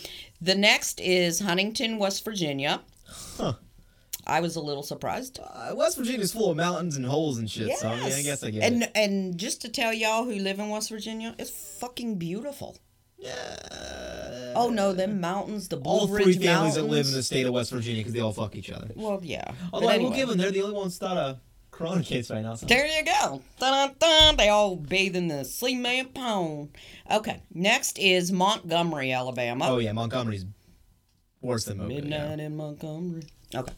The 0.40 0.54
next 0.56 1.00
is 1.00 1.38
Huntington, 1.40 1.98
West 1.98 2.24
Virginia. 2.24 2.82
Huh. 3.06 3.54
I 4.26 4.40
was 4.40 4.56
a 4.56 4.60
little 4.60 4.82
surprised. 4.82 5.38
Uh, 5.38 5.74
West 5.76 5.96
Virginia's 5.98 6.32
full 6.32 6.50
of 6.50 6.56
mountains 6.56 6.96
and 6.96 7.04
holes 7.04 7.36
and 7.38 7.48
shit, 7.50 7.76
so 7.78 7.88
I, 7.88 7.96
mean, 7.96 8.12
I 8.12 8.22
guess 8.22 8.42
I 8.42 8.50
get 8.50 8.62
and 8.62 8.82
it. 8.84 8.90
and 8.94 9.36
just 9.38 9.60
to 9.62 9.68
tell 9.68 9.92
y'all 9.92 10.24
who 10.24 10.32
live 10.36 10.58
in 10.58 10.70
West 10.70 10.88
Virginia, 10.88 11.34
it's 11.38 11.50
fucking 11.50 12.16
beautiful. 12.16 12.76
Yeah. 13.24 14.52
Oh 14.56 14.68
no, 14.70 14.92
them 14.92 15.20
mountains, 15.20 15.68
the 15.68 15.76
Blue 15.76 15.92
all 15.92 16.08
Ridge 16.08 16.24
three 16.24 16.32
families 16.34 16.46
Mountains. 16.46 16.74
that 16.76 16.84
live 16.84 17.06
in 17.06 17.12
the 17.12 17.22
state 17.22 17.46
of 17.46 17.52
West 17.54 17.72
Virginia 17.72 18.00
because 18.00 18.12
they 18.12 18.20
all 18.20 18.32
fuck 18.32 18.54
each 18.54 18.70
other. 18.70 18.88
Well, 18.94 19.20
yeah. 19.22 19.50
Although 19.72 19.88
I 19.88 19.96
will 19.96 20.06
anyway. 20.06 20.16
give 20.16 20.28
them, 20.28 20.38
they're 20.38 20.50
the 20.52 20.62
only 20.62 20.76
ones 20.76 20.98
without 21.00 21.16
a 21.16 21.20
uh, 21.20 21.36
corona 21.72 22.04
case 22.04 22.30
right 22.30 22.42
now. 22.42 22.54
So. 22.54 22.66
There 22.66 22.86
you 22.86 23.04
go. 23.04 23.42
Dun-dun-dun. 23.58 24.36
They 24.36 24.48
all 24.48 24.76
bathe 24.76 25.16
in 25.16 25.26
the 25.26 25.44
cement 25.44 26.14
pond. 26.14 26.68
Okay, 27.10 27.42
next 27.52 27.98
is 27.98 28.30
Montgomery, 28.30 29.10
Alabama. 29.10 29.66
Oh 29.68 29.78
yeah, 29.78 29.90
Montgomery's 29.92 30.44
worse 31.40 31.64
than 31.64 31.78
Mobile. 31.78 31.96
Midnight 31.96 32.38
Yeah. 32.38 32.44
in 32.46 32.56
Montgomery. 32.56 33.24
Okay. 33.54 33.72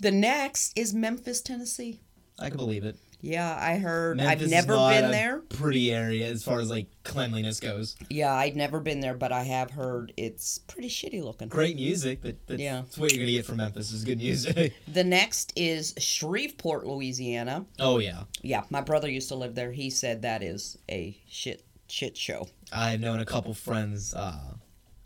The 0.00 0.10
next 0.10 0.76
is 0.76 0.92
Memphis, 0.92 1.40
Tennessee. 1.40 2.00
I 2.40 2.48
can 2.48 2.56
believe 2.58 2.82
it. 2.84 2.96
Yeah, 3.22 3.56
I 3.58 3.78
heard. 3.78 4.16
Memphis 4.16 4.42
I've 4.46 4.50
never 4.50 4.74
been 4.76 5.04
a 5.04 5.08
there. 5.10 5.38
Pretty 5.48 5.92
area 5.92 6.26
as 6.26 6.42
far 6.42 6.58
as 6.60 6.68
like 6.68 6.88
cleanliness 7.04 7.60
goes. 7.60 7.94
Yeah, 8.10 8.34
I've 8.34 8.56
never 8.56 8.80
been 8.80 8.98
there, 9.00 9.14
but 9.14 9.30
I 9.30 9.44
have 9.44 9.70
heard 9.70 10.12
it's 10.16 10.58
pretty 10.58 10.88
shitty 10.88 11.22
looking. 11.22 11.46
Great 11.48 11.76
music, 11.76 12.18
but 12.20 12.36
that's, 12.48 12.60
Yeah. 12.60 12.80
that's 12.82 12.98
what 12.98 13.12
you're 13.12 13.20
gonna 13.24 13.30
get 13.32 13.46
from 13.46 13.58
Memphis 13.58 13.92
is 13.92 14.04
good 14.04 14.18
music. 14.18 14.74
The 14.92 15.04
next 15.04 15.52
is 15.56 15.94
Shreveport, 15.98 16.84
Louisiana. 16.86 17.64
oh 17.78 17.98
yeah, 18.00 18.24
Yeah, 18.42 18.64
my 18.70 18.80
brother 18.80 19.08
used 19.08 19.28
to 19.28 19.36
live 19.36 19.54
there. 19.54 19.70
He 19.72 19.88
said 19.88 20.22
that 20.22 20.42
is 20.42 20.76
a 20.90 21.16
shit 21.28 21.64
shit 21.88 22.16
show. 22.16 22.48
I've 22.72 23.00
known 23.00 23.20
a 23.20 23.24
couple 23.24 23.54
friends 23.54 24.14
uh, 24.14 24.54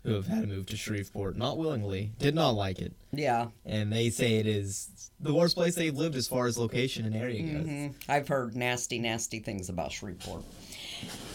who 0.07 0.13
have 0.15 0.25
had 0.27 0.41
to 0.41 0.47
move 0.47 0.65
to 0.67 0.77
Shreveport, 0.77 1.35
not 1.35 1.57
willingly, 1.57 2.13
did 2.17 2.33
not 2.33 2.51
like 2.51 2.79
it. 2.79 2.93
Yeah. 3.11 3.47
And 3.65 3.91
they 3.91 4.09
say 4.09 4.35
it 4.37 4.47
is 4.47 5.11
the 5.19 5.33
worst 5.33 5.55
place 5.55 5.75
they've 5.75 5.93
lived 5.93 6.15
as 6.15 6.29
far 6.29 6.47
as 6.47 6.57
location 6.57 7.05
and 7.05 7.13
area 7.13 7.41
goes. 7.43 7.65
hmm 7.65 7.87
I've 8.07 8.27
heard 8.29 8.55
nasty, 8.55 8.99
nasty 8.99 9.39
things 9.39 9.67
about 9.67 9.91
Shreveport. 9.91 10.43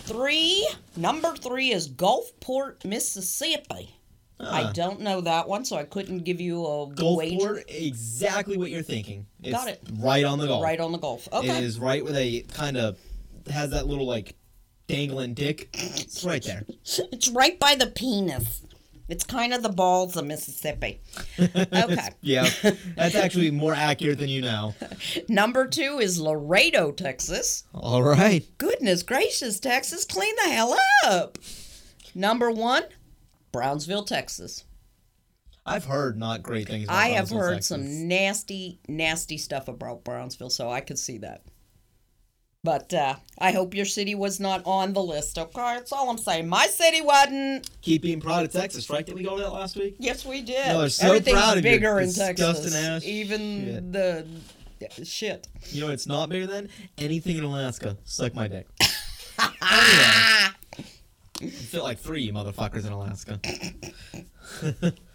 Three. 0.05 0.67
Number 0.97 1.37
three 1.37 1.71
is 1.71 1.87
Gulfport, 1.89 2.85
Mississippi. 2.87 3.95
I 4.41 4.63
Ah. 4.65 4.73
don't 4.73 5.01
know 5.01 5.21
that 5.21 5.47
one, 5.49 5.67
so 5.67 5.77
I 5.77 5.85
couldn't 5.85 6.21
give 6.21 6.41
you 6.41 6.65
a 6.65 6.87
wager. 6.87 7.03
Gulfport, 7.05 7.65
exactly 7.69 8.57
what 8.57 8.71
you're 8.71 8.83
thinking. 8.83 9.27
It's 9.43 9.53
Got 9.53 9.69
it. 9.69 9.83
Right 9.99 10.25
on 10.25 10.39
the 10.39 10.47
Gulf. 10.47 10.65
Right 10.65 10.81
on 10.81 10.93
the 10.93 10.99
Gulf. 10.99 11.29
Okay. 11.31 11.59
It 11.59 11.63
is 11.63 11.79
right 11.79 12.03
where 12.03 12.13
they 12.15 12.41
kind 12.41 12.79
of 12.79 12.99
has 13.51 13.71
that 13.71 13.87
little 13.87 14.07
like 14.07 14.35
dangling 14.87 15.35
dick. 15.35 15.69
It's 15.75 16.25
right 16.25 16.43
there. 16.43 16.65
It's 16.85 17.29
right 17.29 17.59
by 17.59 17.75
the 17.75 17.87
penis. 17.87 18.63
It's 19.09 19.25
kind 19.25 19.53
of 19.53 19.63
the 19.63 19.69
balls 19.69 20.17
of 20.17 20.25
Mississippi. 20.27 21.01
Okay. 21.39 22.09
Yeah, 22.23 22.49
that's 22.97 23.15
actually 23.17 23.51
more 23.51 23.75
accurate 23.75 24.19
than 24.19 24.29
you 24.29 24.41
know. 24.43 24.75
Number 25.29 25.67
two 25.67 25.99
is 25.99 26.21
Laredo, 26.21 26.93
Texas. 26.93 27.65
All 27.75 28.03
right. 28.03 28.45
Goodness 28.59 29.03
gracious, 29.03 29.59
Texas, 29.61 30.05
clean 30.05 30.35
the 30.45 30.51
hell 30.53 30.79
up. 31.05 31.37
Number 32.15 32.51
one, 32.51 32.85
Brownsville, 33.51 34.05
Texas. 34.05 34.65
I've 35.67 35.85
heard 35.85 36.17
not 36.17 36.43
great 36.43 36.69
things. 36.69 36.85
About 36.85 36.97
I 36.97 37.09
have 37.09 37.31
heard 37.31 37.55
Texas. 37.55 37.69
some 37.69 38.09
nasty, 38.09 38.81
nasty 38.89 39.37
stuff 39.37 39.69
about 39.69 40.05
Brownsville, 40.05 40.51
so 40.51 40.71
I 40.71 40.81
could 40.81 40.99
see 40.99 41.19
that. 41.19 41.43
But 42.65 42.95
uh, 42.95 43.17
I 43.39 43.51
hope 43.51 43.75
your 43.75 43.85
city 43.85 44.15
was 44.15 44.39
not 44.39 44.63
on 44.65 44.93
the 44.93 45.03
list, 45.03 45.37
okay? 45.37 45.75
That's 45.75 45.91
all 45.91 46.09
I'm 46.09 46.17
saying. 46.19 46.49
My 46.49 46.67
city 46.67 47.01
wasn't. 47.01 47.69
Keep 47.81 48.03
being 48.03 48.21
proud 48.21 48.45
of 48.45 48.53
Texas, 48.53 48.89
right? 48.89 49.05
Did 49.05 49.17
we 49.17 49.25
go 49.25 49.31
over 49.31 49.41
that 49.41 49.53
last 49.53 49.77
week? 49.77 49.97
Yes, 49.99 50.25
we 50.25 50.43
did. 50.43 50.69
No, 50.69 50.87
so 50.87 51.09
Everything's 51.09 51.39
proud 51.39 51.57
of 51.57 51.65
bigger 51.65 51.99
in 51.99 52.13
Texas. 52.13 52.73
ass 52.77 53.05
Even 53.05 53.65
shit. 53.65 53.93
the 53.93 54.27
shit. 55.05 55.49
You 55.71 55.81
know, 55.81 55.91
it's 55.91 56.07
not 56.07 56.29
bigger 56.29 56.47
than 56.47 56.69
anything 56.99 57.37
in 57.37 57.43
Alaska. 57.43 57.97
Suck 58.05 58.33
my 58.33 58.47
dick. 58.47 58.69
anyway, 59.41 59.51
I 59.61 60.53
feel 61.49 61.83
like 61.83 61.99
three 61.99 62.31
motherfuckers 62.31 62.87
in 62.87 62.93
Alaska. 62.93 63.41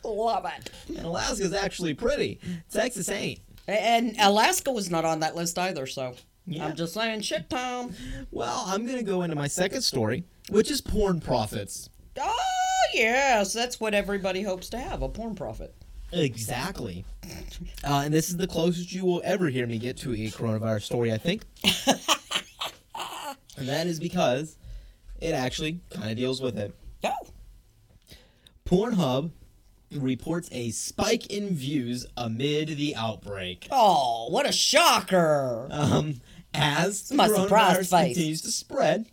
love 0.03 0.45
it. 0.45 0.69
And 0.89 1.05
Alaska's 1.05 1.53
actually 1.53 1.93
pretty. 1.93 2.41
Texas 2.69 3.07
ain't. 3.07 3.39
And 3.69 4.17
Alaska 4.19 4.69
was 4.69 4.91
not 4.91 5.05
on 5.05 5.21
that 5.21 5.37
list 5.37 5.57
either, 5.57 5.85
so 5.85 6.13
Yeah. 6.47 6.65
I'm 6.65 6.75
just 6.75 6.93
saying, 6.93 7.21
shit, 7.21 7.49
Tom. 7.49 7.93
Well, 8.31 8.63
I'm 8.67 8.85
gonna 8.87 9.03
go 9.03 9.23
into 9.23 9.35
my 9.35 9.47
second 9.47 9.81
story, 9.81 10.23
which 10.49 10.71
is 10.71 10.79
porn 10.81 11.19
profits. 11.19 11.89
Oh 12.19 12.83
yes, 12.93 13.51
that's 13.53 13.79
what 13.79 13.93
everybody 13.93 14.41
hopes 14.41 14.69
to 14.69 14.77
have—a 14.79 15.09
porn 15.09 15.35
profit. 15.35 15.75
Exactly. 16.13 17.03
Uh, 17.83 18.03
and 18.05 18.13
this 18.13 18.29
is 18.29 18.37
the 18.37 18.47
closest 18.47 18.93
you 18.93 19.03
will 19.03 19.21
ever 19.25 19.49
hear 19.49 19.67
me 19.67 19.77
get 19.77 19.97
to 19.97 20.13
a 20.13 20.27
coronavirus 20.29 20.83
story, 20.83 21.11
I 21.11 21.17
think. 21.17 21.43
and 23.57 23.67
that 23.67 23.87
is 23.87 23.99
because 23.99 24.57
it 25.19 25.33
actually 25.33 25.81
kind 25.89 26.09
of 26.11 26.15
deals 26.17 26.41
with 26.41 26.57
it. 26.57 26.73
Oh, 27.03 27.11
Pornhub 28.65 29.31
reports 29.91 30.49
a 30.51 30.71
spike 30.71 31.27
in 31.27 31.49
views 31.55 32.05
amid 32.15 32.69
the 32.77 32.95
outbreak. 32.95 33.67
oh, 33.71 34.27
what 34.29 34.47
a 34.47 34.51
shocker! 34.51 35.67
Um, 35.71 36.21
as 36.57 37.09
the 37.09 37.15
My 37.15 37.27
surprised 37.27 37.79
coronavirus 37.79 37.89
face. 37.89 38.15
continues 38.15 38.41
to 38.41 38.51
spread, 38.51 39.05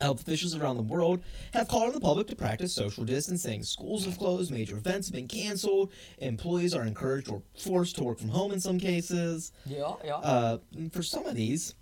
health 0.00 0.20
officials 0.20 0.54
around 0.56 0.76
the 0.76 0.82
world 0.82 1.22
have 1.54 1.68
called 1.68 1.88
on 1.88 1.92
the 1.94 2.00
public 2.00 2.26
to 2.28 2.36
practice 2.36 2.74
social 2.74 3.04
distancing. 3.04 3.62
Schools 3.62 4.04
have 4.04 4.18
closed, 4.18 4.50
major 4.50 4.76
events 4.76 5.08
have 5.08 5.14
been 5.14 5.28
canceled, 5.28 5.90
employees 6.18 6.74
are 6.74 6.84
encouraged 6.84 7.28
or 7.28 7.42
forced 7.58 7.96
to 7.96 8.04
work 8.04 8.18
from 8.18 8.28
home 8.28 8.52
in 8.52 8.60
some 8.60 8.78
cases. 8.78 9.52
Yeah, 9.64 9.92
yeah. 10.04 10.16
Uh, 10.16 10.58
for 10.90 11.02
some 11.02 11.26
of 11.26 11.34
these, 11.34 11.74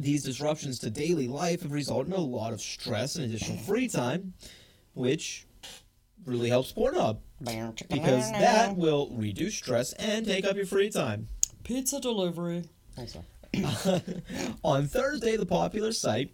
these 0.00 0.24
disruptions 0.24 0.78
to 0.80 0.90
daily 0.90 1.28
life 1.28 1.62
have 1.62 1.72
resulted 1.72 2.12
in 2.12 2.18
a 2.18 2.22
lot 2.22 2.52
of 2.52 2.60
stress 2.60 3.16
and 3.16 3.24
additional 3.24 3.58
free 3.58 3.88
time, 3.88 4.34
which 4.94 5.46
really 6.24 6.48
helps 6.48 6.72
Pornhub 6.72 7.18
because 7.90 8.30
that 8.32 8.76
will 8.76 9.10
reduce 9.12 9.54
stress 9.54 9.92
and 9.94 10.24
take 10.24 10.44
up 10.44 10.56
your 10.56 10.66
free 10.66 10.88
time. 10.90 11.28
pizza 11.64 12.00
delivery. 12.00 12.64
Also. 12.96 13.24
On 14.64 14.86
Thursday, 14.86 15.36
the 15.36 15.46
popular 15.46 15.92
site 15.92 16.30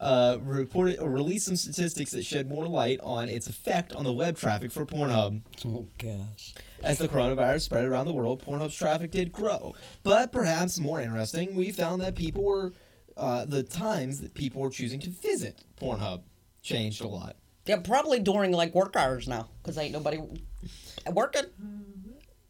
uh, 0.00 0.38
reported 0.42 0.98
or 0.98 1.10
released 1.10 1.46
some 1.46 1.56
statistics 1.56 2.10
that 2.12 2.24
shed 2.24 2.48
more 2.48 2.66
light 2.66 2.98
on 3.02 3.28
its 3.28 3.46
effect 3.48 3.92
on 3.92 4.04
the 4.04 4.12
web 4.12 4.36
traffic 4.36 4.72
for 4.72 4.86
Pornhub. 4.86 5.42
Oh 5.66 5.86
gosh. 5.98 6.54
As 6.82 6.98
the 6.98 7.08
coronavirus 7.08 7.60
spread 7.60 7.84
around 7.84 8.06
the 8.06 8.12
world, 8.12 8.42
Pornhub's 8.42 8.74
traffic 8.74 9.10
did 9.10 9.30
grow. 9.30 9.74
But 10.02 10.32
perhaps 10.32 10.78
more 10.80 11.00
interesting, 11.00 11.54
we 11.54 11.70
found 11.70 12.00
that 12.00 12.16
people 12.16 12.42
were 12.42 12.72
uh, 13.16 13.44
the 13.44 13.62
times 13.62 14.20
that 14.20 14.32
people 14.32 14.62
were 14.62 14.70
choosing 14.70 15.00
to 15.00 15.10
visit 15.10 15.62
Pornhub 15.78 16.22
changed 16.62 17.02
a 17.02 17.08
lot. 17.08 17.36
Yeah, 17.66 17.76
probably 17.80 18.20
during 18.20 18.52
like 18.52 18.74
work 18.74 18.96
hours 18.96 19.28
now, 19.28 19.48
cause 19.62 19.76
ain't 19.76 19.92
nobody 19.92 20.18
working. 21.12 21.44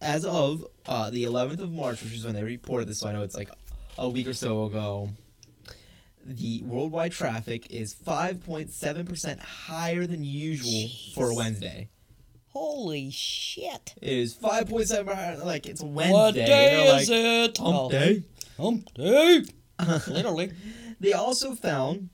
As 0.00 0.24
of 0.24 0.64
uh, 0.86 1.10
the 1.10 1.24
11th 1.24 1.60
of 1.60 1.72
March, 1.72 2.02
which 2.02 2.14
is 2.14 2.24
when 2.24 2.34
they 2.34 2.42
reported 2.42 2.88
this, 2.88 3.00
so 3.00 3.08
I 3.08 3.12
know 3.12 3.22
it's 3.22 3.36
like 3.36 3.50
a 3.98 4.08
week 4.08 4.26
or 4.26 4.32
so 4.34 4.64
ago, 4.64 5.10
the 6.24 6.62
worldwide 6.64 7.12
traffic 7.12 7.70
is 7.70 7.94
5.7% 7.94 9.40
higher 9.40 10.06
than 10.06 10.22
usual 10.24 10.88
for 11.14 11.30
a 11.30 11.34
Wednesday. 11.34 11.88
Holy 12.52 13.10
shit! 13.10 13.94
It 14.02 14.12
is 14.12 14.34
5.7%, 14.34 15.44
like 15.44 15.66
it's 15.66 15.82
Wednesday. 15.82 16.12
What 16.12 16.34
They're 16.34 16.46
day 16.46 16.92
like, 16.92 17.02
is 17.02 17.10
it? 17.10 17.58
Hump 17.58 17.76
Oh, 17.78 17.90
day. 17.90 18.22
Hump 18.58 18.92
day. 18.94 19.42
Literally. 20.08 20.52
They 20.98 21.12
also 21.12 21.54
found 21.54 22.10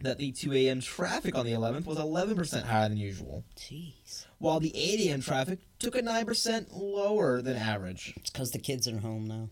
that 0.00 0.18
the 0.18 0.32
2 0.32 0.52
a.m. 0.54 0.80
traffic 0.80 1.36
on 1.36 1.44
the 1.44 1.52
11th 1.52 1.84
was 1.86 1.98
11% 1.98 2.64
higher 2.64 2.88
than 2.88 2.96
usual, 2.98 3.44
Jeez. 3.56 4.26
while 4.38 4.58
the 4.58 4.74
8 4.74 5.00
a.m. 5.08 5.20
traffic 5.20 5.58
took 5.78 5.94
a 5.96 6.02
9% 6.02 6.66
lower 6.72 7.42
than 7.42 7.56
average. 7.56 8.14
It's 8.16 8.30
because 8.30 8.50
the 8.52 8.58
kids 8.58 8.88
are 8.88 8.98
home 8.98 9.26
now. 9.26 9.50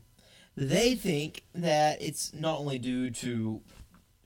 They 0.56 0.94
think 0.94 1.42
that 1.54 2.00
it's 2.00 2.32
not 2.32 2.58
only 2.58 2.78
due 2.78 3.10
to 3.10 3.60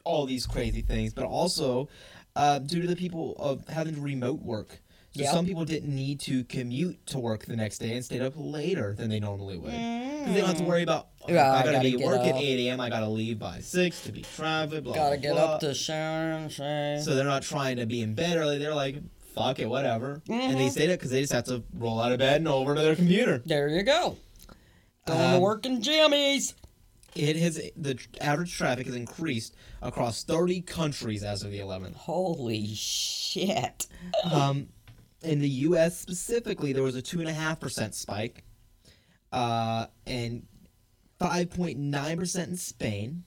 all 0.04 0.26
these 0.26 0.46
crazy 0.46 0.80
things, 0.82 1.12
but 1.12 1.24
also 1.24 1.88
uh, 2.36 2.58
due 2.60 2.80
to 2.80 2.86
the 2.86 2.96
people 2.96 3.34
of 3.38 3.66
having 3.68 3.94
to 3.96 4.00
remote 4.00 4.40
work. 4.40 4.80
So 5.12 5.22
Yep. 5.22 5.32
some 5.32 5.44
people 5.46 5.64
didn't 5.64 5.92
need 5.92 6.20
to 6.20 6.44
commute 6.44 7.04
to 7.06 7.18
work 7.18 7.44
the 7.46 7.56
next 7.56 7.78
day 7.78 7.94
and 7.96 8.04
stayed 8.04 8.22
up 8.22 8.34
later 8.36 8.94
than 8.96 9.10
they 9.10 9.18
normally 9.18 9.58
would. 9.58 9.72
'Cause 9.72 10.34
they 10.34 10.38
don't 10.38 10.48
have 10.50 10.58
to 10.58 10.64
worry 10.64 10.84
about, 10.84 11.08
oh, 11.22 11.26
I 11.28 11.32
I 11.32 11.62
gotta, 11.64 11.72
gotta 11.72 11.88
be 11.90 11.94
at 12.04 12.08
work 12.08 12.20
at 12.24 12.36
8 12.36 12.68
a.m., 12.68 12.80
I 12.80 12.88
gotta 12.90 13.08
leave 13.08 13.38
by 13.40 13.58
6 13.60 14.02
to 14.04 14.12
be 14.12 14.22
traffic, 14.22 14.84
blah, 14.84 14.94
Gotta 14.94 15.16
blah, 15.16 15.22
get 15.22 15.32
blah. 15.32 15.44
up 15.54 15.60
to 15.60 15.74
shower 15.74 16.30
and 16.32 16.52
shave. 16.52 17.02
So 17.02 17.16
they're 17.16 17.24
not 17.24 17.42
trying 17.42 17.78
to 17.78 17.86
be 17.86 18.02
in 18.02 18.14
bed 18.14 18.36
early. 18.36 18.58
They're 18.58 18.74
like, 18.74 18.98
fuck 19.34 19.58
it, 19.58 19.68
whatever. 19.68 20.22
And 20.28 20.56
they 20.60 20.66
Mhm. 20.66 20.70
stay 20.70 20.86
there 20.86 20.96
because 20.96 21.10
they 21.10 21.20
just 21.22 21.32
have 21.32 21.44
to 21.46 21.64
roll 21.74 21.98
out 22.00 22.12
of 22.12 22.18
bed 22.18 22.36
and 22.36 22.46
over 22.48 22.76
to 22.76 22.80
their 22.80 22.94
computer. 22.94 23.42
there 23.44 23.68
you 23.68 23.82
go. 23.82 24.16
Going 25.12 25.30
to 25.30 25.36
Um, 25.36 25.40
work 25.42 25.66
in 25.66 25.80
jammies. 25.80 26.54
It 27.14 27.36
has 27.36 27.56
the 27.76 27.98
average 28.20 28.56
traffic 28.56 28.86
has 28.86 28.94
increased 28.94 29.56
across 29.82 30.22
30 30.22 30.60
countries 30.62 31.24
as 31.24 31.42
of 31.42 31.50
the 31.50 31.58
11th. 31.58 31.94
Holy 31.96 32.72
shit. 32.74 33.88
Um, 34.30 34.68
in 35.22 35.40
the 35.40 35.48
U.S. 35.48 35.98
specifically, 35.98 36.72
there 36.72 36.84
was 36.84 36.94
a 36.94 37.02
two 37.02 37.18
and 37.20 37.28
a 37.28 37.32
half 37.32 37.58
percent 37.58 37.94
spike, 37.96 38.44
uh, 39.32 39.86
and 40.06 40.46
5.9 41.20 42.16
percent 42.16 42.50
in 42.50 42.56
Spain, 42.56 43.24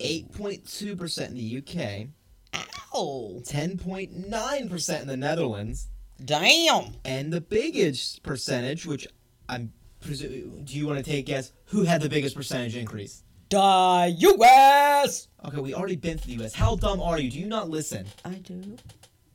8.2 0.00 0.98
percent 0.98 1.30
in 1.30 1.36
the 1.36 1.42
U.K., 1.42 2.08
Ow. 2.54 3.40
10.9 3.44 4.70
percent 4.70 5.02
in 5.02 5.08
the 5.08 5.16
Netherlands, 5.16 5.88
Damn. 6.24 6.94
and 7.04 7.32
the 7.32 7.40
biggest 7.40 8.22
percentage, 8.22 8.86
which 8.86 9.06
I'm 9.48 9.72
do 10.02 10.62
you 10.66 10.86
want 10.86 10.98
to 10.98 11.04
take 11.04 11.20
a 11.20 11.22
guess 11.22 11.52
who 11.66 11.82
had 11.82 12.00
the 12.00 12.08
biggest 12.08 12.36
percentage 12.36 12.76
increase? 12.76 13.22
Die, 13.48 14.06
U.S. 14.18 15.28
Okay, 15.44 15.60
we 15.60 15.74
already 15.74 15.96
been 15.96 16.18
to 16.18 16.26
the 16.26 16.34
U.S. 16.34 16.54
How 16.54 16.76
dumb 16.76 17.00
are 17.00 17.18
you? 17.18 17.30
Do 17.30 17.38
you 17.38 17.46
not 17.46 17.70
listen? 17.70 18.06
I 18.24 18.34
do. 18.34 18.76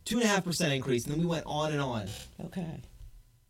Two 0.04 0.18
and 0.18 0.26
a 0.26 0.28
half 0.28 0.44
percent 0.44 0.74
increase, 0.74 1.06
and 1.06 1.14
then 1.14 1.22
we 1.22 1.26
went 1.26 1.46
on 1.46 1.72
and 1.72 1.82
on. 1.82 2.08
Okay. 2.46 2.82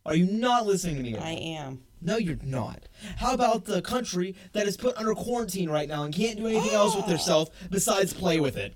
Are 0.04 0.14
you 0.14 0.26
not 0.26 0.66
listening 0.66 0.96
to 0.96 1.02
me? 1.02 1.16
I 1.16 1.30
am. 1.30 1.82
No, 2.00 2.16
you're 2.16 2.38
not. 2.42 2.88
How 3.16 3.34
about 3.34 3.64
the 3.64 3.80
country 3.82 4.34
that 4.52 4.66
is 4.66 4.76
put 4.76 4.96
under 4.96 5.14
quarantine 5.14 5.70
right 5.70 5.88
now 5.88 6.02
and 6.02 6.12
can't 6.12 6.36
do 6.38 6.46
anything 6.46 6.72
else 6.72 6.96
with 6.96 7.06
themselves 7.06 7.50
besides 7.70 8.12
play 8.12 8.40
with 8.40 8.56
it? 8.56 8.74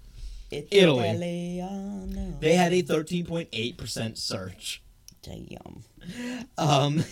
Italy. 0.51 1.09
Italiano. 1.09 2.37
They 2.39 2.55
had 2.55 2.73
a 2.73 2.83
13.8% 2.83 4.17
surge. 4.17 4.83
Damn. 5.23 5.83
Um, 6.57 7.05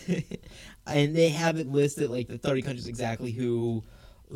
and 0.87 1.14
they 1.14 1.28
have 1.30 1.59
it 1.59 1.66
listed 1.68 2.11
like 2.11 2.28
the 2.28 2.39
30 2.39 2.62
countries 2.62 2.87
exactly 2.87 3.30
who 3.32 3.82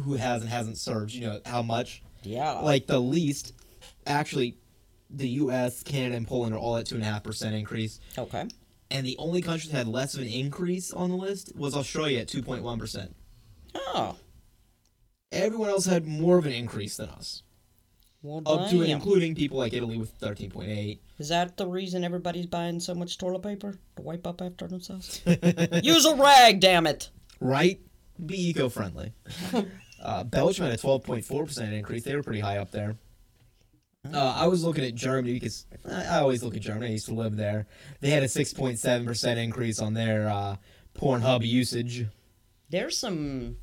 who 0.05 0.15
has 0.15 0.43
and 0.43 0.51
hasn't 0.51 0.79
surged. 0.79 1.15
You 1.15 1.23
know 1.29 1.41
how 1.47 1.63
much. 1.63 2.03
Yeah. 2.23 2.53
Like 2.61 2.87
the 2.87 2.99
least, 3.01 3.55
actually, 4.07 4.57
the 5.11 5.29
U.S., 5.31 5.83
Canada, 5.83 6.17
and 6.17 6.27
Poland 6.27 6.55
are 6.55 6.59
all 6.59 6.77
at 6.77 6.87
two 6.87 6.95
and 6.97 7.03
a 7.05 7.07
half 7.07 7.23
percent 7.25 7.55
increase, 7.55 7.99
Okay. 8.19 8.47
and 8.91 9.07
the 9.07 9.17
only 9.19 9.41
country 9.41 9.71
that 9.71 9.77
had 9.79 9.89
less 9.89 10.15
of 10.15 10.21
an 10.21 10.29
increase 10.29 10.93
on 10.93 11.11
the 11.11 11.17
list 11.17 11.53
was 11.57 11.75
Australia 11.75 12.21
at 12.21 12.29
two 12.29 12.43
point 12.43 12.63
one 12.63 12.79
percent. 12.79 13.15
Oh. 13.75 14.17
Everyone 15.33 15.69
else 15.69 15.85
had 15.87 16.07
more 16.07 16.39
of 16.39 16.47
an 16.47 16.53
increase 16.53 16.97
than 16.97 17.09
us, 17.11 17.43
Well, 18.23 18.43
up 18.47 18.71
to 18.71 18.81
and 18.83 18.91
including 18.91 19.35
people 19.37 19.59
like 19.59 19.73
Italy 19.73 19.97
with 19.97 20.11
thirteen 20.11 20.51
point 20.51 20.71
eight. 20.71 21.01
Is 21.19 21.29
that 21.29 21.57
the 21.57 21.67
reason 21.67 22.03
everybody's 22.05 22.47
buying 22.47 22.81
so 22.81 22.95
much 22.95 23.17
toilet 23.17 23.43
paper 23.43 23.79
to 23.97 24.03
wipe 24.03 24.27
up 24.27 24.43
after 24.43 24.67
themselves? 24.67 25.21
Use 25.83 26.05
a 26.05 26.15
rag, 26.17 26.61
damn 26.61 26.87
it. 26.87 27.11
right? 27.41 27.81
Be 28.25 28.49
eco-friendly. 28.51 29.13
uh, 30.03 30.25
Belgium 30.25 30.65
had 30.67 30.75
a 30.75 30.83
12.4% 30.83 31.73
increase. 31.73 32.03
They 32.03 32.17
were 32.17 32.23
pretty 32.25 32.41
high 32.41 32.59
up 32.59 32.73
there. 32.73 32.97
Uh, 34.13 34.35
I 34.37 34.49
was 34.49 34.65
looking 34.65 34.85
at 34.85 34.97
Germany 34.97 35.35
because 35.35 35.67
I, 35.89 36.05
I 36.05 36.19
always 36.19 36.43
look 36.43 36.57
at 36.57 36.63
Germany. 36.63 36.87
I 36.87 36.91
used 36.91 37.07
to 37.07 37.15
live 37.15 37.37
there. 37.37 37.67
They 38.01 38.11
had 38.11 38.25
a 38.25 38.27
6.7% 38.27 39.37
increase 39.37 39.79
on 39.81 39.95
their 39.95 40.29
uh, 40.29 40.57
Pornhub 40.97 41.47
usage. 41.47 42.07
There's 42.71 42.99
some 42.99 43.59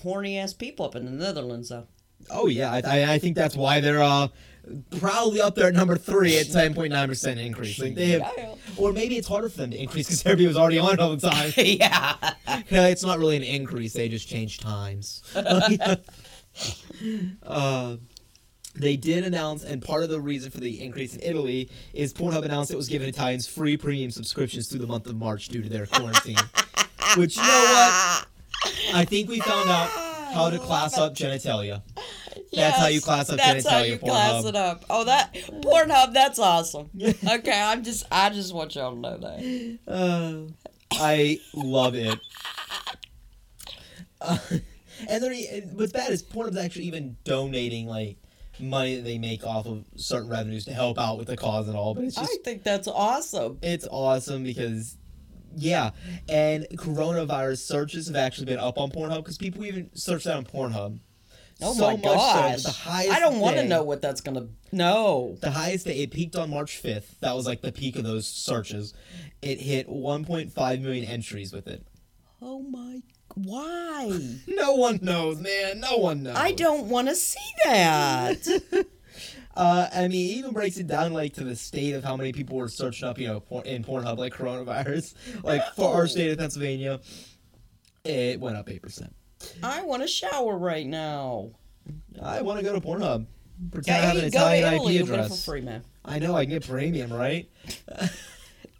horny 0.00 0.38
ass 0.38 0.54
people 0.54 0.86
up 0.86 0.94
in 0.96 1.04
the 1.04 1.10
Netherlands, 1.10 1.68
though. 1.68 1.86
Oh 2.30 2.46
yeah, 2.46 2.72
I, 2.72 2.82
I, 2.86 3.12
I 3.14 3.18
think 3.18 3.36
that's 3.36 3.56
why 3.56 3.80
they're 3.80 4.02
uh, 4.02 4.28
probably 4.98 5.40
up 5.40 5.54
there 5.54 5.68
at 5.68 5.74
number 5.74 5.96
three 5.96 6.38
at 6.38 6.46
10.9% 6.46 7.44
increase. 7.44 7.78
Like 7.78 7.94
they 7.94 8.08
have, 8.10 8.58
or 8.76 8.92
maybe 8.92 9.16
it's 9.16 9.28
harder 9.28 9.48
for 9.48 9.58
them 9.58 9.70
to 9.70 9.76
increase 9.80 10.06
because 10.06 10.24
everybody 10.24 10.46
was 10.46 10.56
already 10.56 10.78
on 10.78 10.94
it 10.94 11.00
all 11.00 11.16
the 11.16 11.30
time. 11.30 11.52
yeah. 11.56 12.16
Yeah, 12.68 12.86
it's 12.86 13.04
not 13.04 13.18
really 13.18 13.36
an 13.36 13.42
increase. 13.42 13.92
They 13.92 14.08
just 14.08 14.28
changed 14.28 14.62
times. 14.62 15.22
uh, 17.42 17.96
they 18.76 18.96
did 18.96 19.24
announce, 19.24 19.64
and 19.64 19.82
part 19.82 20.02
of 20.02 20.08
the 20.08 20.20
reason 20.20 20.50
for 20.50 20.58
the 20.58 20.82
increase 20.82 21.14
in 21.14 21.22
Italy 21.22 21.70
is 21.92 22.12
Pornhub 22.12 22.44
announced 22.44 22.70
it 22.70 22.76
was 22.76 22.88
giving 22.88 23.08
Italians 23.08 23.46
free 23.46 23.76
premium 23.76 24.10
subscriptions 24.10 24.68
through 24.68 24.80
the 24.80 24.86
month 24.86 25.06
of 25.06 25.14
March 25.16 25.48
due 25.48 25.62
to 25.62 25.68
their 25.68 25.86
quarantine. 25.86 26.36
Which, 27.16 27.36
you 27.36 27.42
know 27.42 27.48
what? 27.48 28.26
I 28.94 29.04
think 29.04 29.28
we 29.28 29.40
found 29.40 29.68
out 29.68 29.90
how 30.34 30.50
to 30.50 30.58
class 30.58 30.98
up 30.98 31.14
genitalia. 31.14 31.82
That's 32.52 32.78
how 32.78 32.86
you 32.86 33.00
class 33.00 33.30
up 33.30 33.36
That's 33.38 33.66
how 33.66 33.78
genitalia, 33.80 33.90
you 33.90 33.98
class 33.98 34.44
Pornhub. 34.44 34.48
it 34.48 34.56
up. 34.56 34.84
Oh, 34.90 35.04
that 35.04 35.34
Pornhub. 35.34 36.12
That's 36.12 36.38
awesome. 36.38 36.90
okay, 37.28 37.60
I'm 37.60 37.82
just. 37.82 38.04
I 38.10 38.30
just 38.30 38.54
want 38.54 38.74
y'all 38.74 38.92
to 38.94 38.98
know 38.98 39.18
that. 39.18 39.78
Uh, 39.88 40.52
I 40.92 41.40
love 41.54 41.94
it. 41.94 42.18
Uh, 44.20 44.38
and 45.08 45.22
they're, 45.22 45.32
e- 45.32 45.62
what's 45.72 45.92
bad 45.92 46.10
is 46.10 46.22
Pornhub's 46.22 46.56
actually 46.56 46.84
even 46.84 47.16
donating 47.24 47.86
like 47.86 48.16
money 48.60 48.96
that 48.96 49.02
they 49.02 49.18
make 49.18 49.44
off 49.44 49.66
of 49.66 49.84
certain 49.96 50.28
revenues 50.30 50.64
to 50.66 50.72
help 50.72 50.98
out 50.98 51.18
with 51.18 51.26
the 51.26 51.36
cause 51.36 51.68
and 51.68 51.76
all. 51.76 51.94
But 51.94 52.04
it's 52.04 52.16
just 52.16 52.30
I 52.32 52.36
think 52.44 52.62
that's 52.62 52.88
awesome. 52.88 53.58
it's 53.62 53.86
awesome 53.90 54.44
because 54.44 54.96
yeah, 55.56 55.90
and 56.28 56.66
coronavirus 56.74 57.58
searches 57.58 58.06
have 58.06 58.16
actually 58.16 58.46
been 58.46 58.58
up 58.58 58.78
on 58.78 58.90
Pornhub 58.90 59.18
because 59.18 59.38
people 59.38 59.64
even 59.64 59.90
search 59.94 60.24
that 60.24 60.36
on 60.36 60.44
Pornhub. 60.44 60.98
Oh 61.62 61.72
So 61.72 61.86
my 61.86 61.92
much 61.92 62.02
so 62.02 62.08
gosh! 62.14 62.62
the 62.64 62.70
highest 62.70 63.12
I 63.12 63.20
don't 63.20 63.38
want 63.38 63.56
to 63.56 63.64
know 63.64 63.82
what 63.84 64.02
that's 64.02 64.20
gonna. 64.20 64.48
No. 64.72 65.36
The 65.40 65.52
highest 65.52 65.86
day 65.86 65.98
it 66.02 66.10
peaked 66.10 66.34
on 66.36 66.50
March 66.50 66.82
5th. 66.82 67.20
That 67.20 67.36
was 67.36 67.46
like 67.46 67.60
the 67.62 67.70
peak 67.72 67.96
of 67.96 68.02
those 68.04 68.26
searches. 68.26 68.92
It 69.40 69.60
hit 69.60 69.88
1.5 69.88 70.80
million 70.82 71.04
entries 71.04 71.52
with 71.52 71.68
it. 71.68 71.86
Oh 72.42 72.60
my. 72.60 73.02
Why? 73.34 74.20
No 74.48 74.74
one 74.74 74.98
knows, 75.02 75.40
man. 75.40 75.80
No 75.80 75.96
one 75.98 76.22
knows. 76.24 76.36
I 76.36 76.52
don't 76.52 76.88
want 76.88 77.08
to 77.08 77.14
see 77.14 77.38
that. 77.64 78.86
Uh, 79.56 79.88
I 79.94 80.08
mean, 80.08 80.30
it 80.30 80.34
even 80.38 80.52
breaks 80.52 80.78
it 80.78 80.86
down 80.86 81.12
like 81.12 81.34
to 81.34 81.44
the 81.44 81.54
state 81.54 81.92
of 81.94 82.02
how 82.02 82.16
many 82.16 82.32
people 82.32 82.56
were 82.56 82.68
searching 82.68 83.08
up, 83.08 83.18
you 83.18 83.28
know, 83.28 83.40
por- 83.40 83.64
in 83.64 83.84
Pornhub 83.84 84.18
like 84.18 84.34
coronavirus. 84.34 85.14
Like 85.44 85.62
for 85.74 85.94
our 85.94 86.06
state 86.06 86.30
of 86.30 86.38
Pennsylvania, 86.38 87.00
it 88.04 88.40
went 88.40 88.56
up 88.56 88.68
eight 88.68 88.82
percent. 88.82 89.14
I 89.62 89.82
want 89.82 90.02
to 90.02 90.08
shower 90.08 90.56
right 90.56 90.86
now. 90.86 91.50
I 92.20 92.42
want 92.42 92.58
to 92.58 92.64
go 92.64 92.72
to 92.72 92.80
Pornhub. 92.80 93.26
Pretend 93.70 94.02
I 94.02 94.06
have 94.06 94.16
an 94.16 94.24
Italian. 94.24 94.74
IP 94.74 94.80
You'll 94.80 94.88
get 94.88 95.00
it 95.02 95.06
for 95.06 95.12
address. 95.14 95.44
free, 95.44 95.60
man. 95.60 95.84
I 96.04 96.18
know 96.18 96.34
I 96.34 96.44
can 96.44 96.50
get 96.54 96.66
premium, 96.66 97.12
right? 97.12 97.48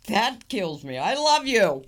That 0.08 0.48
kills 0.50 0.84
me. 0.84 0.98
I 0.98 1.14
love 1.14 1.46
you. 1.46 1.82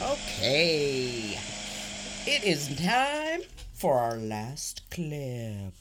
Okay. 0.00 1.38
It 2.26 2.44
is 2.44 2.68
time 2.76 3.40
for 3.78 3.98
our 3.98 4.16
last 4.16 4.82
clip. 4.90 5.72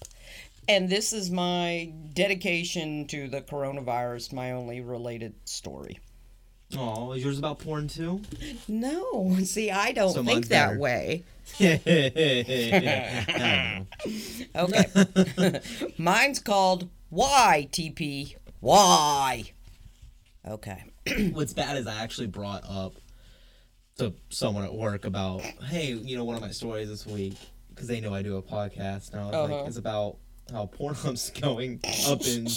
And 0.70 0.90
this 0.90 1.14
is 1.14 1.32
my 1.32 1.92
dedication 2.14 3.08
to 3.08 3.28
the 3.28 3.42
coronavirus, 3.42 4.34
my 4.34 4.52
only 4.52 4.82
related 4.82 5.34
story. 5.46 6.00
Oh, 6.78 7.14
is 7.14 7.24
yours 7.24 7.40
about 7.40 7.60
porn 7.60 7.88
too? 7.88 8.22
No, 8.68 9.38
see, 9.44 9.72
I 9.72 9.94
don't 9.94 10.14
think 10.14 10.26
mine's 10.26 10.50
that 10.50 10.68
better. 10.70 10.80
way. 10.80 11.24
Okay. 14.56 14.86
Mine's 15.98 16.40
called 16.40 16.90
Why 17.10 17.70
TP 17.72 18.36
Why. 18.60 19.44
Okay. 20.46 20.84
What's 21.32 21.54
bad 21.54 21.78
is 21.78 21.88
I 21.88 22.04
actually 22.04 22.28
brought 22.28 22.64
up 22.70 22.96
to 24.00 24.14
someone 24.30 24.66
at 24.66 24.74
work 24.74 25.06
about, 25.06 25.42
hey, 25.42 25.94
you 25.94 26.18
know, 26.18 26.26
one 26.26 26.36
of 26.36 26.42
my 26.42 26.52
stories 26.52 26.90
this 26.90 27.06
week 27.06 27.36
because 27.78 27.88
they 27.88 28.02
know 28.02 28.14
I 28.14 28.24
do 28.24 28.38
a 28.38 28.42
podcast. 28.42 29.12
And 29.14 29.22
I 29.22 29.26
was 29.28 29.36
Uh-huh. 29.36 29.56
like, 29.60 29.68
it's 29.68 29.78
about 29.78 30.18
how 30.52 30.66
Pornhub's 30.66 31.30
going 31.42 31.80
up 32.08 32.26
in, 32.26 32.48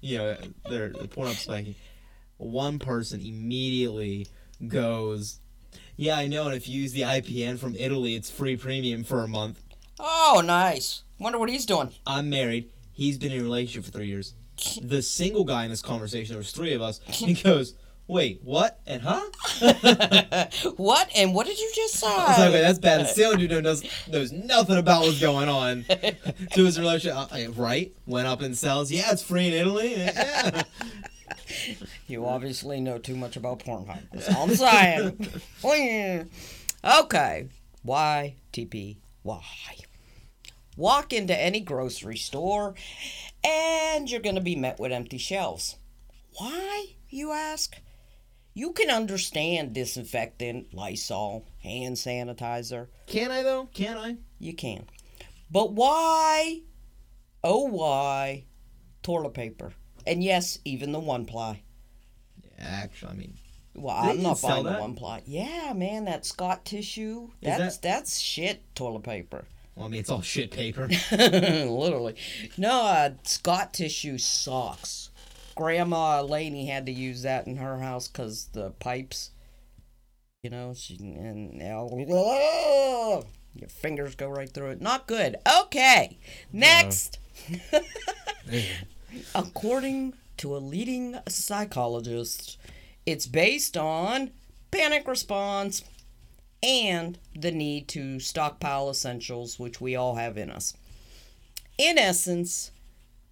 you 0.00 0.18
know, 0.18 0.36
their 0.70 0.90
the 0.90 1.08
Pornhub 1.08 1.34
spiking. 1.34 1.74
One 2.36 2.78
person 2.78 3.20
immediately 3.20 4.28
goes, 4.68 5.40
yeah, 5.96 6.16
I 6.16 6.28
know, 6.28 6.46
and 6.46 6.54
if 6.54 6.68
you 6.68 6.80
use 6.80 6.92
the 6.92 7.00
IPN 7.02 7.58
from 7.58 7.74
Italy, 7.74 8.14
it's 8.14 8.30
free 8.30 8.56
premium 8.56 9.02
for 9.02 9.24
a 9.24 9.28
month. 9.28 9.60
Oh, 9.98 10.40
nice. 10.44 11.02
Wonder 11.18 11.38
what 11.40 11.48
he's 11.48 11.66
doing. 11.66 11.90
I'm 12.06 12.30
married. 12.30 12.70
He's 12.92 13.18
been 13.18 13.32
in 13.32 13.40
a 13.40 13.42
relationship 13.42 13.84
for 13.84 13.90
three 13.90 14.06
years. 14.06 14.34
The 14.82 15.02
single 15.02 15.44
guy 15.44 15.64
in 15.64 15.70
this 15.70 15.82
conversation, 15.82 16.32
there 16.34 16.38
was 16.38 16.50
three 16.52 16.74
of 16.74 16.82
us. 16.82 17.00
He 17.06 17.34
goes, 17.34 17.74
"Wait, 18.08 18.40
what? 18.42 18.80
And 18.86 19.02
huh?" 19.04 19.22
What? 20.76 21.08
And 21.14 21.34
what 21.34 21.46
did 21.46 21.58
you 21.58 21.70
just 21.74 21.94
say? 22.00 22.06
Like, 22.06 22.52
"Wait, 22.52 22.60
that's 22.62 22.78
bad." 22.78 23.02
The 23.02 23.06
single 23.06 23.36
dude 23.36 23.62
knows 23.62 23.84
knows 24.08 24.32
nothing 24.32 24.76
about 24.78 25.02
what's 25.02 25.20
going 25.20 25.48
on 25.48 25.84
to 26.52 26.64
his 26.64 26.78
relationship. 26.78 27.16
Uh, 27.16 27.28
uh, 27.32 27.50
right? 27.52 27.92
Went 28.06 28.26
up 28.26 28.42
in 28.42 28.54
sales. 28.54 28.90
Yeah, 28.90 29.12
it's 29.12 29.22
free 29.22 29.46
in 29.48 29.52
Italy. 29.54 29.94
Yeah. 29.96 30.62
You 32.06 32.26
obviously 32.26 32.80
know 32.80 32.98
too 32.98 33.14
much 33.16 33.36
about 33.36 33.60
Pornhub. 33.60 34.00
That's 34.12 34.34
all 34.34 34.44
I'm 34.44 34.54
saying. 34.54 35.28
okay. 36.84 37.48
Why 37.82 38.34
TP? 38.52 38.96
Why? 39.22 39.42
Walk 40.76 41.12
into 41.12 41.38
any 41.38 41.60
grocery 41.60 42.16
store 42.16 42.74
and 43.44 44.10
you're 44.10 44.20
going 44.20 44.36
to 44.36 44.40
be 44.40 44.56
met 44.56 44.78
with 44.78 44.92
empty 44.92 45.18
shelves. 45.18 45.76
Why, 46.38 46.86
you 47.10 47.32
ask? 47.32 47.76
You 48.58 48.72
can 48.72 48.90
understand 48.90 49.72
disinfectant, 49.72 50.74
Lysol, 50.74 51.46
hand 51.62 51.94
sanitizer. 51.94 52.88
Can 53.06 53.30
I 53.30 53.44
though? 53.44 53.68
Can 53.72 53.96
I? 53.96 54.16
You 54.40 54.52
can. 54.52 54.86
But 55.48 55.74
why, 55.74 56.62
oh 57.44 57.68
why, 57.68 58.46
toilet 59.04 59.34
paper? 59.34 59.74
And 60.08 60.24
yes, 60.24 60.58
even 60.64 60.90
the 60.90 60.98
one 60.98 61.24
ply. 61.24 61.62
Yeah, 62.42 62.64
Actually, 62.82 63.12
I 63.12 63.14
mean, 63.14 63.34
Well, 63.76 63.94
I'm 63.96 64.22
not 64.22 64.42
buying 64.42 64.64
the 64.64 64.72
one 64.72 64.96
ply. 64.96 65.22
Yeah, 65.24 65.72
man, 65.76 66.06
that 66.06 66.26
Scott 66.26 66.64
tissue. 66.64 67.28
Is 67.40 67.58
That's 67.58 67.76
that's 67.76 68.18
shit 68.18 68.74
toilet 68.74 69.04
paper. 69.04 69.44
well, 69.76 69.86
I 69.86 69.88
mean, 69.88 70.00
it's 70.00 70.10
all 70.10 70.22
shit 70.22 70.50
paper. 70.50 70.88
Literally. 71.12 72.16
No, 72.56 72.82
uh, 72.82 73.10
Scott 73.22 73.72
tissue 73.72 74.18
sucks. 74.18 75.07
Grandma 75.58 76.22
Laney 76.22 76.66
had 76.66 76.86
to 76.86 76.92
use 76.92 77.22
that 77.22 77.48
in 77.48 77.56
her 77.56 77.80
house 77.80 78.06
because 78.06 78.44
the 78.52 78.70
pipes. 78.78 79.32
You 80.44 80.50
know, 80.50 80.72
she 80.72 80.94
and 80.94 81.54
now 81.54 81.88
your 83.56 83.68
fingers 83.68 84.14
go 84.14 84.28
right 84.28 84.48
through 84.48 84.70
it. 84.70 84.80
Not 84.80 85.08
good. 85.08 85.34
Okay, 85.62 86.16
next. 86.52 87.18
According 89.34 90.12
to 90.36 90.56
a 90.56 90.58
leading 90.58 91.18
psychologist, 91.26 92.56
it's 93.04 93.26
based 93.26 93.76
on 93.76 94.30
panic 94.70 95.08
response 95.08 95.82
and 96.62 97.18
the 97.34 97.50
need 97.50 97.88
to 97.88 98.20
stockpile 98.20 98.88
essentials, 98.90 99.58
which 99.58 99.80
we 99.80 99.96
all 99.96 100.14
have 100.14 100.38
in 100.38 100.50
us. 100.50 100.76
In 101.78 101.98
essence, 101.98 102.70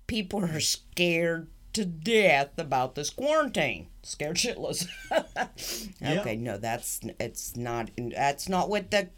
people 0.08 0.44
are 0.44 0.58
scared 0.58 1.46
to 1.76 1.84
death 1.84 2.58
about 2.58 2.94
this 2.94 3.10
quarantine. 3.10 3.88
Scared 4.02 4.36
shitless. 4.36 4.88
okay, 6.02 6.36
no, 6.36 6.56
that's 6.56 7.00
it's 7.20 7.54
not 7.54 7.90
that's 7.96 8.48
not 8.48 8.70
what 8.70 8.90
the 8.90 9.10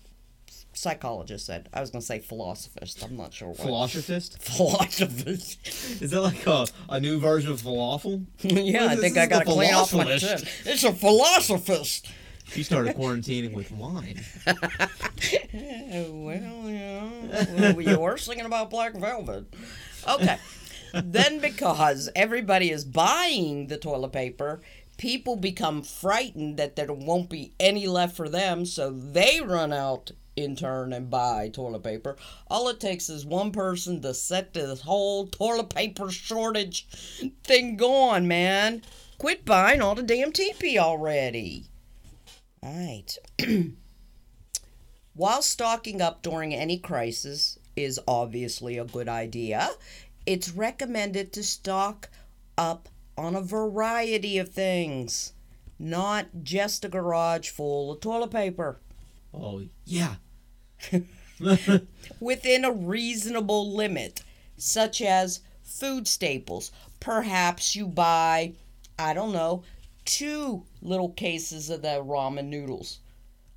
psychologist 0.72 1.46
said. 1.46 1.68
I 1.72 1.80
was 1.80 1.90
gonna 1.90 2.02
say 2.02 2.18
philosophist. 2.18 3.04
I'm 3.04 3.16
not 3.16 3.32
sure 3.32 3.48
what. 3.48 3.58
Philosophist? 3.58 4.42
Philosophist. 4.42 6.02
Is 6.02 6.10
that 6.10 6.20
like 6.20 6.44
a, 6.48 6.66
a 6.88 6.98
new 6.98 7.20
version 7.20 7.52
of 7.52 7.62
falafel? 7.62 8.26
yeah, 8.40 8.86
I 8.86 8.96
think 8.96 9.16
I 9.16 9.26
gotta 9.26 9.44
clean 9.44 9.72
off 9.72 9.94
my 9.94 10.18
chin. 10.18 10.40
It's 10.64 10.82
a 10.82 10.92
philosophist. 10.92 12.08
She 12.48 12.64
started 12.64 12.96
quarantining 12.96 13.54
with 13.54 13.70
wine. 13.70 14.20
Well, 15.90 16.70
yeah. 16.70 17.72
Well, 17.72 17.80
you 17.80 17.98
were 17.98 18.18
singing 18.18 18.44
about 18.44 18.70
Black 18.70 18.94
Velvet. 18.94 19.46
Okay. 20.06 20.38
Then, 21.04 21.40
because 21.40 22.08
everybody 22.14 22.70
is 22.70 22.84
buying 22.84 23.66
the 23.68 23.78
toilet 23.78 24.12
paper, 24.12 24.60
people 24.96 25.36
become 25.36 25.82
frightened 25.82 26.56
that 26.56 26.76
there 26.76 26.92
won't 26.92 27.30
be 27.30 27.52
any 27.58 27.86
left 27.86 28.16
for 28.16 28.28
them, 28.28 28.66
so 28.66 28.90
they 28.90 29.40
run 29.40 29.72
out 29.72 30.10
in 30.36 30.54
turn 30.54 30.92
and 30.92 31.10
buy 31.10 31.48
toilet 31.48 31.82
paper. 31.82 32.16
All 32.48 32.68
it 32.68 32.78
takes 32.80 33.08
is 33.08 33.26
one 33.26 33.50
person 33.50 34.00
to 34.02 34.14
set 34.14 34.54
this 34.54 34.82
whole 34.82 35.26
toilet 35.26 35.70
paper 35.70 36.10
shortage 36.10 36.86
thing 37.42 37.76
going, 37.76 38.28
man. 38.28 38.82
Quit 39.18 39.44
buying 39.44 39.82
all 39.82 39.96
the 39.96 40.02
damn 40.02 40.32
TP 40.32 40.78
already. 40.78 41.64
All 42.62 42.72
right. 42.72 43.18
While 45.14 45.42
stocking 45.42 46.00
up 46.00 46.22
during 46.22 46.54
any 46.54 46.78
crisis 46.78 47.58
is 47.74 48.00
obviously 48.06 48.78
a 48.78 48.84
good 48.84 49.08
idea, 49.08 49.70
it's 50.28 50.50
recommended 50.50 51.32
to 51.32 51.42
stock 51.42 52.10
up 52.58 52.90
on 53.16 53.34
a 53.34 53.40
variety 53.40 54.36
of 54.36 54.50
things, 54.50 55.32
not 55.78 56.26
just 56.42 56.84
a 56.84 56.88
garage 56.90 57.48
full 57.48 57.92
of 57.92 58.00
toilet 58.00 58.30
paper. 58.30 58.78
Oh, 59.32 59.62
yeah. 59.86 60.16
Within 62.20 62.64
a 62.66 62.70
reasonable 62.72 63.74
limit, 63.74 64.22
such 64.58 65.00
as 65.00 65.40
food 65.62 66.06
staples. 66.06 66.72
Perhaps 67.00 67.74
you 67.74 67.86
buy, 67.86 68.52
I 68.98 69.14
don't 69.14 69.32
know, 69.32 69.62
two 70.04 70.64
little 70.82 71.08
cases 71.08 71.70
of 71.70 71.80
the 71.80 72.02
ramen 72.04 72.48
noodles. 72.48 72.98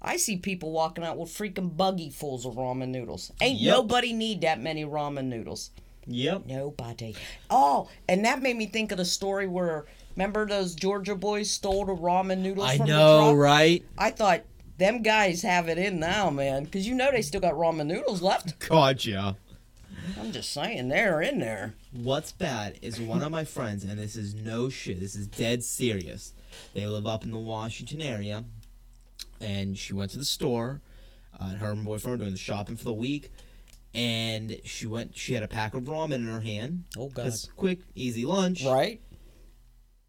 I 0.02 0.16
see 0.16 0.38
people 0.38 0.72
walking 0.72 1.04
out 1.04 1.18
with 1.18 1.30
freaking 1.30 1.76
buggy 1.76 2.12
fulls 2.12 2.46
of 2.46 2.54
ramen 2.56 2.90
noodles. 2.90 3.34
Ain't 3.42 3.60
Yep. 3.60 3.74
nobody 3.76 4.14
need 4.14 4.40
that 4.42 4.62
many 4.62 4.86
ramen 4.86 5.26
noodles. 5.26 5.72
Yep. 6.08 6.46
Nobody. 6.48 7.16
Oh, 7.50 7.90
and 8.10 8.26
that 8.26 8.42
made 8.42 8.58
me 8.58 8.66
think 8.66 8.92
of 8.92 8.98
the 8.98 9.06
story 9.06 9.48
where 9.48 9.86
remember 10.16 10.46
those 10.46 10.76
Georgia 10.76 11.16
boys 11.16 11.50
stole 11.50 11.86
the 11.86 11.94
ramen 11.94 12.40
noodles 12.40 12.70
I 12.70 12.78
from 12.78 12.88
the 12.88 12.94
know, 12.94 13.34
right? 13.34 13.84
I 13.98 14.12
thought 14.12 14.42
them 14.78 15.04
guys 15.04 15.42
have 15.44 15.70
it 15.70 15.78
in 15.78 16.00
now, 16.00 16.30
man, 16.30 16.64
because 16.64 16.88
you 16.88 16.96
know 16.96 17.12
they 17.12 17.22
still 17.22 17.42
got 17.42 17.54
ramen 17.54 17.86
noodles 17.86 18.22
left. 18.22 18.58
Gotcha. 18.68 19.36
I'm 20.20 20.32
just 20.32 20.52
saying 20.52 20.90
they're 20.90 21.22
in 21.22 21.40
there. 21.40 21.76
What's 21.92 22.32
bad 22.32 22.80
is 22.82 23.00
one 23.00 23.22
of 23.22 23.32
my 23.32 23.44
friends, 23.44 23.84
and 23.84 24.00
this 24.00 24.16
is 24.16 24.34
no 24.34 24.70
shit, 24.70 25.00
this 25.00 25.16
is 25.16 25.28
dead 25.28 25.64
serious. 25.64 26.34
They 26.74 26.86
live 26.88 27.06
up 27.06 27.24
in 27.24 27.32
the 27.32 27.38
Washington 27.38 28.02
area, 28.02 28.44
and 29.40 29.78
she 29.78 29.94
went 29.94 30.12
to 30.12 30.18
the 30.18 30.26
store. 30.26 30.82
Uh, 31.40 31.50
and 31.50 31.58
her 31.60 31.72
and 31.72 31.86
boyfriend 31.86 32.20
were 32.20 32.26
doing 32.26 32.34
the 32.34 32.38
shopping 32.38 32.76
for 32.76 32.84
the 32.84 32.94
week, 32.94 33.32
and 33.94 34.58
she 34.64 34.88
went. 34.88 35.18
She 35.18 35.34
had 35.34 35.44
a 35.44 35.48
pack 35.48 35.74
of 35.74 35.84
ramen 35.84 36.16
in 36.16 36.28
her 36.28 36.42
hand. 36.42 36.86
Oh, 36.98 37.10
God. 37.10 37.26
That's 37.26 37.46
quick, 37.56 37.80
easy 37.96 38.26
lunch. 38.26 38.64
Right? 38.66 39.02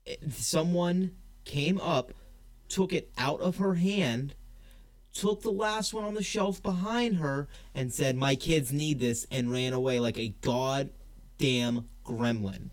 Eh, 0.06 0.16
someone 0.30 1.12
came 1.44 1.80
up, 1.80 2.12
took 2.68 2.92
it 2.92 3.10
out 3.18 3.40
of 3.40 3.56
her 3.56 3.74
hand, 3.74 4.34
took 5.12 5.42
the 5.42 5.50
last 5.50 5.92
one 5.92 6.04
on 6.04 6.14
the 6.14 6.22
shelf 6.22 6.62
behind 6.62 7.16
her, 7.16 7.48
and 7.74 7.92
said, 7.92 8.16
"My 8.16 8.34
kids 8.34 8.72
need 8.72 9.00
this," 9.00 9.26
and 9.30 9.50
ran 9.50 9.72
away 9.72 10.00
like 10.00 10.18
a 10.18 10.34
goddamn 10.40 11.88
gremlin. 12.04 12.70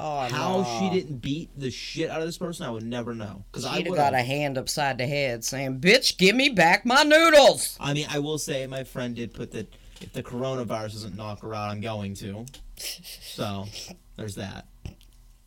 Oh, 0.00 0.20
How 0.28 0.58
no. 0.62 0.78
she 0.78 1.00
didn't 1.00 1.16
beat 1.16 1.50
the 1.58 1.70
shit 1.72 2.08
out 2.08 2.20
of 2.20 2.26
this 2.26 2.38
person, 2.38 2.64
I 2.64 2.70
would 2.70 2.84
never 2.84 3.14
know. 3.14 3.44
Because 3.50 3.64
I 3.64 3.78
She'd 3.78 3.86
have 3.86 3.90
would 3.90 3.96
got 3.96 4.14
a 4.14 4.22
hand 4.22 4.56
upside 4.56 4.96
the 4.98 5.06
head 5.06 5.44
saying, 5.44 5.80
Bitch, 5.80 6.16
give 6.16 6.36
me 6.36 6.48
back 6.50 6.86
my 6.86 7.02
noodles. 7.02 7.76
I 7.80 7.94
mean, 7.94 8.06
I 8.08 8.20
will 8.20 8.38
say 8.38 8.64
my 8.68 8.84
friend 8.84 9.16
did 9.16 9.34
put 9.34 9.50
that 9.52 9.72
if 10.00 10.12
the 10.12 10.22
coronavirus 10.22 10.92
doesn't 10.92 11.16
knock 11.16 11.42
her 11.42 11.54
out, 11.54 11.70
I'm 11.70 11.80
going 11.80 12.14
to. 12.14 12.46
So 12.76 13.66
there's 14.16 14.34
that. 14.36 14.66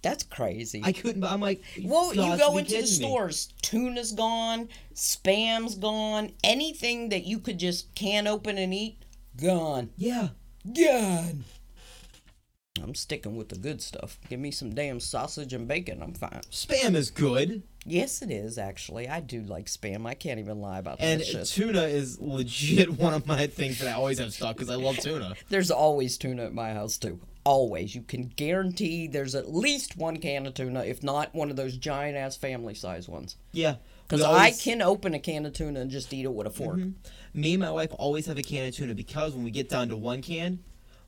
That's 0.01 0.23
crazy. 0.23 0.81
I 0.83 0.91
couldn't. 0.93 1.23
I'm 1.23 1.41
like, 1.41 1.61
well, 1.83 2.13
you 2.13 2.37
go 2.37 2.57
into 2.57 2.71
the 2.71 2.77
kidding 2.77 2.81
me. 2.81 2.87
stores, 2.87 3.53
tuna's 3.61 4.11
gone, 4.13 4.67
spam's 4.93 5.75
gone, 5.75 6.31
anything 6.43 7.09
that 7.09 7.25
you 7.25 7.37
could 7.37 7.59
just 7.59 7.93
can 7.93 8.25
open 8.25 8.57
and 8.57 8.73
eat, 8.73 8.97
gone. 9.39 9.91
Yeah. 9.97 10.29
Gone. 10.75 11.43
I'm 12.81 12.95
sticking 12.95 13.35
with 13.35 13.49
the 13.49 13.57
good 13.57 13.81
stuff. 13.81 14.19
Give 14.29 14.39
me 14.39 14.51
some 14.51 14.73
damn 14.73 14.99
sausage 14.99 15.53
and 15.53 15.67
bacon. 15.67 16.01
I'm 16.01 16.13
fine. 16.13 16.41
Spam 16.51 16.95
is 16.95 17.11
good, 17.11 17.63
Yes, 17.85 18.21
it 18.21 18.29
is 18.29 18.57
actually. 18.57 19.09
I 19.09 19.21
do 19.21 19.41
like 19.41 19.65
spam. 19.65 20.05
I 20.05 20.13
can't 20.13 20.39
even 20.39 20.61
lie 20.61 20.77
about 20.77 20.97
and 20.99 21.19
that 21.19 21.25
shit. 21.25 21.35
And 21.35 21.45
tuna 21.47 21.83
is 21.83 22.19
legit 22.19 22.91
one 22.99 23.13
of 23.13 23.25
my 23.25 23.47
things 23.47 23.79
that 23.79 23.89
I 23.89 23.93
always 23.93 24.19
have 24.19 24.33
stock 24.33 24.55
because 24.55 24.69
I 24.69 24.75
love 24.75 24.97
tuna. 24.97 25.35
There's 25.49 25.71
always 25.71 26.17
tuna 26.17 26.45
at 26.45 26.53
my 26.53 26.73
house 26.73 26.97
too. 26.97 27.19
Always. 27.43 27.95
You 27.95 28.03
can 28.03 28.27
guarantee 28.27 29.07
there's 29.07 29.33
at 29.33 29.51
least 29.51 29.97
one 29.97 30.17
can 30.17 30.45
of 30.45 30.53
tuna, 30.53 30.83
if 30.83 31.01
not 31.01 31.33
one 31.33 31.49
of 31.49 31.55
those 31.55 31.75
giant 31.75 32.15
ass 32.15 32.37
family 32.37 32.75
size 32.75 33.09
ones. 33.09 33.35
Yeah. 33.51 33.77
Because 34.07 34.19
we 34.19 34.31
I 34.31 34.51
can 34.51 34.83
open 34.83 35.15
a 35.15 35.19
can 35.19 35.47
of 35.47 35.53
tuna 35.53 35.79
and 35.79 35.89
just 35.89 36.13
eat 36.13 36.25
it 36.25 36.31
with 36.31 36.45
a 36.45 36.51
fork. 36.51 36.77
Mm-hmm. 36.77 37.41
me 37.41 37.53
and 37.55 37.63
my 37.63 37.71
wife 37.71 37.89
always 37.97 38.27
have 38.27 38.37
a 38.37 38.43
can 38.43 38.67
of 38.67 38.75
tuna 38.75 38.93
because 38.93 39.33
when 39.33 39.43
we 39.43 39.49
get 39.49 39.69
down 39.69 39.89
to 39.89 39.97
one 39.97 40.21
can, 40.21 40.59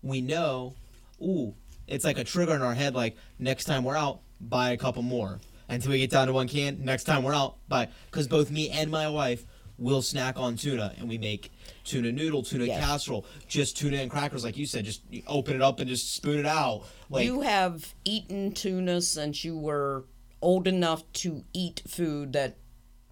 we 0.01 0.21
know, 0.21 0.73
ooh, 1.21 1.53
it's 1.87 2.05
like 2.05 2.17
a 2.17 2.23
trigger 2.23 2.53
in 2.55 2.61
our 2.61 2.73
head. 2.73 2.95
Like 2.95 3.15
next 3.39 3.65
time 3.65 3.83
we're 3.83 3.97
out, 3.97 4.21
buy 4.41 4.71
a 4.71 4.77
couple 4.77 5.01
more. 5.01 5.39
Until 5.69 5.91
we 5.91 5.99
get 5.99 6.09
down 6.11 6.27
to 6.27 6.33
one 6.33 6.47
can, 6.47 6.83
next 6.83 7.05
time 7.05 7.23
we're 7.23 7.33
out, 7.33 7.55
buy. 7.67 7.87
Because 8.11 8.27
both 8.27 8.51
me 8.51 8.69
and 8.69 8.91
my 8.91 9.07
wife 9.09 9.45
will 9.79 10.01
snack 10.03 10.37
on 10.37 10.55
tuna, 10.55 10.93
and 10.99 11.09
we 11.09 11.17
make 11.17 11.51
tuna 11.83 12.11
noodle, 12.11 12.43
tuna 12.43 12.65
Yes. 12.65 12.79
casserole, 12.83 13.25
just 13.47 13.75
tuna 13.77 13.97
and 13.97 14.11
crackers, 14.11 14.43
like 14.43 14.55
you 14.57 14.65
said. 14.65 14.85
Just 14.85 15.01
open 15.25 15.55
it 15.55 15.61
up 15.61 15.79
and 15.79 15.89
just 15.89 16.13
spoon 16.13 16.37
it 16.39 16.45
out. 16.45 16.83
Like 17.09 17.25
you 17.25 17.41
have 17.41 17.93
eaten 18.05 18.51
tuna 18.51 19.01
since 19.01 19.43
you 19.43 19.57
were 19.57 20.05
old 20.41 20.67
enough 20.67 21.03
to 21.13 21.43
eat 21.53 21.81
food 21.87 22.33
that 22.33 22.57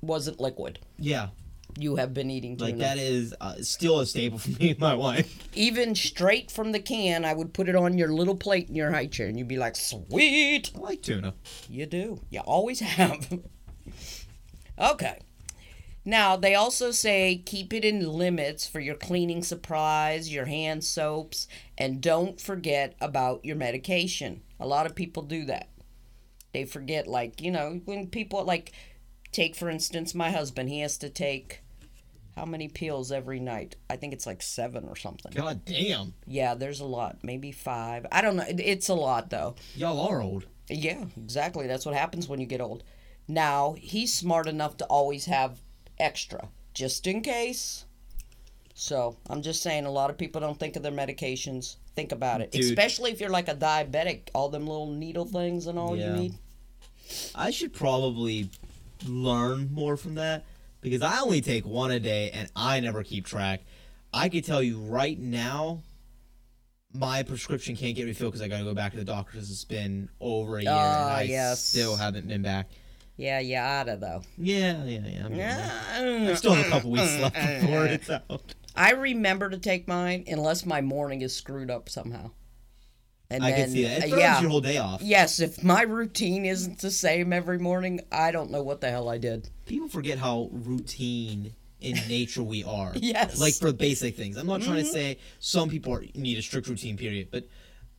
wasn't 0.02 0.40
liquid. 0.40 0.80
yeah, 1.00 1.30
You 1.78 1.96
have 1.96 2.14
been 2.14 2.30
eating 2.30 2.58
tuna. 2.58 2.72
like 2.72 2.80
that 2.80 2.98
is 2.98 3.34
uh, 3.42 3.56
still 3.62 4.00
a 4.00 4.06
staple 4.06 4.40
for 4.40 4.50
me 4.52 4.72
and 4.72 4.80
my 4.80 4.94
wife. 4.96 5.48
Even 5.56 5.96
straight 5.96 6.52
from 6.52 6.72
the 6.72 6.80
can, 6.80 7.26
I 7.26 7.34
would 7.34 7.54
put 7.54 7.70
it 7.70 7.76
on 7.76 7.98
your 7.98 8.10
little 8.10 8.36
plate 8.36 8.70
in 8.70 8.76
your 8.76 8.92
high 8.92 9.08
chair, 9.08 9.28
and 9.28 9.38
you'd 9.38 9.48
be 9.48 9.58
like, 9.58 9.76
"Sweet." 9.76 10.72
I 10.76 10.80
like 10.80 11.02
tuna. 11.02 11.34
You 11.70 11.86
do. 11.86 12.22
You 12.30 12.40
always 12.42 12.80
have. 12.80 13.40
okay. 14.80 15.20
Now, 16.04 16.36
they 16.36 16.56
also 16.56 16.92
say 16.92 17.44
keep 17.46 17.74
it 17.74 17.86
in 17.86 18.12
limits 18.12 18.66
for 18.68 18.80
your 18.80 18.96
cleaning 18.96 19.44
supplies, 19.44 20.34
your 20.34 20.46
hand 20.46 20.84
soaps, 20.84 21.48
and 21.78 22.02
don't 22.02 22.42
forget 22.42 22.96
about 23.00 23.46
your 23.46 23.56
medication. 23.56 24.42
A 24.60 24.66
lot 24.66 24.88
of 24.88 24.96
people 24.96 25.22
do 25.24 25.46
that. 25.46 25.70
They 26.54 26.66
forget, 26.66 27.08
like, 27.08 27.40
you 27.40 27.52
know, 27.52 27.82
when 27.86 28.08
people, 28.08 28.44
like, 28.44 28.74
take, 29.32 29.56
for 29.56 29.70
instance, 29.70 30.14
my 30.16 30.32
husband, 30.32 30.70
he 30.70 30.80
has 30.82 30.98
to 31.00 31.10
take 31.10 31.62
how 32.36 32.46
many 32.46 32.68
pills 32.70 33.12
every 33.12 33.40
night? 33.40 33.76
I 33.90 33.98
think 33.98 34.14
it's 34.14 34.26
like 34.26 34.42
seven 34.42 34.86
or 34.88 34.96
something. 34.96 35.32
God 35.36 35.66
damn, 35.66 36.14
Yeah, 36.26 36.54
there's 36.56 36.80
a 36.80 36.86
lot. 36.86 37.18
Maybe 37.24 37.52
five. 37.52 38.06
I 38.12 38.22
don't 38.22 38.38
know. 38.38 38.46
It's 38.48 38.90
a 38.90 38.94
lot, 38.94 39.30
though. 39.30 39.56
y'all 39.76 40.00
are 40.08 40.22
old. 40.22 40.46
Yeah, 40.70 41.04
exactly. 41.18 41.68
That's 41.68 41.86
what 41.86 41.96
happens 41.96 42.28
when 42.30 42.40
you 42.40 42.46
get 42.46 42.62
old. 42.62 42.84
Now, 43.28 43.76
he's 43.78 44.14
smart 44.14 44.48
enough 44.48 44.78
to 44.78 44.86
always 44.86 45.26
have 45.26 45.60
extra, 46.00 46.48
just 46.74 47.06
in 47.06 47.22
case. 47.22 47.86
So, 48.74 49.18
I'm 49.30 49.42
just 49.42 49.62
saying, 49.62 49.86
a 49.86 49.92
lot 49.92 50.10
of 50.10 50.18
people 50.18 50.40
don't 50.42 50.58
think 50.58 50.76
of 50.78 50.84
their 50.84 50.92
medications. 50.92 51.76
Think 51.96 52.14
about 52.14 52.40
it. 52.42 52.52
Dude. 52.52 52.64
Especially 52.64 53.12
if 53.12 53.20
you're 53.20 53.30
like 53.30 53.50
a 53.50 53.56
diabetic, 53.56 54.30
all 54.34 54.48
them 54.50 54.66
little 54.66 54.88
needle 54.90 55.26
things 55.26 55.68
and 55.68 55.78
all 55.78 55.98
Yeah. 55.98 56.16
you 56.16 56.22
need. 56.22 56.34
I 57.36 57.52
should 57.52 57.74
probably 57.74 58.50
learn 59.08 59.70
more 59.74 59.98
from 59.98 60.16
that 60.16 60.46
because 60.82 61.02
I 61.02 61.20
only 61.20 61.42
take 61.42 61.66
one 61.66 61.92
a 61.92 62.00
day 62.00 62.32
and 62.32 62.50
I 62.56 62.80
never 62.80 63.04
keep 63.04 63.26
track. 63.26 63.62
I 64.14 64.30
could 64.30 64.44
tell 64.46 64.62
you 64.62 64.80
right 64.80 65.18
now, 65.20 65.84
my 66.94 67.24
prescription 67.24 67.76
can't 67.76 67.96
get 67.96 68.04
refilled 68.04 68.34
because 68.34 68.42
I 68.42 68.48
got 68.50 68.58
to 68.60 68.64
go 68.66 68.74
back 68.74 68.92
to 68.92 68.98
the 68.98 69.06
doctor 69.06 69.32
because 69.34 69.50
it's 69.50 69.64
been 69.64 70.10
over 70.20 70.58
a 70.58 70.62
year 70.64 70.72
and 70.72 70.80
Ah, 70.80 71.16
I 71.18 71.22
yes. 71.24 71.64
still 71.64 71.96
haven't 71.96 72.28
been 72.28 72.42
back. 72.42 72.70
Yeah, 73.18 73.40
you 73.40 73.58
oughta, 73.58 73.98
though. 73.98 74.24
Yeah, 74.38 74.84
yeah, 74.84 75.00
yeah. 75.08 75.26
I'm 75.26 75.36
Yeah. 75.36 76.30
I 76.32 76.34
still 76.34 76.54
have 76.54 76.66
a 76.66 76.70
couple 76.70 76.92
weeks 76.92 77.18
left 77.20 77.36
before 77.36 77.86
it's 77.86 78.10
out. 78.30 78.54
I 78.76 78.92
remember 78.94 79.50
to 79.50 79.58
take 79.58 79.88
mine 79.88 80.24
unless 80.28 80.66
my 80.66 80.82
morning 80.82 81.22
is 81.22 81.36
screwed 81.36 81.70
up 81.70 81.88
somehow. 81.88 82.32
And 83.32 83.44
I 83.44 83.52
then, 83.52 83.60
can 83.62 83.70
see 83.72 83.84
that. 83.84 83.98
It 84.00 84.04
uh, 84.04 84.08
throws 84.10 84.20
yeah. 84.20 84.42
your 84.42 84.50
whole 84.50 84.62
day 84.62 84.78
off. 84.78 85.02
Yes, 85.02 85.40
if 85.40 85.64
my 85.64 85.84
routine 85.84 86.46
isn't 86.46 86.80
the 86.80 86.92
same 86.92 87.32
every 87.32 87.60
morning, 87.60 88.02
I 88.12 88.32
don't 88.32 88.52
know 88.52 88.62
what 88.62 88.82
the 88.82 88.90
hell 88.90 89.10
I 89.10 89.18
did. 89.18 89.50
People 89.66 89.88
forget 89.88 90.18
how 90.18 90.50
routine 90.52 91.54
in 91.80 91.96
nature 92.08 92.44
we 92.44 92.64
are. 92.64 92.92
Yes. 93.02 93.40
Like 93.40 93.56
for 93.56 93.74
basic 93.74 94.16
things. 94.16 94.38
I'm 94.38 94.48
not 94.48 94.62
trying 94.62 94.78
to 94.78 94.86
say 94.86 95.18
some 95.40 95.70
people 95.70 95.94
are, 95.94 96.04
need 96.14 96.38
a 96.38 96.42
strict 96.42 96.68
routine, 96.68 96.98
period, 96.98 97.30
but 97.32 97.48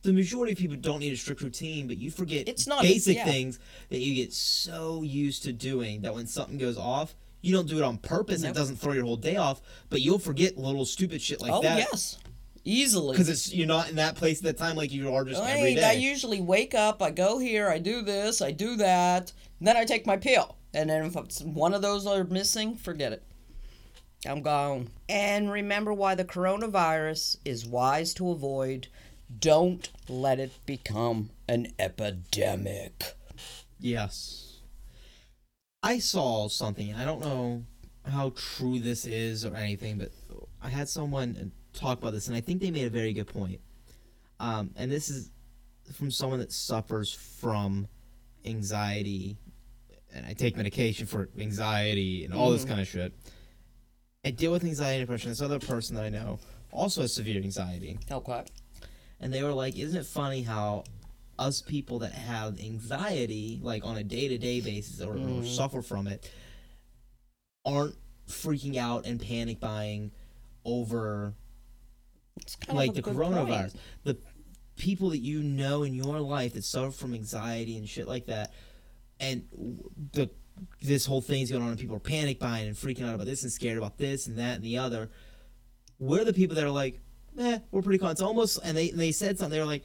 the 0.03 0.13
majority 0.13 0.53
of 0.53 0.57
people 0.57 0.77
don't 0.77 0.99
need 0.99 1.13
a 1.13 1.17
strict 1.17 1.41
routine, 1.41 1.87
but 1.87 1.97
you 1.97 2.11
forget 2.11 2.47
It's 2.47 2.67
not- 2.67 2.81
basic 2.81 3.17
yeah. 3.17 3.25
things 3.25 3.59
that 3.89 3.99
you 3.99 4.15
get 4.15 4.33
so 4.33 5.01
used 5.01 5.43
to 5.43 5.53
doing 5.53 6.01
that 6.01 6.13
when 6.13 6.27
something 6.27 6.57
goes 6.57 6.77
off, 6.77 7.15
you 7.41 7.53
don't 7.53 7.67
do 7.67 7.77
it 7.77 7.83
on 7.83 7.97
purpose. 7.97 8.37
and 8.37 8.43
Nope. 8.45 8.55
It 8.55 8.59
doesn't 8.59 8.75
throw 8.77 8.93
your 8.93 9.03
whole 9.03 9.17
day 9.17 9.35
off, 9.35 9.61
but 9.89 10.01
you'll 10.01 10.19
forget 10.19 10.57
little 10.57 10.85
stupid 10.85 11.21
shit 11.21 11.41
like 11.41 11.51
oh 11.51 11.61
that. 11.61 11.75
Oh 11.75 11.77
yes, 11.91 12.17
easily. 12.63 13.13
Because 13.13 13.29
it's 13.29 13.53
you're 13.53 13.67
not 13.67 13.89
in 13.89 13.95
that 13.97 14.15
place 14.15 14.39
at 14.39 14.43
that 14.45 14.57
time 14.57 14.75
like 14.75 14.91
you 14.91 15.13
are 15.13 15.25
just 15.25 15.41
I, 15.41 15.51
every 15.51 15.83
I 15.83 15.93
usually 15.93 16.41
wake 16.41 16.73
up, 16.73 17.01
I 17.01 17.11
go 17.11 17.39
here, 17.39 17.69
I 17.69 17.79
do 17.79 18.01
this, 18.01 18.41
I 18.41 18.51
do 18.51 18.75
that, 18.77 19.31
and 19.59 19.67
then 19.67 19.77
I 19.77 19.85
take 19.85 20.05
my 20.05 20.17
pill. 20.17 20.57
And 20.73 20.89
then 20.89 21.05
if 21.05 21.15
it's 21.15 21.41
one 21.41 21.73
of 21.73 21.81
those 21.81 22.07
are 22.07 22.23
missing, 22.23 22.75
forget 22.75 23.13
it. 23.13 23.23
I'm 24.25 24.41
gone. 24.41 24.89
And 25.09 25.51
remember 25.51 25.93
why 25.93 26.15
the 26.15 26.25
coronavirus 26.25 27.37
is 27.45 27.65
wise 27.65 28.13
to 28.15 28.31
avoid. 28.31 28.87
Don't 29.39 29.89
let 30.07 30.39
it 30.39 30.53
become 30.65 31.31
an 31.47 31.73
epidemic. 31.77 33.15
Yes. 33.79 34.59
I 35.81 35.99
saw 35.99 36.47
something, 36.47 36.93
I 36.93 37.03
don't 37.03 37.19
know 37.19 37.65
how 38.05 38.31
true 38.35 38.79
this 38.79 39.05
is 39.05 39.45
or 39.45 39.55
anything, 39.55 39.97
but 39.97 40.11
I 40.61 40.69
had 40.69 40.87
someone 40.87 41.51
talk 41.73 41.99
about 41.99 42.13
this, 42.13 42.27
and 42.27 42.35
I 42.35 42.41
think 42.41 42.61
they 42.61 42.71
made 42.71 42.85
a 42.85 42.89
very 42.89 43.13
good 43.13 43.27
point. 43.27 43.59
Um, 44.39 44.71
and 44.75 44.91
this 44.91 45.09
is 45.09 45.31
from 45.93 46.11
someone 46.11 46.39
that 46.39 46.51
suffers 46.51 47.11
from 47.13 47.87
anxiety, 48.45 49.37
and 50.13 50.25
I 50.25 50.33
take 50.33 50.55
medication 50.57 51.05
for 51.07 51.29
anxiety 51.37 52.25
and 52.25 52.33
all 52.33 52.51
this 52.51 52.65
kind 52.65 52.79
of 52.79 52.87
shit. 52.87 53.13
I 54.25 54.31
deal 54.31 54.51
with 54.51 54.63
anxiety 54.63 54.99
and 54.99 55.07
depression. 55.07 55.29
This 55.31 55.41
other 55.41 55.59
person 55.59 55.95
that 55.95 56.05
I 56.05 56.09
know 56.09 56.39
also 56.71 57.01
has 57.01 57.13
severe 57.13 57.41
anxiety 57.41 57.99
Okay. 58.09 58.43
and 59.19 59.33
they 59.33 59.43
were 59.43 59.53
like, 59.53 59.77
"Isn't 59.77 59.99
it 59.99 60.05
funny 60.05 60.41
how 60.43 60.83
us 61.37 61.61
people 61.61 61.99
that 61.99 62.13
have 62.13 62.59
anxiety, 62.59 63.59
like 63.61 63.83
on 63.85 63.97
a 63.97 64.03
day 64.03 64.27
to 64.27 64.37
day 64.37 64.61
basis, 64.61 65.01
or, 65.01 65.17
or 65.17 65.43
suffer 65.45 65.81
from 65.81 66.07
it, 66.07 66.29
aren't 67.65 67.95
freaking 68.27 68.77
out 68.77 69.05
and 69.05 69.19
panic 69.19 69.59
buying 69.59 70.11
over 70.65 71.33
like 72.69 72.93
the 72.93 73.01
coronavirus? 73.01 73.47
point. 73.47 73.75
The 74.03 74.17
people 74.75 75.09
that 75.09 75.19
you 75.19 75.43
know 75.43 75.83
in 75.83 75.93
your 75.93 76.19
life 76.19 76.53
that 76.53 76.63
suffer 76.63 76.91
from 76.91 77.13
anxiety 77.13 77.77
and 77.77 77.87
shit 77.87 78.07
like 78.07 78.27
that, 78.27 78.53
and 79.19 79.43
the 80.13 80.29
this 80.81 81.05
whole 81.05 81.21
thing's 81.21 81.51
going 81.51 81.63
on, 81.63 81.69
and 81.69 81.79
people 81.79 81.95
are 81.95 81.99
panic 81.99 82.39
buying 82.39 82.67
and 82.67 82.75
freaking 82.75 83.07
out 83.07 83.15
about 83.15 83.25
this 83.25 83.43
and 83.43 83.51
scared 83.51 83.77
about 83.77 83.97
this 83.97 84.27
and 84.27 84.37
that 84.37 84.55
and 84.55 84.63
the 84.63 84.77
other. 84.77 85.09
We're 85.99 86.25
the 86.25 86.33
people 86.33 86.55
that 86.55 86.63
are 86.63 86.71
like, 86.71 86.99
eh, 87.39 87.59
we're 87.71 87.81
pretty 87.81 87.99
calm. 87.99 88.11
It's 88.11 88.21
almost, 88.21 88.59
and 88.63 88.75
they 88.75 88.89
they 88.89 89.11
said 89.11 89.37
something. 89.37 89.51
They 89.51 89.59
were 89.59 89.65
like, 89.65 89.83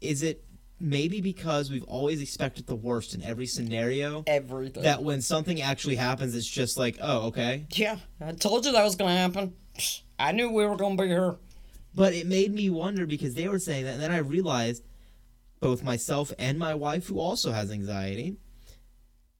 is 0.00 0.22
it 0.22 0.44
maybe 0.80 1.20
because 1.20 1.70
we've 1.70 1.84
always 1.84 2.20
expected 2.20 2.66
the 2.66 2.74
worst 2.74 3.14
in 3.14 3.22
every 3.22 3.46
scenario 3.46 4.24
Everything. 4.26 4.82
that 4.82 5.02
when 5.02 5.22
something 5.22 5.60
actually 5.62 5.96
happens, 5.96 6.34
it's 6.34 6.46
just 6.46 6.76
like, 6.76 6.98
oh, 7.00 7.28
okay. 7.28 7.66
yeah, 7.70 7.96
I 8.20 8.32
told 8.32 8.66
you 8.66 8.72
that 8.72 8.82
was 8.82 8.96
going 8.96 9.10
to 9.10 9.16
happen. 9.16 9.54
I 10.18 10.32
knew 10.32 10.50
we 10.50 10.66
were 10.66 10.76
going 10.76 10.96
to 10.96 11.02
be 11.02 11.08
here. 11.08 11.36
But 11.94 12.12
it 12.12 12.26
made 12.26 12.52
me 12.52 12.70
wonder 12.70 13.06
because 13.06 13.34
they 13.34 13.46
were 13.48 13.58
saying 13.58 13.84
that, 13.84 13.94
and 13.94 14.02
then 14.02 14.10
I 14.10 14.18
realized 14.18 14.82
both 15.60 15.82
myself 15.82 16.32
and 16.38 16.58
my 16.58 16.74
wife, 16.74 17.06
who 17.06 17.18
also 17.20 17.52
has 17.52 17.70
anxiety, 17.70 18.36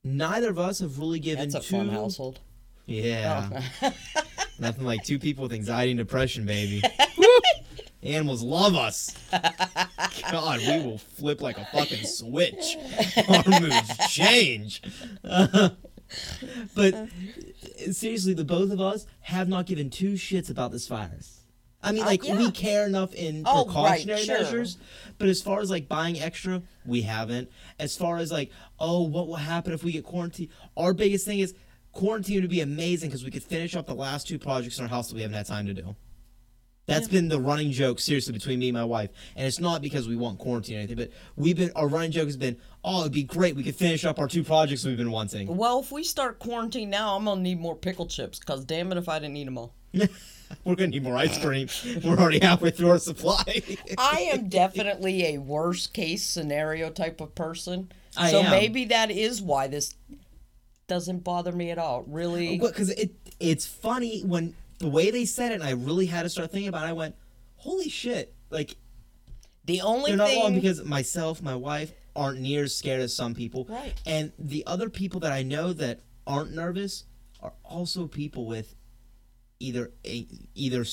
neither 0.05 0.51
of 0.51 0.59
us 0.59 0.79
have 0.79 0.99
really 0.99 1.19
given 1.19 1.49
That's 1.51 1.67
a 1.67 1.69
two. 1.69 1.77
fun 1.77 1.89
household. 1.89 2.41
Yeah, 2.87 3.63
Oh. 3.83 3.93
nothing 4.59 4.85
like 4.85 5.03
two 5.05 5.19
people 5.19 5.43
with 5.43 5.53
anxiety 5.53 5.91
and 5.93 5.99
depression, 5.99 6.47
baby. 6.47 6.83
Animals 8.03 8.43
love 8.43 8.75
us. 8.75 9.17
God, 10.31 10.61
we 10.61 10.87
will 10.87 10.99
flip 10.99 11.41
like 11.41 11.57
a 11.57 11.65
fucking 11.73 12.05
switch. 12.05 12.77
Our 13.27 13.61
moods 13.61 13.97
change. 14.11 14.83
but 15.23 17.09
seriously, 17.91 18.35
the 18.35 18.45
both 18.45 18.71
of 18.71 18.81
us 18.81 19.07
have 19.23 19.49
not 19.49 19.65
given 19.65 19.89
two 19.89 20.13
shits 20.13 20.51
about 20.51 20.71
this 20.71 20.87
virus. 20.87 21.41
I 21.85 21.93
mean, 21.93 22.03
Uh, 22.03 22.07
like 22.07 22.25
yeah. 22.27 22.37
we 22.39 22.51
care 22.51 22.87
enough 22.87 23.15
in 23.15 23.43
Oh, 23.47 23.65
right, 23.67 24.01
precautionary 24.05 24.23
sure. 24.25 24.39
measures, 24.43 24.79
but 25.19 25.29
as 25.29 25.41
far 25.43 25.61
as 25.61 25.71
like 25.71 25.89
buying 25.89 26.19
extra, 26.21 26.63
we 26.87 27.03
haven't. 27.03 27.51
As 27.79 27.97
far 27.97 28.17
as 28.17 28.33
like, 28.33 28.51
oh, 28.81 29.03
what 29.03 29.29
will 29.29 29.37
happen 29.37 29.73
if 29.73 29.85
we 29.85 29.93
get 29.93 30.05
quarantined? 30.05 30.49
Our 30.77 30.93
biggest 30.95 31.27
thing 31.27 31.39
is 31.41 31.55
quarantine 31.93 32.41
would 32.41 32.51
be 32.51 32.61
amazing 32.63 33.11
because 33.11 33.25
we 33.25 33.31
could 33.31 33.45
finish 33.45 33.77
up 33.77 33.87
the 33.87 33.95
last 33.95 34.27
two 34.27 34.39
projects 34.39 34.79
in 34.79 34.85
our 34.85 34.89
house 34.91 35.09
that 35.09 35.15
we 35.15 35.23
haven't 35.23 35.37
had 35.37 35.47
time 35.47 35.67
to 35.67 35.75
do. 35.75 35.95
That's 36.87 37.09
been 37.09 37.29
the 37.29 37.41
running 37.41 37.73
joke, 37.73 37.99
seriously, 37.99 38.35
between 38.35 38.59
me 38.59 38.69
and 38.69 38.77
my 38.77 38.85
wife. 38.85 39.09
And 39.37 39.47
it's 39.47 39.59
not 39.59 39.81
because 39.81 40.07
we 40.07 40.17
want 40.17 40.39
quarantine 40.39 40.77
or 40.77 40.79
anything, 40.81 40.97
but 40.99 41.11
we've 41.35 41.57
been 41.57 41.71
our 41.75 41.89
running 41.89 42.11
joke 42.11 42.27
has 42.27 42.37
been, 42.37 42.59
oh, 42.85 43.01
it'd 43.01 43.13
be 43.13 43.23
great. 43.23 43.57
We 43.57 43.63
could 43.63 43.75
finish 43.75 44.05
up 44.05 44.19
our 44.19 44.29
two 44.29 44.45
projects 44.45 44.85
we've 44.85 44.99
been 44.99 45.11
wanting. 45.11 45.57
Well, 45.57 45.81
if 45.81 45.91
we 45.91 46.05
start 46.05 46.41
quarantine 46.41 46.91
now, 46.91 47.17
I'm 47.17 47.25
going 47.25 47.39
to 47.39 47.43
need 47.43 47.59
more 47.59 47.75
pickle 47.75 48.05
chips, 48.07 48.39
because 48.39 48.67
damn 48.67 48.93
it 48.93 48.99
if 48.99 49.09
I 49.09 49.19
didn't 49.19 49.37
eat 49.39 49.45
them 49.47 49.57
all. 49.57 49.75
We're 50.65 50.75
gonna 50.75 50.89
need 50.89 51.03
more 51.03 51.17
ice 51.17 51.39
cream. 51.39 51.69
We're 52.05 52.19
already 52.19 52.41
halfway 52.41 52.71
through 52.71 52.91
our 52.91 52.99
supply. 52.99 53.63
I 53.99 54.31
am 54.33 54.49
definitely 54.49 55.35
a 55.35 55.39
worst 55.39 55.93
case 55.95 56.25
scenario 56.25 56.91
type 56.91 57.21
of 57.21 57.35
person. 57.35 57.93
I 58.17 58.31
so 58.31 58.43
am. 58.43 58.51
maybe 58.51 58.85
that 58.87 59.11
is 59.11 59.43
why 59.43 59.67
this 59.67 59.95
doesn't 60.87 61.25
bother 61.25 61.53
me 61.53 61.71
at 61.71 61.79
all. 61.79 62.03
Really? 62.07 62.59
because 62.59 62.91
it 62.91 63.13
it's 63.41 63.67
funny 63.67 64.23
when 64.23 64.55
the 64.79 64.89
way 64.89 65.11
they 65.11 65.25
said 65.25 65.53
it, 65.53 65.57
and 65.57 65.65
I 65.65 65.73
really 65.73 66.07
had 66.07 66.23
to 66.23 66.29
start 66.29 66.51
thinking 66.51 66.69
about. 66.69 66.85
it, 66.85 66.91
I 66.91 66.93
went, 66.93 67.15
holy 67.57 67.89
shit! 67.89 68.35
Like 68.51 68.77
The 69.65 69.81
only 69.81 70.11
they're 70.11 70.19
not 70.19 70.29
thing 70.29 70.43
wrong 70.43 70.55
because 70.55 70.85
myself, 70.85 71.43
my 71.43 71.55
wife 71.55 71.93
aren't 72.17 72.41
near 72.41 72.65
as 72.65 72.75
scared 72.75 73.01
as 73.01 73.15
some 73.15 73.35
people, 73.35 73.67
Right. 73.69 73.93
And 74.07 74.33
the 74.39 74.65
other 74.67 74.89
people 74.89 75.21
that 75.21 75.33
I 75.33 75.43
know 75.43 75.73
that 75.73 76.01
aren't 76.27 76.53
nervous 76.53 77.05
are 77.41 77.53
also 77.65 78.07
people 78.07 78.47
with 78.47 78.75
either 79.61 79.93
a, 80.05 80.27
either 80.55 80.85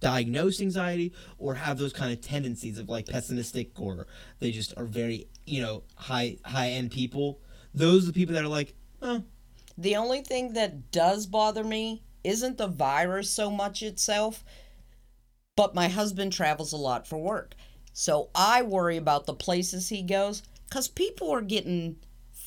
diagnosed 0.00 0.60
anxiety 0.60 1.12
or 1.38 1.54
have 1.54 1.78
those 1.78 1.92
kind 1.92 2.12
of 2.12 2.20
tendencies 2.20 2.78
of 2.78 2.88
like 2.88 3.06
pessimistic 3.06 3.78
or 3.80 4.06
they 4.38 4.50
just 4.50 4.72
are 4.76 4.84
very 4.84 5.26
you 5.44 5.60
know 5.60 5.82
high 5.96 6.36
high 6.44 6.70
end 6.70 6.90
people. 6.90 7.40
Those 7.74 8.04
are 8.04 8.08
the 8.08 8.12
people 8.12 8.34
that 8.34 8.44
are 8.44 8.48
like, 8.48 8.74
oh, 9.02 9.22
The 9.76 9.96
only 9.96 10.22
thing 10.22 10.54
that 10.54 10.90
does 10.90 11.26
bother 11.26 11.64
me 11.64 12.02
isn't 12.24 12.58
the 12.58 12.66
virus 12.66 13.30
so 13.30 13.50
much 13.50 13.82
itself, 13.82 14.44
but 15.56 15.74
my 15.74 15.88
husband 15.88 16.32
travels 16.32 16.72
a 16.72 16.76
lot 16.76 17.06
for 17.06 17.18
work. 17.18 17.54
So 17.92 18.30
I 18.34 18.62
worry 18.62 18.96
about 18.96 19.26
the 19.26 19.34
places 19.34 19.88
he 19.88 20.02
goes 20.02 20.42
because 20.68 20.88
people 20.88 21.30
are 21.30 21.42
getting 21.42 21.96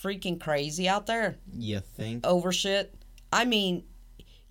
freaking 0.04 0.40
crazy 0.40 0.88
out 0.88 1.06
there 1.06 1.38
you 1.54 1.80
think? 1.80 2.26
over 2.26 2.52
shit. 2.52 2.94
I 3.32 3.46
mean, 3.46 3.84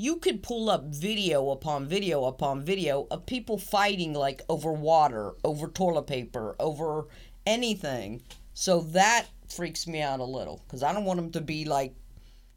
you 0.01 0.16
could 0.16 0.42
pull 0.42 0.70
up 0.70 0.86
video 0.86 1.51
upon 1.51 1.86
video 1.86 2.24
upon 2.24 2.62
video 2.62 3.07
of 3.11 3.26
people 3.26 3.59
fighting 3.59 4.14
like 4.14 4.40
over 4.48 4.72
water, 4.72 5.32
over 5.44 5.68
toilet 5.68 6.07
paper, 6.07 6.57
over 6.59 7.07
anything. 7.44 8.22
So 8.55 8.80
that 8.80 9.26
freaks 9.51 9.86
me 9.86 10.01
out 10.01 10.20
a 10.20 10.24
little 10.24 10.62
because 10.64 10.82
I 10.82 10.94
don't 10.94 11.05
want 11.05 11.18
them 11.20 11.32
to 11.32 11.42
be 11.42 11.66
like, 11.66 11.94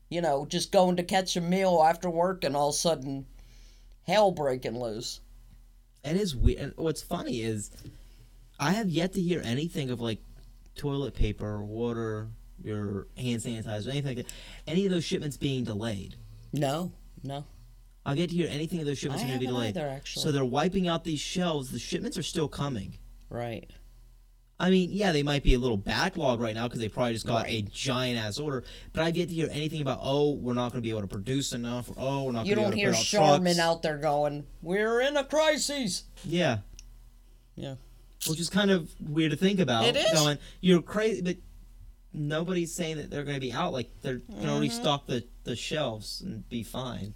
you 0.10 0.22
know, 0.22 0.46
just 0.46 0.72
going 0.72 0.96
to 0.96 1.04
catch 1.04 1.36
a 1.36 1.42
meal 1.42 1.84
after 1.86 2.10
work 2.10 2.46
and 2.46 2.56
all 2.56 2.70
of 2.70 2.76
a 2.76 2.78
sudden 2.78 3.26
hell 4.08 4.32
breaking 4.32 4.80
loose. 4.80 5.20
It 6.06 6.16
is 6.16 6.38
weird. 6.38 6.72
What's 6.78 7.04
funny 7.04 7.42
is, 7.42 7.72
I 8.58 8.72
have 8.72 8.88
yet 8.88 9.12
to 9.16 9.22
hear 9.22 9.42
anything 9.44 9.90
of 9.90 10.00
like 10.00 10.22
toilet 10.78 11.14
paper, 11.14 11.62
water, 11.62 12.30
your 12.64 13.08
hand 13.18 13.42
sanitizer, 13.42 13.90
anything 13.90 14.16
like 14.16 14.26
that. 14.26 14.34
Any 14.66 14.86
of 14.86 14.94
those 14.94 15.04
shipments 15.04 15.36
being 15.36 15.66
delayed. 15.66 16.16
No, 16.54 16.94
no. 17.24 17.46
I've 18.06 18.18
yet 18.18 18.30
to 18.32 18.36
hear 18.36 18.50
anything 18.52 18.80
of 18.82 18.86
those 18.86 18.98
shipments 19.00 19.24
I 19.24 19.26
are 19.26 19.30
going 19.30 19.40
to 19.40 19.46
be 19.46 19.52
delayed. 19.52 19.78
either, 19.78 19.88
actually. 19.88 20.24
So 20.24 20.32
they're 20.34 20.44
wiping 20.44 20.90
out 20.90 21.06
these 21.06 21.22
shelves. 21.22 21.72
The 21.72 21.80
shipments 21.80 22.18
are 22.18 22.24
still 22.24 22.50
coming. 22.50 22.98
Right. 23.30 23.70
I 24.60 24.70
mean, 24.70 24.90
yeah, 24.92 25.14
they 25.14 25.24
might 25.24 25.42
be 25.42 25.54
a 25.54 25.60
little 25.60 25.78
backlog 25.78 26.42
right 26.42 26.54
now 26.54 26.68
because 26.68 26.82
they 26.82 26.90
probably 26.90 27.14
just 27.14 27.26
got 27.26 27.48
a 27.48 27.62
giant 27.64 28.20
ass 28.20 28.40
order. 28.40 28.64
But 28.92 29.04
I've 29.04 29.16
yet 29.16 29.30
to 29.30 29.34
hear 29.34 29.48
anything 29.52 29.82
about 29.82 30.00
oh, 30.02 30.34
we're 30.34 30.54
not 30.54 30.72
going 30.74 30.82
to 30.82 30.86
be 30.86 30.90
able 30.90 31.02
to 31.02 31.08
produce 31.08 31.54
enough. 31.54 31.90
Or, 31.92 31.96
oh, 31.98 32.24
we're 32.26 32.32
not 32.34 32.46
You 32.46 32.56
going 32.56 32.66
to 32.66 32.72
don't 32.72 32.76
be 32.76 32.82
able 32.84 32.92
hear 32.94 33.20
put 33.20 33.20
out 33.22 33.30
Charmin 33.36 33.60
out 33.60 33.82
there 33.82 33.98
going, 33.98 34.46
"We're 34.62 35.00
in 35.02 35.16
a 35.18 35.24
crisis." 35.24 36.04
Yeah, 36.26 36.60
Yeah. 37.56 37.76
which 38.28 38.40
is 38.40 38.50
kind 38.50 38.70
of 38.70 38.90
weird 39.02 39.32
to 39.32 39.38
think 39.38 39.60
about. 39.60 39.86
It 39.86 39.96
is. 39.96 40.12
Going, 40.12 40.38
you're 40.62 40.82
crazy, 40.82 41.22
but 41.22 41.38
nobody's 42.14 42.74
saying 42.74 42.98
that 42.98 43.10
they're 43.10 43.24
going 43.24 43.36
to 43.36 43.42
be 43.42 43.52
out. 43.52 43.74
Like 43.74 43.90
they're 44.02 44.18
going 44.20 44.40
Mm-hmm. 44.42 44.54
to 44.56 44.60
restock 44.60 45.08
the 45.08 45.24
the 45.44 45.56
shelves 45.56 46.22
and 46.22 46.48
be 46.50 46.64
fine. 46.64 47.14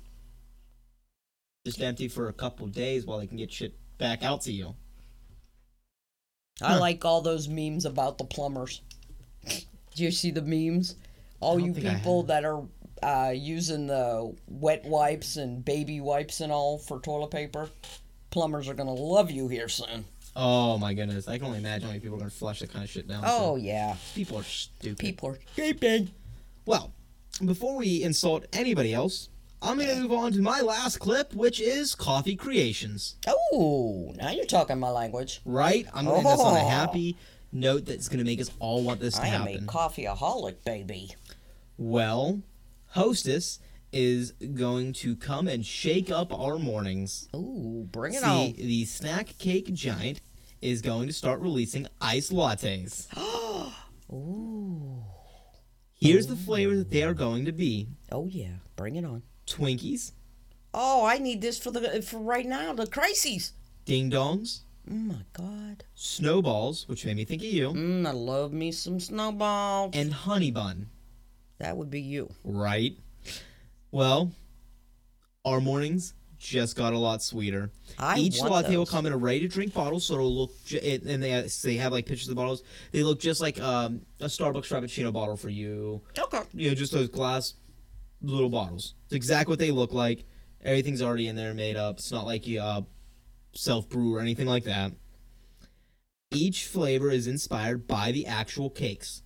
Just 1.65 1.81
empty 1.81 2.07
for 2.07 2.29
a 2.29 2.33
couple 2.33 2.67
days 2.67 3.05
while 3.05 3.19
they 3.19 3.27
can 3.27 3.37
get 3.37 3.51
shit 3.51 3.75
back 3.97 4.23
out 4.23 4.41
to 4.41 4.51
you. 4.51 4.75
I 6.61 6.73
Huh. 6.73 6.79
like 6.79 7.05
all 7.05 7.21
those 7.21 7.47
memes 7.47 7.85
about 7.85 8.17
the 8.17 8.23
plumbers. 8.23 8.81
Do 9.95 10.03
you 10.03 10.11
see 10.11 10.31
the 10.31 10.41
memes? 10.41 10.95
All 11.39 11.59
you 11.59 11.73
people 11.73 12.23
that 12.23 12.45
are 12.45 12.63
uh, 13.03 13.31
using 13.35 13.87
the 13.87 14.35
wet 14.47 14.83
wipes 14.85 15.37
and 15.37 15.63
baby 15.63 16.01
wipes 16.01 16.41
and 16.41 16.51
all 16.51 16.79
for 16.79 16.99
toilet 16.99 17.29
paper. 17.31 17.69
Plumbers 18.31 18.67
are 18.67 18.73
gonna 18.73 18.93
love 18.93 19.29
you 19.29 19.47
here 19.47 19.69
soon. 19.69 20.05
Oh 20.35 20.77
my 20.77 20.93
goodness, 20.93 21.27
I 21.27 21.37
can 21.37 21.47
only 21.47 21.59
imagine 21.59 21.83
how 21.83 21.87
many 21.89 21.99
people 21.99 22.15
are 22.15 22.19
gonna 22.19 22.29
flush 22.31 22.59
that 22.59 22.71
kind 22.71 22.83
of 22.83 22.89
shit 22.89 23.07
down. 23.07 23.23
Oh 23.25 23.55
yeah, 23.55 23.95
people 24.15 24.37
are 24.37 24.43
stupid. 24.43 24.97
people 24.99 25.29
are 25.29 25.39
sleeping. 25.55 26.11
Well, 26.65 26.91
before 27.39 27.77
we 27.77 28.03
insult 28.03 28.45
anybody 28.53 28.93
else, 28.93 29.29
I'm 29.61 29.77
gonna 29.79 29.95
move 29.95 30.11
on 30.13 30.31
to 30.33 30.41
my 30.41 30.61
last 30.61 30.99
clip, 30.99 31.33
which 31.33 31.59
is 31.59 31.95
coffee 31.95 32.35
creations. 32.35 33.15
Oh, 33.27 34.13
now 34.17 34.29
you're 34.31 34.45
talking 34.45 34.77
my 34.79 34.89
language. 34.91 35.41
Right? 35.45 35.87
I'm 35.93 36.05
gonna 36.05 36.17
end 36.17 36.25
this 36.27 36.39
on 36.39 36.55
a 36.55 36.63
Oh. 36.63 36.67
happy 36.69 37.17
note 37.51 37.85
that's 37.85 38.07
gonna 38.07 38.23
make 38.23 38.39
us 38.41 38.51
all 38.59 38.83
want 38.83 38.99
this 38.99 39.15
to 39.15 39.23
I 39.23 39.27
am 39.27 39.41
happen. 39.41 39.63
a 39.63 39.67
coffeeaholic, 39.67 40.63
baby. 40.65 41.15
well, 41.77 42.41
Hostess 42.91 43.59
is 43.91 44.31
going 44.53 44.93
to 44.93 45.15
come 45.15 45.47
and 45.47 45.65
shake 45.65 46.11
up 46.11 46.31
our 46.37 46.57
mornings. 46.59 47.27
Ooh, 47.35 47.87
bring 47.91 48.13
it 48.13 48.21
See, 48.21 48.25
on. 48.25 48.53
the 48.53 48.85
snack 48.85 49.37
cake 49.39 49.73
giant 49.73 50.21
is 50.61 50.81
going 50.81 51.07
to 51.07 51.13
start 51.13 51.39
releasing 51.41 51.87
iced 52.01 52.31
lattes. 52.31 53.07
Ooh. 54.13 55.03
Here's 55.99 56.27
the 56.27 56.35
flavor 56.35 56.75
that 56.75 56.89
they 56.91 57.03
are 57.03 57.13
going 57.13 57.45
to 57.45 57.51
be 57.51 57.87
Oh 58.11 58.27
yeah, 58.27 58.57
bring 58.75 58.95
it 58.95 59.05
on. 59.05 59.23
Twinkies, 59.47 60.11
Oh, 60.73 61.05
I 61.05 61.17
need 61.17 61.41
this 61.41 61.57
for 61.57 61.71
the 61.71 62.01
for 62.01 62.19
right 62.19 62.45
now. 62.45 62.73
The 62.73 62.85
crises. 62.87 63.53
Ding 63.85 64.11
Dongs, 64.11 64.61
Oh 64.89 64.93
my 64.93 65.21
god. 65.33 65.85
Snowballs, 65.95 66.87
which 66.87 67.05
made 67.05 67.15
me 67.17 67.25
think 67.25 67.41
of 67.41 67.47
you, 67.47 67.69
Mm, 67.69 68.05
I 68.07 68.11
love 68.11 68.53
me 68.53 68.71
some 68.71 68.99
snowballs. 68.99 69.91
and 69.95 70.13
Honey 70.13 70.51
Bun. 70.51 70.89
that 71.59 71.75
would 71.77 71.89
be 71.89 72.01
you. 72.01 72.29
Right? 72.43 72.97
Well, 73.91 74.31
our 75.45 75.61
mornings 75.61 76.13
just 76.37 76.75
got 76.75 76.93
a 76.93 76.97
lot 76.97 77.21
sweeter. 77.23 77.71
I 77.97 78.17
Each 78.17 78.39
latte 78.41 78.75
will 78.77 78.85
come 78.85 79.05
in 79.05 79.13
a 79.13 79.17
ready-to-drink 79.17 79.73
bottle, 79.73 79.99
so 79.99 80.15
it'll 80.15 80.35
look. 80.35 80.51
And 80.71 81.21
they 81.21 81.47
they 81.63 81.75
have 81.75 81.91
like 81.91 82.05
pictures 82.05 82.27
of 82.27 82.35
the 82.35 82.41
bottles. 82.41 82.63
They 82.91 83.03
look 83.03 83.19
just 83.19 83.41
like 83.41 83.59
um, 83.61 84.01
a 84.19 84.25
Starbucks 84.25 84.67
Frappuccino 84.67 85.11
bottle 85.11 85.35
for 85.35 85.49
you. 85.49 86.01
Okay. 86.17 86.41
You 86.53 86.69
know, 86.69 86.75
just 86.75 86.93
those 86.93 87.09
glass 87.09 87.55
little 88.21 88.49
bottles. 88.49 88.95
It's 89.05 89.13
exactly 89.15 89.51
what 89.51 89.59
they 89.59 89.71
look 89.71 89.93
like. 89.93 90.25
Everything's 90.63 91.01
already 91.01 91.27
in 91.27 91.35
there, 91.35 91.53
made 91.53 91.75
up. 91.75 91.97
It's 91.97 92.11
not 92.11 92.25
like 92.25 92.47
you 92.47 92.61
uh, 92.61 92.81
self 93.53 93.89
brew 93.89 94.15
or 94.15 94.19
anything 94.19 94.47
like 94.47 94.63
that. 94.65 94.91
Each 96.31 96.65
flavor 96.65 97.09
is 97.09 97.27
inspired 97.27 97.87
by 97.87 98.11
the 98.11 98.25
actual 98.25 98.69
cakes. 98.69 99.23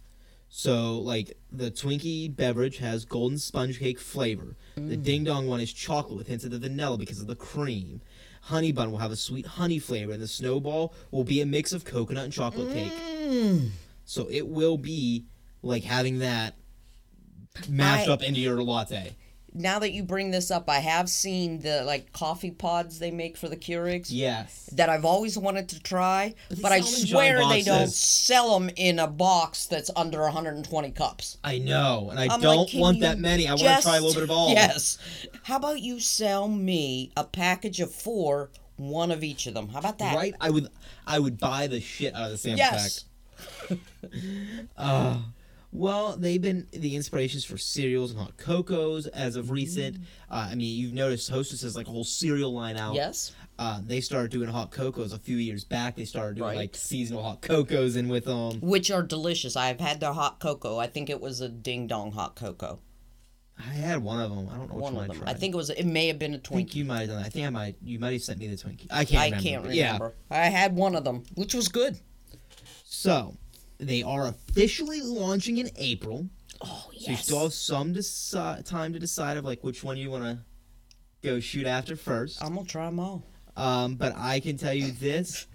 So, 0.53 0.99
like 0.99 1.37
the 1.49 1.71
Twinkie 1.71 2.35
beverage 2.35 2.77
has 2.79 3.05
golden 3.05 3.37
sponge 3.37 3.79
cake 3.79 3.97
flavor. 3.99 4.57
The 4.75 4.97
Ding 4.97 5.23
Dong 5.23 5.47
one 5.47 5.61
is 5.61 5.71
chocolate 5.71 6.17
with 6.17 6.27
hints 6.27 6.43
of 6.43 6.51
the 6.51 6.59
vanilla 6.59 6.97
because 6.97 7.21
of 7.21 7.27
the 7.27 7.37
cream. 7.37 8.01
Honey 8.41 8.73
Bun 8.73 8.91
will 8.91 8.97
have 8.97 9.11
a 9.11 9.15
sweet 9.15 9.45
honey 9.45 9.79
flavor, 9.79 10.11
and 10.11 10.21
the 10.21 10.27
Snowball 10.27 10.93
will 11.09 11.23
be 11.23 11.39
a 11.39 11.45
mix 11.45 11.71
of 11.71 11.85
coconut 11.85 12.25
and 12.25 12.33
chocolate 12.33 12.73
cake. 12.73 12.91
Mm. 12.91 13.69
So 14.03 14.27
it 14.29 14.45
will 14.45 14.77
be 14.77 15.23
like 15.63 15.83
having 15.83 16.19
that 16.19 16.55
mashed 17.69 18.09
I- 18.09 18.13
up 18.13 18.21
into 18.21 18.41
your 18.41 18.61
latte. 18.61 19.15
Now 19.53 19.79
that 19.79 19.91
you 19.91 20.03
bring 20.03 20.31
this 20.31 20.49
up, 20.49 20.69
I 20.69 20.79
have 20.79 21.09
seen 21.09 21.59
the 21.59 21.83
like 21.83 22.13
coffee 22.13 22.51
pods 22.51 22.99
they 22.99 23.11
make 23.11 23.35
for 23.35 23.49
the 23.49 23.57
Keurigs. 23.57 24.07
Yes. 24.09 24.69
That 24.73 24.87
I've 24.89 25.03
always 25.03 25.37
wanted 25.37 25.67
to 25.69 25.83
try, 25.83 26.35
but 26.61 26.71
I 26.71 26.79
sell 26.79 26.91
them 26.91 27.01
in 27.01 27.07
swear 27.07 27.49
they 27.49 27.61
don't 27.61 27.89
sell 27.89 28.59
them 28.59 28.69
in 28.77 28.99
a 28.99 29.07
box 29.07 29.65
that's 29.65 29.91
under 29.95 30.21
120 30.21 30.91
cups. 30.91 31.37
I 31.43 31.57
know, 31.57 32.07
and 32.09 32.19
I 32.19 32.33
I'm 32.33 32.39
don't 32.39 32.69
can 32.69 32.79
want 32.79 33.01
that 33.01 33.19
many. 33.19 33.47
I 33.47 33.51
want 33.51 33.61
to 33.63 33.81
try 33.81 33.97
a 33.97 34.01
little 34.01 34.13
bit 34.13 34.23
of 34.23 34.31
all. 34.31 34.51
Yes. 34.51 34.97
How 35.43 35.57
about 35.57 35.81
you 35.81 35.99
sell 35.99 36.47
me 36.47 37.11
a 37.17 37.25
package 37.25 37.81
of 37.81 37.91
four, 37.93 38.51
one 38.77 39.11
of 39.11 39.21
each 39.23 39.47
of 39.47 39.53
them? 39.53 39.67
How 39.69 39.79
about 39.79 39.97
that? 39.99 40.15
Right? 40.15 40.33
I 40.39 40.49
would 40.49 40.69
I 41.05 41.19
would 41.19 41.37
buy 41.39 41.67
the 41.67 41.81
shit 41.81 42.15
out 42.15 42.25
of 42.25 42.31
the 42.31 42.37
sample 42.37 42.57
Yes. 42.59 43.05
pack. 43.67 43.77
Uh, 44.77 45.17
well, 45.71 46.17
they've 46.17 46.41
been 46.41 46.67
the 46.71 46.95
inspirations 46.95 47.45
for 47.45 47.57
cereals 47.57 48.11
and 48.11 48.19
hot 48.19 48.37
cocos 48.37 49.07
as 49.07 49.35
of 49.35 49.51
recent. 49.51 49.97
Mm. 49.99 50.03
Uh, 50.29 50.47
I 50.51 50.55
mean, 50.55 50.77
you've 50.77 50.93
noticed 50.93 51.29
Hostess 51.29 51.61
has 51.61 51.75
like 51.75 51.87
a 51.87 51.91
whole 51.91 52.03
cereal 52.03 52.53
line 52.53 52.77
out. 52.77 52.93
Yes. 52.95 53.33
Uh, 53.59 53.79
they 53.85 54.01
started 54.01 54.31
doing 54.31 54.49
hot 54.49 54.71
cocos 54.71 55.13
a 55.13 55.19
few 55.19 55.37
years 55.37 55.63
back. 55.63 55.95
They 55.95 56.05
started 56.05 56.35
doing 56.37 56.47
Right. 56.49 56.57
like 56.57 56.75
seasonal 56.75 57.21
hot 57.23 57.41
cocos 57.41 57.95
in 57.95 58.07
with 58.09 58.25
them. 58.25 58.59
Which 58.59 58.89
are 58.89 59.03
delicious. 59.03 59.55
I've 59.55 59.79
had 59.79 59.99
their 59.99 60.13
hot 60.13 60.39
cocoa. 60.39 60.77
I 60.79 60.87
think 60.87 61.09
it 61.09 61.21
was 61.21 61.41
a 61.41 61.49
ding 61.49 61.85
dong 61.87 62.11
hot 62.11 62.35
cocoa. 62.35 62.79
I 63.59 63.73
had 63.73 64.01
one 64.01 64.19
of 64.19 64.31
them. 64.35 64.49
I 64.49 64.57
don't 64.57 64.69
know 64.69 64.75
which 64.75 64.81
One 64.83 64.95
of 64.95 65.01
I 65.03 65.07
them. 65.07 65.17
tried. 65.17 65.29
I 65.29 65.33
think 65.35 65.53
it 65.53 65.57
was. 65.57 65.69
It 65.69 65.85
may 65.85 66.07
have 66.07 66.17
been 66.17 66.33
a 66.33 66.37
I 66.37 66.39
think 66.39 66.69
Twinkie. 66.69 66.75
you 66.75 66.85
might 66.85 66.99
have 67.01 67.09
done 67.09 67.17
that. 67.19 67.27
I 67.27 67.29
think 67.29 67.45
I 67.45 67.49
might. 67.51 67.75
You 67.83 67.99
might 67.99 68.13
have 68.13 68.23
sent 68.23 68.39
me 68.39 68.47
the 68.47 68.55
Twinkie. 68.55 68.87
I 68.89 69.05
can't. 69.05 69.21
I 69.21 69.25
remember, 69.25 69.43
can't 69.43 69.63
but 69.65 69.73
yeah. 69.75 69.85
remember. 69.93 70.13
I 70.31 70.45
had 70.49 70.75
one 70.75 70.95
of 70.95 71.03
them, 71.03 71.23
which 71.35 71.53
was 71.53 71.67
good. 71.67 71.99
So, 72.83 73.37
they 73.81 74.03
are 74.03 74.27
officially 74.27 75.01
launching 75.01 75.57
in 75.57 75.69
April. 75.75 76.29
Oh 76.61 76.89
yes. 76.93 77.05
So 77.05 77.11
you 77.11 77.17
still 77.17 77.39
have 77.43 77.53
some 77.53 77.93
deci- 77.93 78.65
time 78.65 78.93
to 78.93 78.99
decide 78.99 79.37
of 79.37 79.45
like 79.45 79.63
which 79.63 79.83
one 79.83 79.97
you 79.97 80.11
want 80.11 80.23
to 80.23 80.39
go 81.23 81.39
shoot 81.39 81.65
after 81.65 81.95
first. 81.95 82.43
I'm 82.43 82.55
gonna 82.55 82.67
try 82.67 82.85
them 82.85 82.99
all. 82.99 83.23
Um, 83.57 83.95
but 83.95 84.13
I 84.15 84.39
can 84.39 84.57
tell 84.57 84.73
you 84.73 84.91
this: 84.91 85.47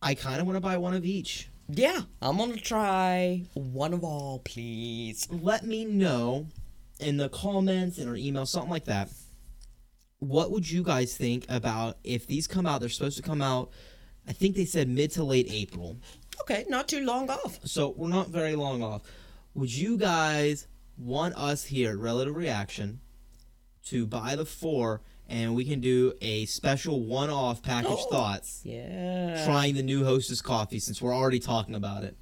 I 0.00 0.14
kind 0.14 0.40
of 0.40 0.46
want 0.46 0.56
to 0.56 0.60
buy 0.60 0.76
one 0.76 0.94
of 0.94 1.04
each. 1.04 1.48
Yeah, 1.68 2.02
I'm 2.22 2.38
gonna 2.38 2.56
try 2.56 3.44
one 3.54 3.92
of 3.92 4.04
all, 4.04 4.38
please. 4.44 5.28
Let 5.30 5.66
me 5.66 5.84
know 5.84 6.46
in 7.00 7.16
the 7.16 7.28
comments 7.28 7.98
and 7.98 8.08
or 8.08 8.16
email 8.16 8.46
something 8.46 8.70
like 8.70 8.84
that. 8.86 9.10
What 10.20 10.50
would 10.50 10.70
you 10.70 10.82
guys 10.82 11.16
think 11.16 11.44
about 11.48 11.98
if 12.04 12.26
these 12.26 12.46
come 12.46 12.66
out? 12.66 12.80
They're 12.80 12.88
supposed 12.88 13.16
to 13.18 13.22
come 13.22 13.42
out. 13.42 13.70
I 14.26 14.32
think 14.32 14.56
they 14.56 14.64
said 14.64 14.88
mid 14.88 15.10
to 15.12 15.24
late 15.24 15.48
April. 15.50 15.96
Okay, 16.42 16.64
not 16.68 16.88
too 16.88 17.04
long 17.04 17.28
off. 17.30 17.58
So 17.64 17.94
we're 17.96 18.08
not 18.08 18.28
very 18.28 18.54
long 18.56 18.82
off. 18.82 19.02
Would 19.54 19.74
you 19.74 19.96
guys 19.96 20.66
want 20.96 21.34
us 21.36 21.64
here 21.64 21.96
Relative 21.96 22.34
Reaction 22.36 23.00
to 23.86 24.06
buy 24.06 24.36
the 24.36 24.44
four 24.44 25.00
and 25.28 25.54
we 25.54 25.64
can 25.64 25.80
do 25.80 26.14
a 26.22 26.46
special 26.46 27.00
one 27.04 27.28
off 27.30 27.62
package 27.62 27.90
Oh. 27.92 28.08
thoughts 28.10 28.60
Yeah. 28.64 29.44
trying 29.44 29.74
the 29.74 29.82
new 29.82 30.04
hostess 30.04 30.40
coffee 30.40 30.78
since 30.78 31.02
we're 31.02 31.14
already 31.14 31.38
talking 31.38 31.74
about 31.74 32.04
it? 32.04 32.16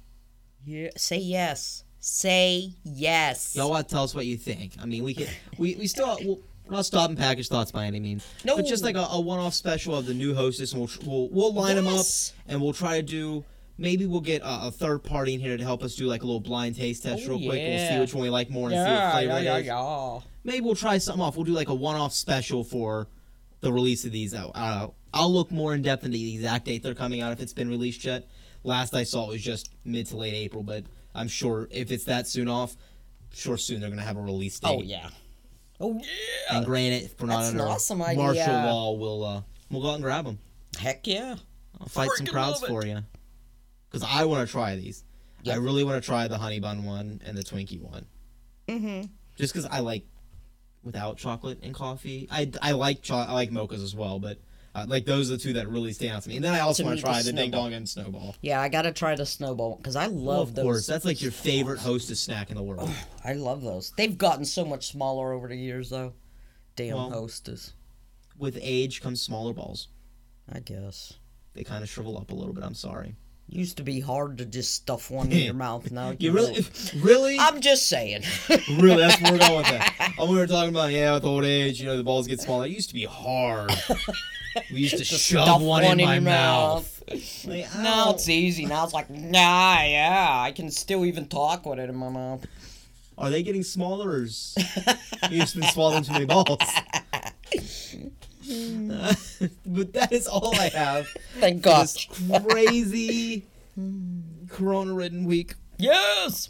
Yeah. 0.65 0.89
Say 0.97 1.17
yes. 1.19 1.83
Say 1.99 2.73
yes. 2.83 3.55
Y'all 3.55 3.69
want 3.69 3.87
to 3.87 3.93
tell 3.93 4.03
us 4.03 4.13
what 4.13 4.25
you 4.25 4.37
think? 4.37 4.73
I 4.81 4.85
mean, 4.85 5.03
we 5.03 5.13
can 5.13 5.27
we, 5.57 5.75
we 5.75 5.87
still 5.87 6.17
we'll, 6.21 6.39
we're 6.65 6.75
not 6.75 6.85
stopping 6.85 7.15
package 7.15 7.47
thoughts 7.47 7.71
by 7.71 7.85
any 7.85 7.99
means. 7.99 8.25
No. 8.43 8.55
But 8.57 8.65
just 8.65 8.83
like 8.83 8.95
a, 8.95 9.07
a 9.11 9.19
one 9.21 9.39
off 9.39 9.53
special 9.53 9.95
of 9.95 10.05
the 10.05 10.13
new 10.13 10.33
hostess 10.35 10.73
and 10.73 10.81
we'll 10.81 10.89
we'll, 11.05 11.29
we'll 11.29 11.53
line 11.53 11.75
them 11.75 11.87
up 11.87 12.05
and 12.47 12.61
we'll 12.61 12.73
try 12.73 12.97
to 12.97 13.03
do 13.03 13.45
maybe 13.77 14.05
we'll 14.05 14.21
get 14.21 14.41
a, 14.41 14.67
a 14.67 14.71
third 14.71 14.99
party 15.03 15.33
in 15.33 15.39
here 15.39 15.55
to 15.57 15.63
help 15.63 15.83
us 15.83 15.95
do 15.95 16.05
like 16.07 16.21
a 16.23 16.25
little 16.25 16.39
blind 16.39 16.75
taste 16.75 17.03
test 17.03 17.23
Oh, 17.25 17.29
real 17.37 17.39
quick. 17.49 17.59
and 17.59 17.69
We'll 17.69 17.87
see 17.87 17.93
yeah. 17.93 17.99
which 17.99 18.13
one 18.13 18.23
we 18.23 18.29
like 18.29 18.49
more 18.49 18.69
and 18.69 18.75
see 18.75 18.79
what 18.79 18.87
Yeah, 18.89 19.11
flavor 19.11 19.33
yeah, 19.33 19.39
it 19.39 19.43
yeah, 19.43 19.57
is. 19.57 19.65
yeah. 19.65 20.19
Maybe 20.43 20.61
we'll 20.61 20.75
try 20.75 20.97
something 20.97 21.21
off. 21.21 21.35
We'll 21.35 21.45
do 21.45 21.51
like 21.53 21.69
a 21.69 21.75
one-off 21.75 22.13
special 22.13 22.63
for 22.63 23.07
the 23.61 23.71
release 23.73 24.05
of 24.05 24.11
these. 24.11 24.33
Uh, 24.33 24.47
uh, 24.55 24.87
I'll 25.13 25.31
look 25.33 25.51
more 25.51 25.73
in 25.73 25.81
depth 25.81 26.03
into 26.05 26.17
the 26.17 26.35
exact 26.35 26.65
date 26.65 26.83
they're 26.83 26.93
coming 26.95 27.21
out 27.21 27.31
if 27.33 27.39
it's 27.41 27.53
been 27.53 27.69
released 27.69 28.03
yet. 28.05 28.27
Last 28.63 28.93
I 28.95 29.03
saw 29.03 29.29
it 29.29 29.33
was 29.33 29.41
just 29.41 29.69
mid 29.85 30.05
to 30.07 30.17
late 30.17 30.33
April, 30.33 30.63
but 30.63 30.83
I'm 31.15 31.27
sure 31.27 31.67
if 31.71 31.91
it's 31.91 32.03
that 32.05 32.27
soon 32.27 32.47
off, 32.47 32.75
sure 33.33 33.57
soon 33.57 33.79
they're 33.81 33.89
gonna 33.89 34.01
have 34.01 34.17
a 34.17 34.21
release 34.21 34.59
date. 34.59 34.67
Oh 34.69 34.81
yeah. 34.81 35.09
Oh 35.79 35.93
yeah. 36.01 36.57
And 36.57 36.65
granted, 36.65 37.03
if 37.03 37.21
we're 37.21 37.27
not 37.27 37.39
That's 37.41 37.49
an 37.53 37.59
under 37.59 37.71
awesome 37.71 37.97
martial 37.99 38.27
idea. 38.29 38.47
law, 38.65 38.93
we'll 38.93 39.23
uh, 39.23 39.41
we'll 39.69 39.81
go 39.81 39.89
out 39.89 39.95
and 39.95 40.03
grab 40.03 40.25
them. 40.25 40.39
Heck 40.79 41.05
yeah. 41.07 41.35
I'll 41.79 41.87
fight 41.87 42.09
some 42.17 42.25
crowds 42.27 42.61
for 42.65 42.85
you. 42.85 42.99
Because 43.89 44.07
I 44.09 44.25
want 44.25 44.45
to 44.47 44.51
try 44.51 44.75
these. 44.75 45.03
I 45.49 45.55
really 45.55 45.83
want 45.85 46.01
to 46.01 46.05
try 46.05 46.27
the 46.27 46.37
honey 46.37 46.59
bun 46.59 46.83
one 46.83 47.21
and 47.25 47.37
the 47.37 47.43
Twinkie 47.43 47.81
one. 47.81 48.05
Mm-hmm. 48.67 49.03
just 49.37 49.53
because 49.53 49.65
I 49.71 49.79
like 49.79 50.03
without 50.83 51.17
chocolate 51.17 51.59
and 51.63 51.73
coffee. 51.73 52.27
I, 52.29 52.51
I 52.61 52.71
like 52.73 53.01
cho- 53.01 53.15
I 53.15 53.31
like 53.31 53.49
mochas 53.49 53.81
as 53.81 53.95
well, 53.95 54.19
but 54.19 54.39
uh, 54.75 54.85
like 54.89 55.05
those 55.05 55.31
are 55.31 55.37
the 55.37 55.41
two 55.41 55.53
that 55.53 55.69
really 55.69 55.93
stand 55.93 56.17
out 56.17 56.23
to 56.23 56.29
me. 56.29 56.35
And 56.35 56.43
then 56.43 56.53
I 56.53 56.59
also 56.59 56.83
want 56.83 56.97
to 56.97 57.03
try 57.03 57.21
the 57.21 57.31
Ding 57.31 57.51
Dong 57.51 57.71
and 57.73 57.87
Snowball. 57.87 58.35
Yeah, 58.41 58.59
I 58.59 58.67
gotta 58.67 58.91
try 58.91 59.15
the 59.15 59.25
snowball 59.25 59.77
because 59.77 59.95
I 59.95 60.07
Well, 60.07 60.17
love 60.21 60.47
of 60.49 60.55
those. 60.55 60.63
Of 60.63 60.67
course, 60.67 60.85
that's 60.87 61.05
like 61.05 61.21
your 61.21 61.31
favorite 61.31 61.79
hostess 61.79 62.19
snack 62.19 62.49
in 62.49 62.57
the 62.57 62.63
world. 62.63 62.89
I 63.23 63.33
love 63.33 63.61
those. 63.61 63.93
They've 63.95 64.17
gotten 64.17 64.43
so 64.43 64.65
much 64.65 64.87
smaller 64.87 65.31
over 65.31 65.47
the 65.47 65.55
years, 65.55 65.89
though. 65.89 66.11
Damn 66.75 66.95
Well- 66.95 67.09
hostess. 67.11 67.73
With 68.37 68.59
age 68.61 69.01
comes 69.01 69.21
smaller 69.21 69.53
balls. 69.53 69.87
I 70.51 70.59
guess. 70.59 71.13
They 71.53 71.63
kind 71.63 71.83
of 71.83 71.89
shrivel 71.89 72.17
up 72.17 72.31
a 72.31 72.35
little 72.35 72.53
bit. 72.53 72.63
I'm 72.65 72.75
sorry. 72.75 73.15
Used 73.49 73.77
to 73.77 73.83
be 73.83 74.01
hard 74.01 74.39
to 74.39 74.45
just 74.45 74.75
stuff 74.75 75.09
one 75.09 75.31
in 75.31 75.39
your 75.39 75.53
mouth. 75.65 75.89
Now 75.89 76.13
You 76.19 76.33
really, 76.33 76.65
really, 76.97 77.37
I'm 77.39 77.61
just 77.61 77.87
saying. 77.87 78.23
really. 78.77 78.97
That's 78.97 79.21
where 79.21 79.31
we're 79.33 79.39
going 79.39 79.57
with 79.57 79.67
that. 79.67 80.13
Oh, 80.19 80.29
we 80.29 80.37
were 80.37 80.47
talking 80.47 80.69
about 80.69 80.91
yeah, 80.91 81.13
with 81.13 81.23
old 81.23 81.45
age, 81.45 81.79
you 81.79 81.85
know, 81.85 81.95
the 81.95 82.03
balls 82.03 82.27
get 82.27 82.41
smaller. 82.41 82.65
It 82.65 82.71
used 82.71 82.89
to 82.89 82.95
be 82.95 83.05
hard. 83.05 83.71
We 84.71 84.79
used 84.81 84.97
to 84.97 85.05
shove 85.05 85.43
stuff 85.43 85.61
one, 85.61 85.83
in, 85.83 86.05
my 86.05 86.15
your 86.15 86.21
mouth. 86.23 87.03
Like, 87.45 87.67
Now 87.77 88.11
it's 88.11 88.27
easy. 88.27 88.65
Now 88.65 88.83
it's 88.83 88.93
like, 88.93 89.09
nah, 89.09 89.81
yeah, 89.83 90.27
I 90.41 90.51
can 90.51 90.69
still 90.71 91.05
even 91.05 91.27
talk 91.27 91.65
with 91.65 91.79
it 91.79 91.89
in 91.89 91.95
my 91.95 92.09
mouth. 92.09 92.45
Are 93.17 93.29
they 93.29 93.43
getting 93.43 93.63
smaller, 93.63 94.09
or 94.09 94.23
is 94.23 94.55
you 95.31 95.39
just 95.39 95.55
been 95.59 95.69
swallowing 95.69 96.03
too 96.03 96.13
many 96.13 96.25
balls? 96.25 96.59
but 99.65 99.93
that 99.93 100.09
is 100.11 100.27
all 100.27 100.55
I 100.55 100.69
have. 100.69 101.07
Thank 101.39 101.61
God. 101.61 101.87
This 101.87 102.07
crazy 102.49 103.45
corona-ridden 104.49 105.25
week. 105.25 105.53
Yes. 105.77 106.49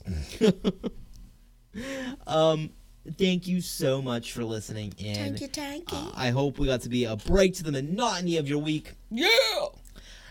Um, 2.26 2.72
thank 3.18 3.48
you 3.48 3.62
so 3.62 4.02
much 4.02 4.34
for 4.34 4.44
listening 4.44 4.94
in. 4.98 5.16
Thank 5.16 5.42
you, 5.42 5.48
thank 5.48 5.92
you. 5.92 5.98
Uh, 5.98 6.12
I 6.16 6.30
hope 6.30 6.60
we 6.60 6.68
got 6.68 6.82
to 6.82 6.90
be 6.90 7.06
a 7.06 7.16
break 7.16 7.54
to 7.56 7.64
the 7.64 7.72
monotony 7.72 8.38
of 8.38 8.48
your 8.48 8.60
week. 8.60 8.94
Yeah. 9.10 9.28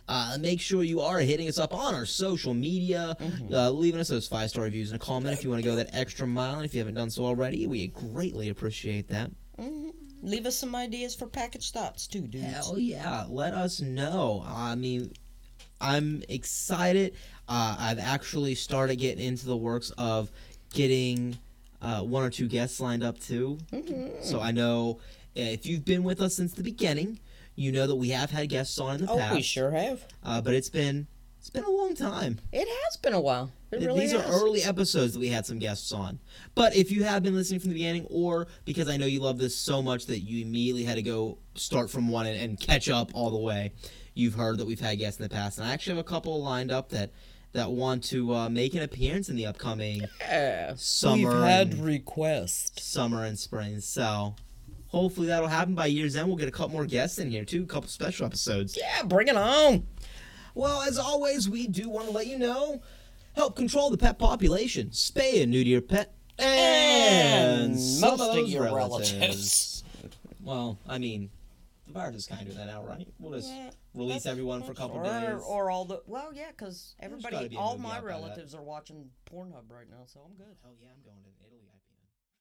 Uh, 0.08 0.38
make 0.40 0.60
sure 0.60 0.82
you 0.84 1.00
are 1.00 1.18
hitting 1.18 1.48
us 1.48 1.58
up 1.58 1.74
on 1.74 1.94
our 1.94 2.06
social 2.06 2.54
media, 2.54 3.16
uh, 3.52 3.70
leaving 3.70 4.00
us 4.00 4.08
those 4.08 4.28
five 4.28 4.48
star 4.50 4.64
reviews 4.64 4.92
and 4.92 5.00
a 5.00 5.04
comment 5.04 5.36
if 5.36 5.42
you 5.42 5.50
want 5.50 5.62
to 5.62 5.68
go 5.68 5.74
that 5.76 5.90
extra 5.92 6.26
mile. 6.26 6.56
And 6.56 6.64
if 6.64 6.74
you 6.74 6.80
haven't 6.80 6.94
done 6.94 7.10
so 7.10 7.24
already, 7.24 7.66
we 7.66 7.88
greatly 7.88 8.48
appreciate 8.48 9.08
that. 9.08 9.30
Leave 10.26 10.44
us 10.44 10.56
some 10.58 10.74
ideas 10.74 11.14
for 11.14 11.26
package 11.26 11.70
thoughts 11.70 12.06
too, 12.08 12.22
dude. 12.22 12.42
Hell 12.42 12.78
yeah, 12.78 13.24
let 13.28 13.54
us 13.54 13.80
know. 13.80 14.44
I 14.46 14.74
mean, 14.74 15.12
I'm 15.80 16.22
excited. 16.28 17.14
Uh, 17.48 17.76
I've 17.78 18.00
actually 18.00 18.56
started 18.56 18.96
getting 18.96 19.24
into 19.24 19.46
the 19.46 19.56
works 19.56 19.90
of 19.96 20.30
getting 20.74 21.38
uh, 21.80 22.00
one 22.02 22.24
or 22.24 22.30
two 22.30 22.48
guests 22.48 22.80
lined 22.80 23.04
up 23.04 23.20
too. 23.20 23.58
So 24.22 24.40
I 24.40 24.50
know 24.50 24.98
uh, 25.36 25.40
if 25.42 25.64
you've 25.64 25.84
been 25.84 26.02
with 26.02 26.20
us 26.20 26.34
since 26.34 26.54
the 26.54 26.64
beginning, 26.64 27.20
you 27.54 27.70
know 27.70 27.86
that 27.86 27.94
we 27.94 28.08
have 28.08 28.32
had 28.32 28.48
guests 28.48 28.78
on 28.80 28.96
in 28.96 29.06
the 29.06 29.12
Oh, 29.12 29.18
past. 29.18 29.34
we 29.36 29.42
sure 29.42 29.70
have. 29.70 30.04
Uh, 30.24 30.40
but 30.40 30.54
it's 30.54 30.68
been 30.70 31.06
it's 31.38 31.50
been 31.50 31.62
a 31.64 31.70
long 31.70 31.94
time. 31.94 32.40
It 32.52 32.66
has 32.66 32.96
been 32.96 33.14
a 33.14 33.20
while. 33.20 33.52
It 33.72 33.78
Th- 33.78 33.86
really 33.88 34.00
These 34.00 34.12
has. 34.12 34.22
are 34.24 34.32
early 34.44 34.62
episodes 34.62 35.12
that 35.14 35.18
we 35.18 35.28
had 35.28 35.44
some 35.44 35.58
guests 35.58 35.90
on. 35.92 36.20
But 36.54 36.76
if 36.76 36.90
you 36.92 37.02
have 37.04 37.22
been 37.22 37.34
listening 37.34 37.60
from 37.60 37.70
the 37.70 37.74
beginning, 37.74 38.06
or 38.10 38.46
because 38.64 38.88
I 38.88 38.96
know 38.96 39.06
you 39.06 39.20
love 39.20 39.38
this 39.38 39.56
so 39.56 39.82
much 39.82 40.06
that 40.06 40.20
you 40.20 40.44
immediately 40.44 40.84
had 40.84 40.94
to 40.96 41.02
go 41.02 41.38
start 41.56 41.90
from 41.90 42.08
one 42.08 42.26
and, 42.26 42.40
and 42.40 42.60
catch 42.60 42.88
up 42.88 43.10
all 43.12 43.30
the 43.30 43.38
way, 43.38 43.72
you've 44.14 44.34
heard 44.34 44.58
that 44.58 44.66
we've 44.66 44.78
had 44.80 44.98
guests 44.98 45.18
in 45.18 45.24
the 45.24 45.28
past, 45.28 45.58
and 45.58 45.66
I 45.66 45.72
actually 45.72 45.96
have 45.96 46.04
a 46.06 46.08
couple 46.08 46.40
lined 46.42 46.70
up 46.70 46.90
that 46.90 47.10
that 47.52 47.70
want 47.72 48.04
to 48.04 48.34
uh, 48.34 48.48
make 48.50 48.74
an 48.74 48.82
appearance 48.82 49.30
in 49.30 49.36
the 49.36 49.46
upcoming 49.46 50.02
Yeah. 50.20 50.74
Summer 50.76 51.30
We've 51.30 51.42
had 51.48 51.72
and- 51.72 51.84
requests. 51.84 52.82
summer 52.84 53.24
and 53.24 53.38
spring. 53.38 53.80
So 53.80 54.34
hopefully 54.88 55.28
that'll 55.28 55.48
happen 55.48 55.74
by 55.74 55.86
year's 55.86 56.16
end. 56.16 56.28
We'll 56.28 56.36
get 56.36 56.48
a 56.48 56.52
couple 56.52 56.72
more 56.72 56.84
guests 56.86 57.18
in 57.18 57.30
here 57.30 57.44
too, 57.46 57.62
a 57.62 57.66
couple 57.66 57.88
special 57.88 58.26
episodes. 58.26 58.76
Yeah, 58.78 59.02
bring 59.04 59.28
it 59.28 59.36
on. 59.36 59.86
Well, 60.54 60.82
as 60.82 60.98
always, 60.98 61.48
we 61.48 61.66
do 61.66 61.88
want 61.88 62.06
to 62.06 62.12
let 62.12 62.26
you 62.26 62.38
know 62.38 62.82
help 63.36 63.54
control 63.56 63.90
the 63.90 63.98
pet 63.98 64.18
population, 64.18 64.88
spay 64.88 65.42
and 65.42 65.52
neuter 65.52 65.68
your 65.68 65.80
pet, 65.82 66.12
and, 66.38 67.62
And 67.72 67.80
some 67.80 68.10
most 68.18 68.20
of 68.22 68.34
those 68.34 68.52
your 68.52 68.64
relatives. 68.64 69.12
relatives. 69.14 69.72
Well, 70.42 70.78
I 70.88 70.98
mean, 70.98 71.30
the 71.88 71.92
virus 71.92 72.16
is 72.18 72.26
kind 72.28 72.42
of 72.42 72.46
doing 72.54 72.58
that 72.58 72.66
now, 72.72 72.84
right? 72.84 73.04
We'll 73.18 73.32
just 73.32 73.52
Yeah, 73.52 73.70
release 73.94 74.26
everyone 74.26 74.62
for 74.62 74.70
a 74.70 74.74
couple 74.76 74.98
or, 74.98 75.02
days. 75.02 75.42
Or 75.44 75.70
all 75.72 75.84
the 75.84 76.02
well, 76.06 76.30
yeah, 76.32 76.52
because 76.52 76.94
everybody, 77.00 77.48
be 77.48 77.56
all 77.56 77.76
my 77.78 77.88
out 77.88 77.94
by 77.94 78.00
that. 78.00 78.06
relatives 78.06 78.54
are 78.54 78.62
watching 78.62 79.10
Pornhub 79.28 79.68
right 79.68 79.90
now, 79.90 80.04
so 80.06 80.20
I'm 80.24 80.36
good. 80.36 80.54
Hell 80.62 80.74
yeah, 80.80 80.86
I'm 80.94 81.02
going 81.02 81.18
to 81.24 81.30
Italy. 81.30 81.34
I 81.35 81.35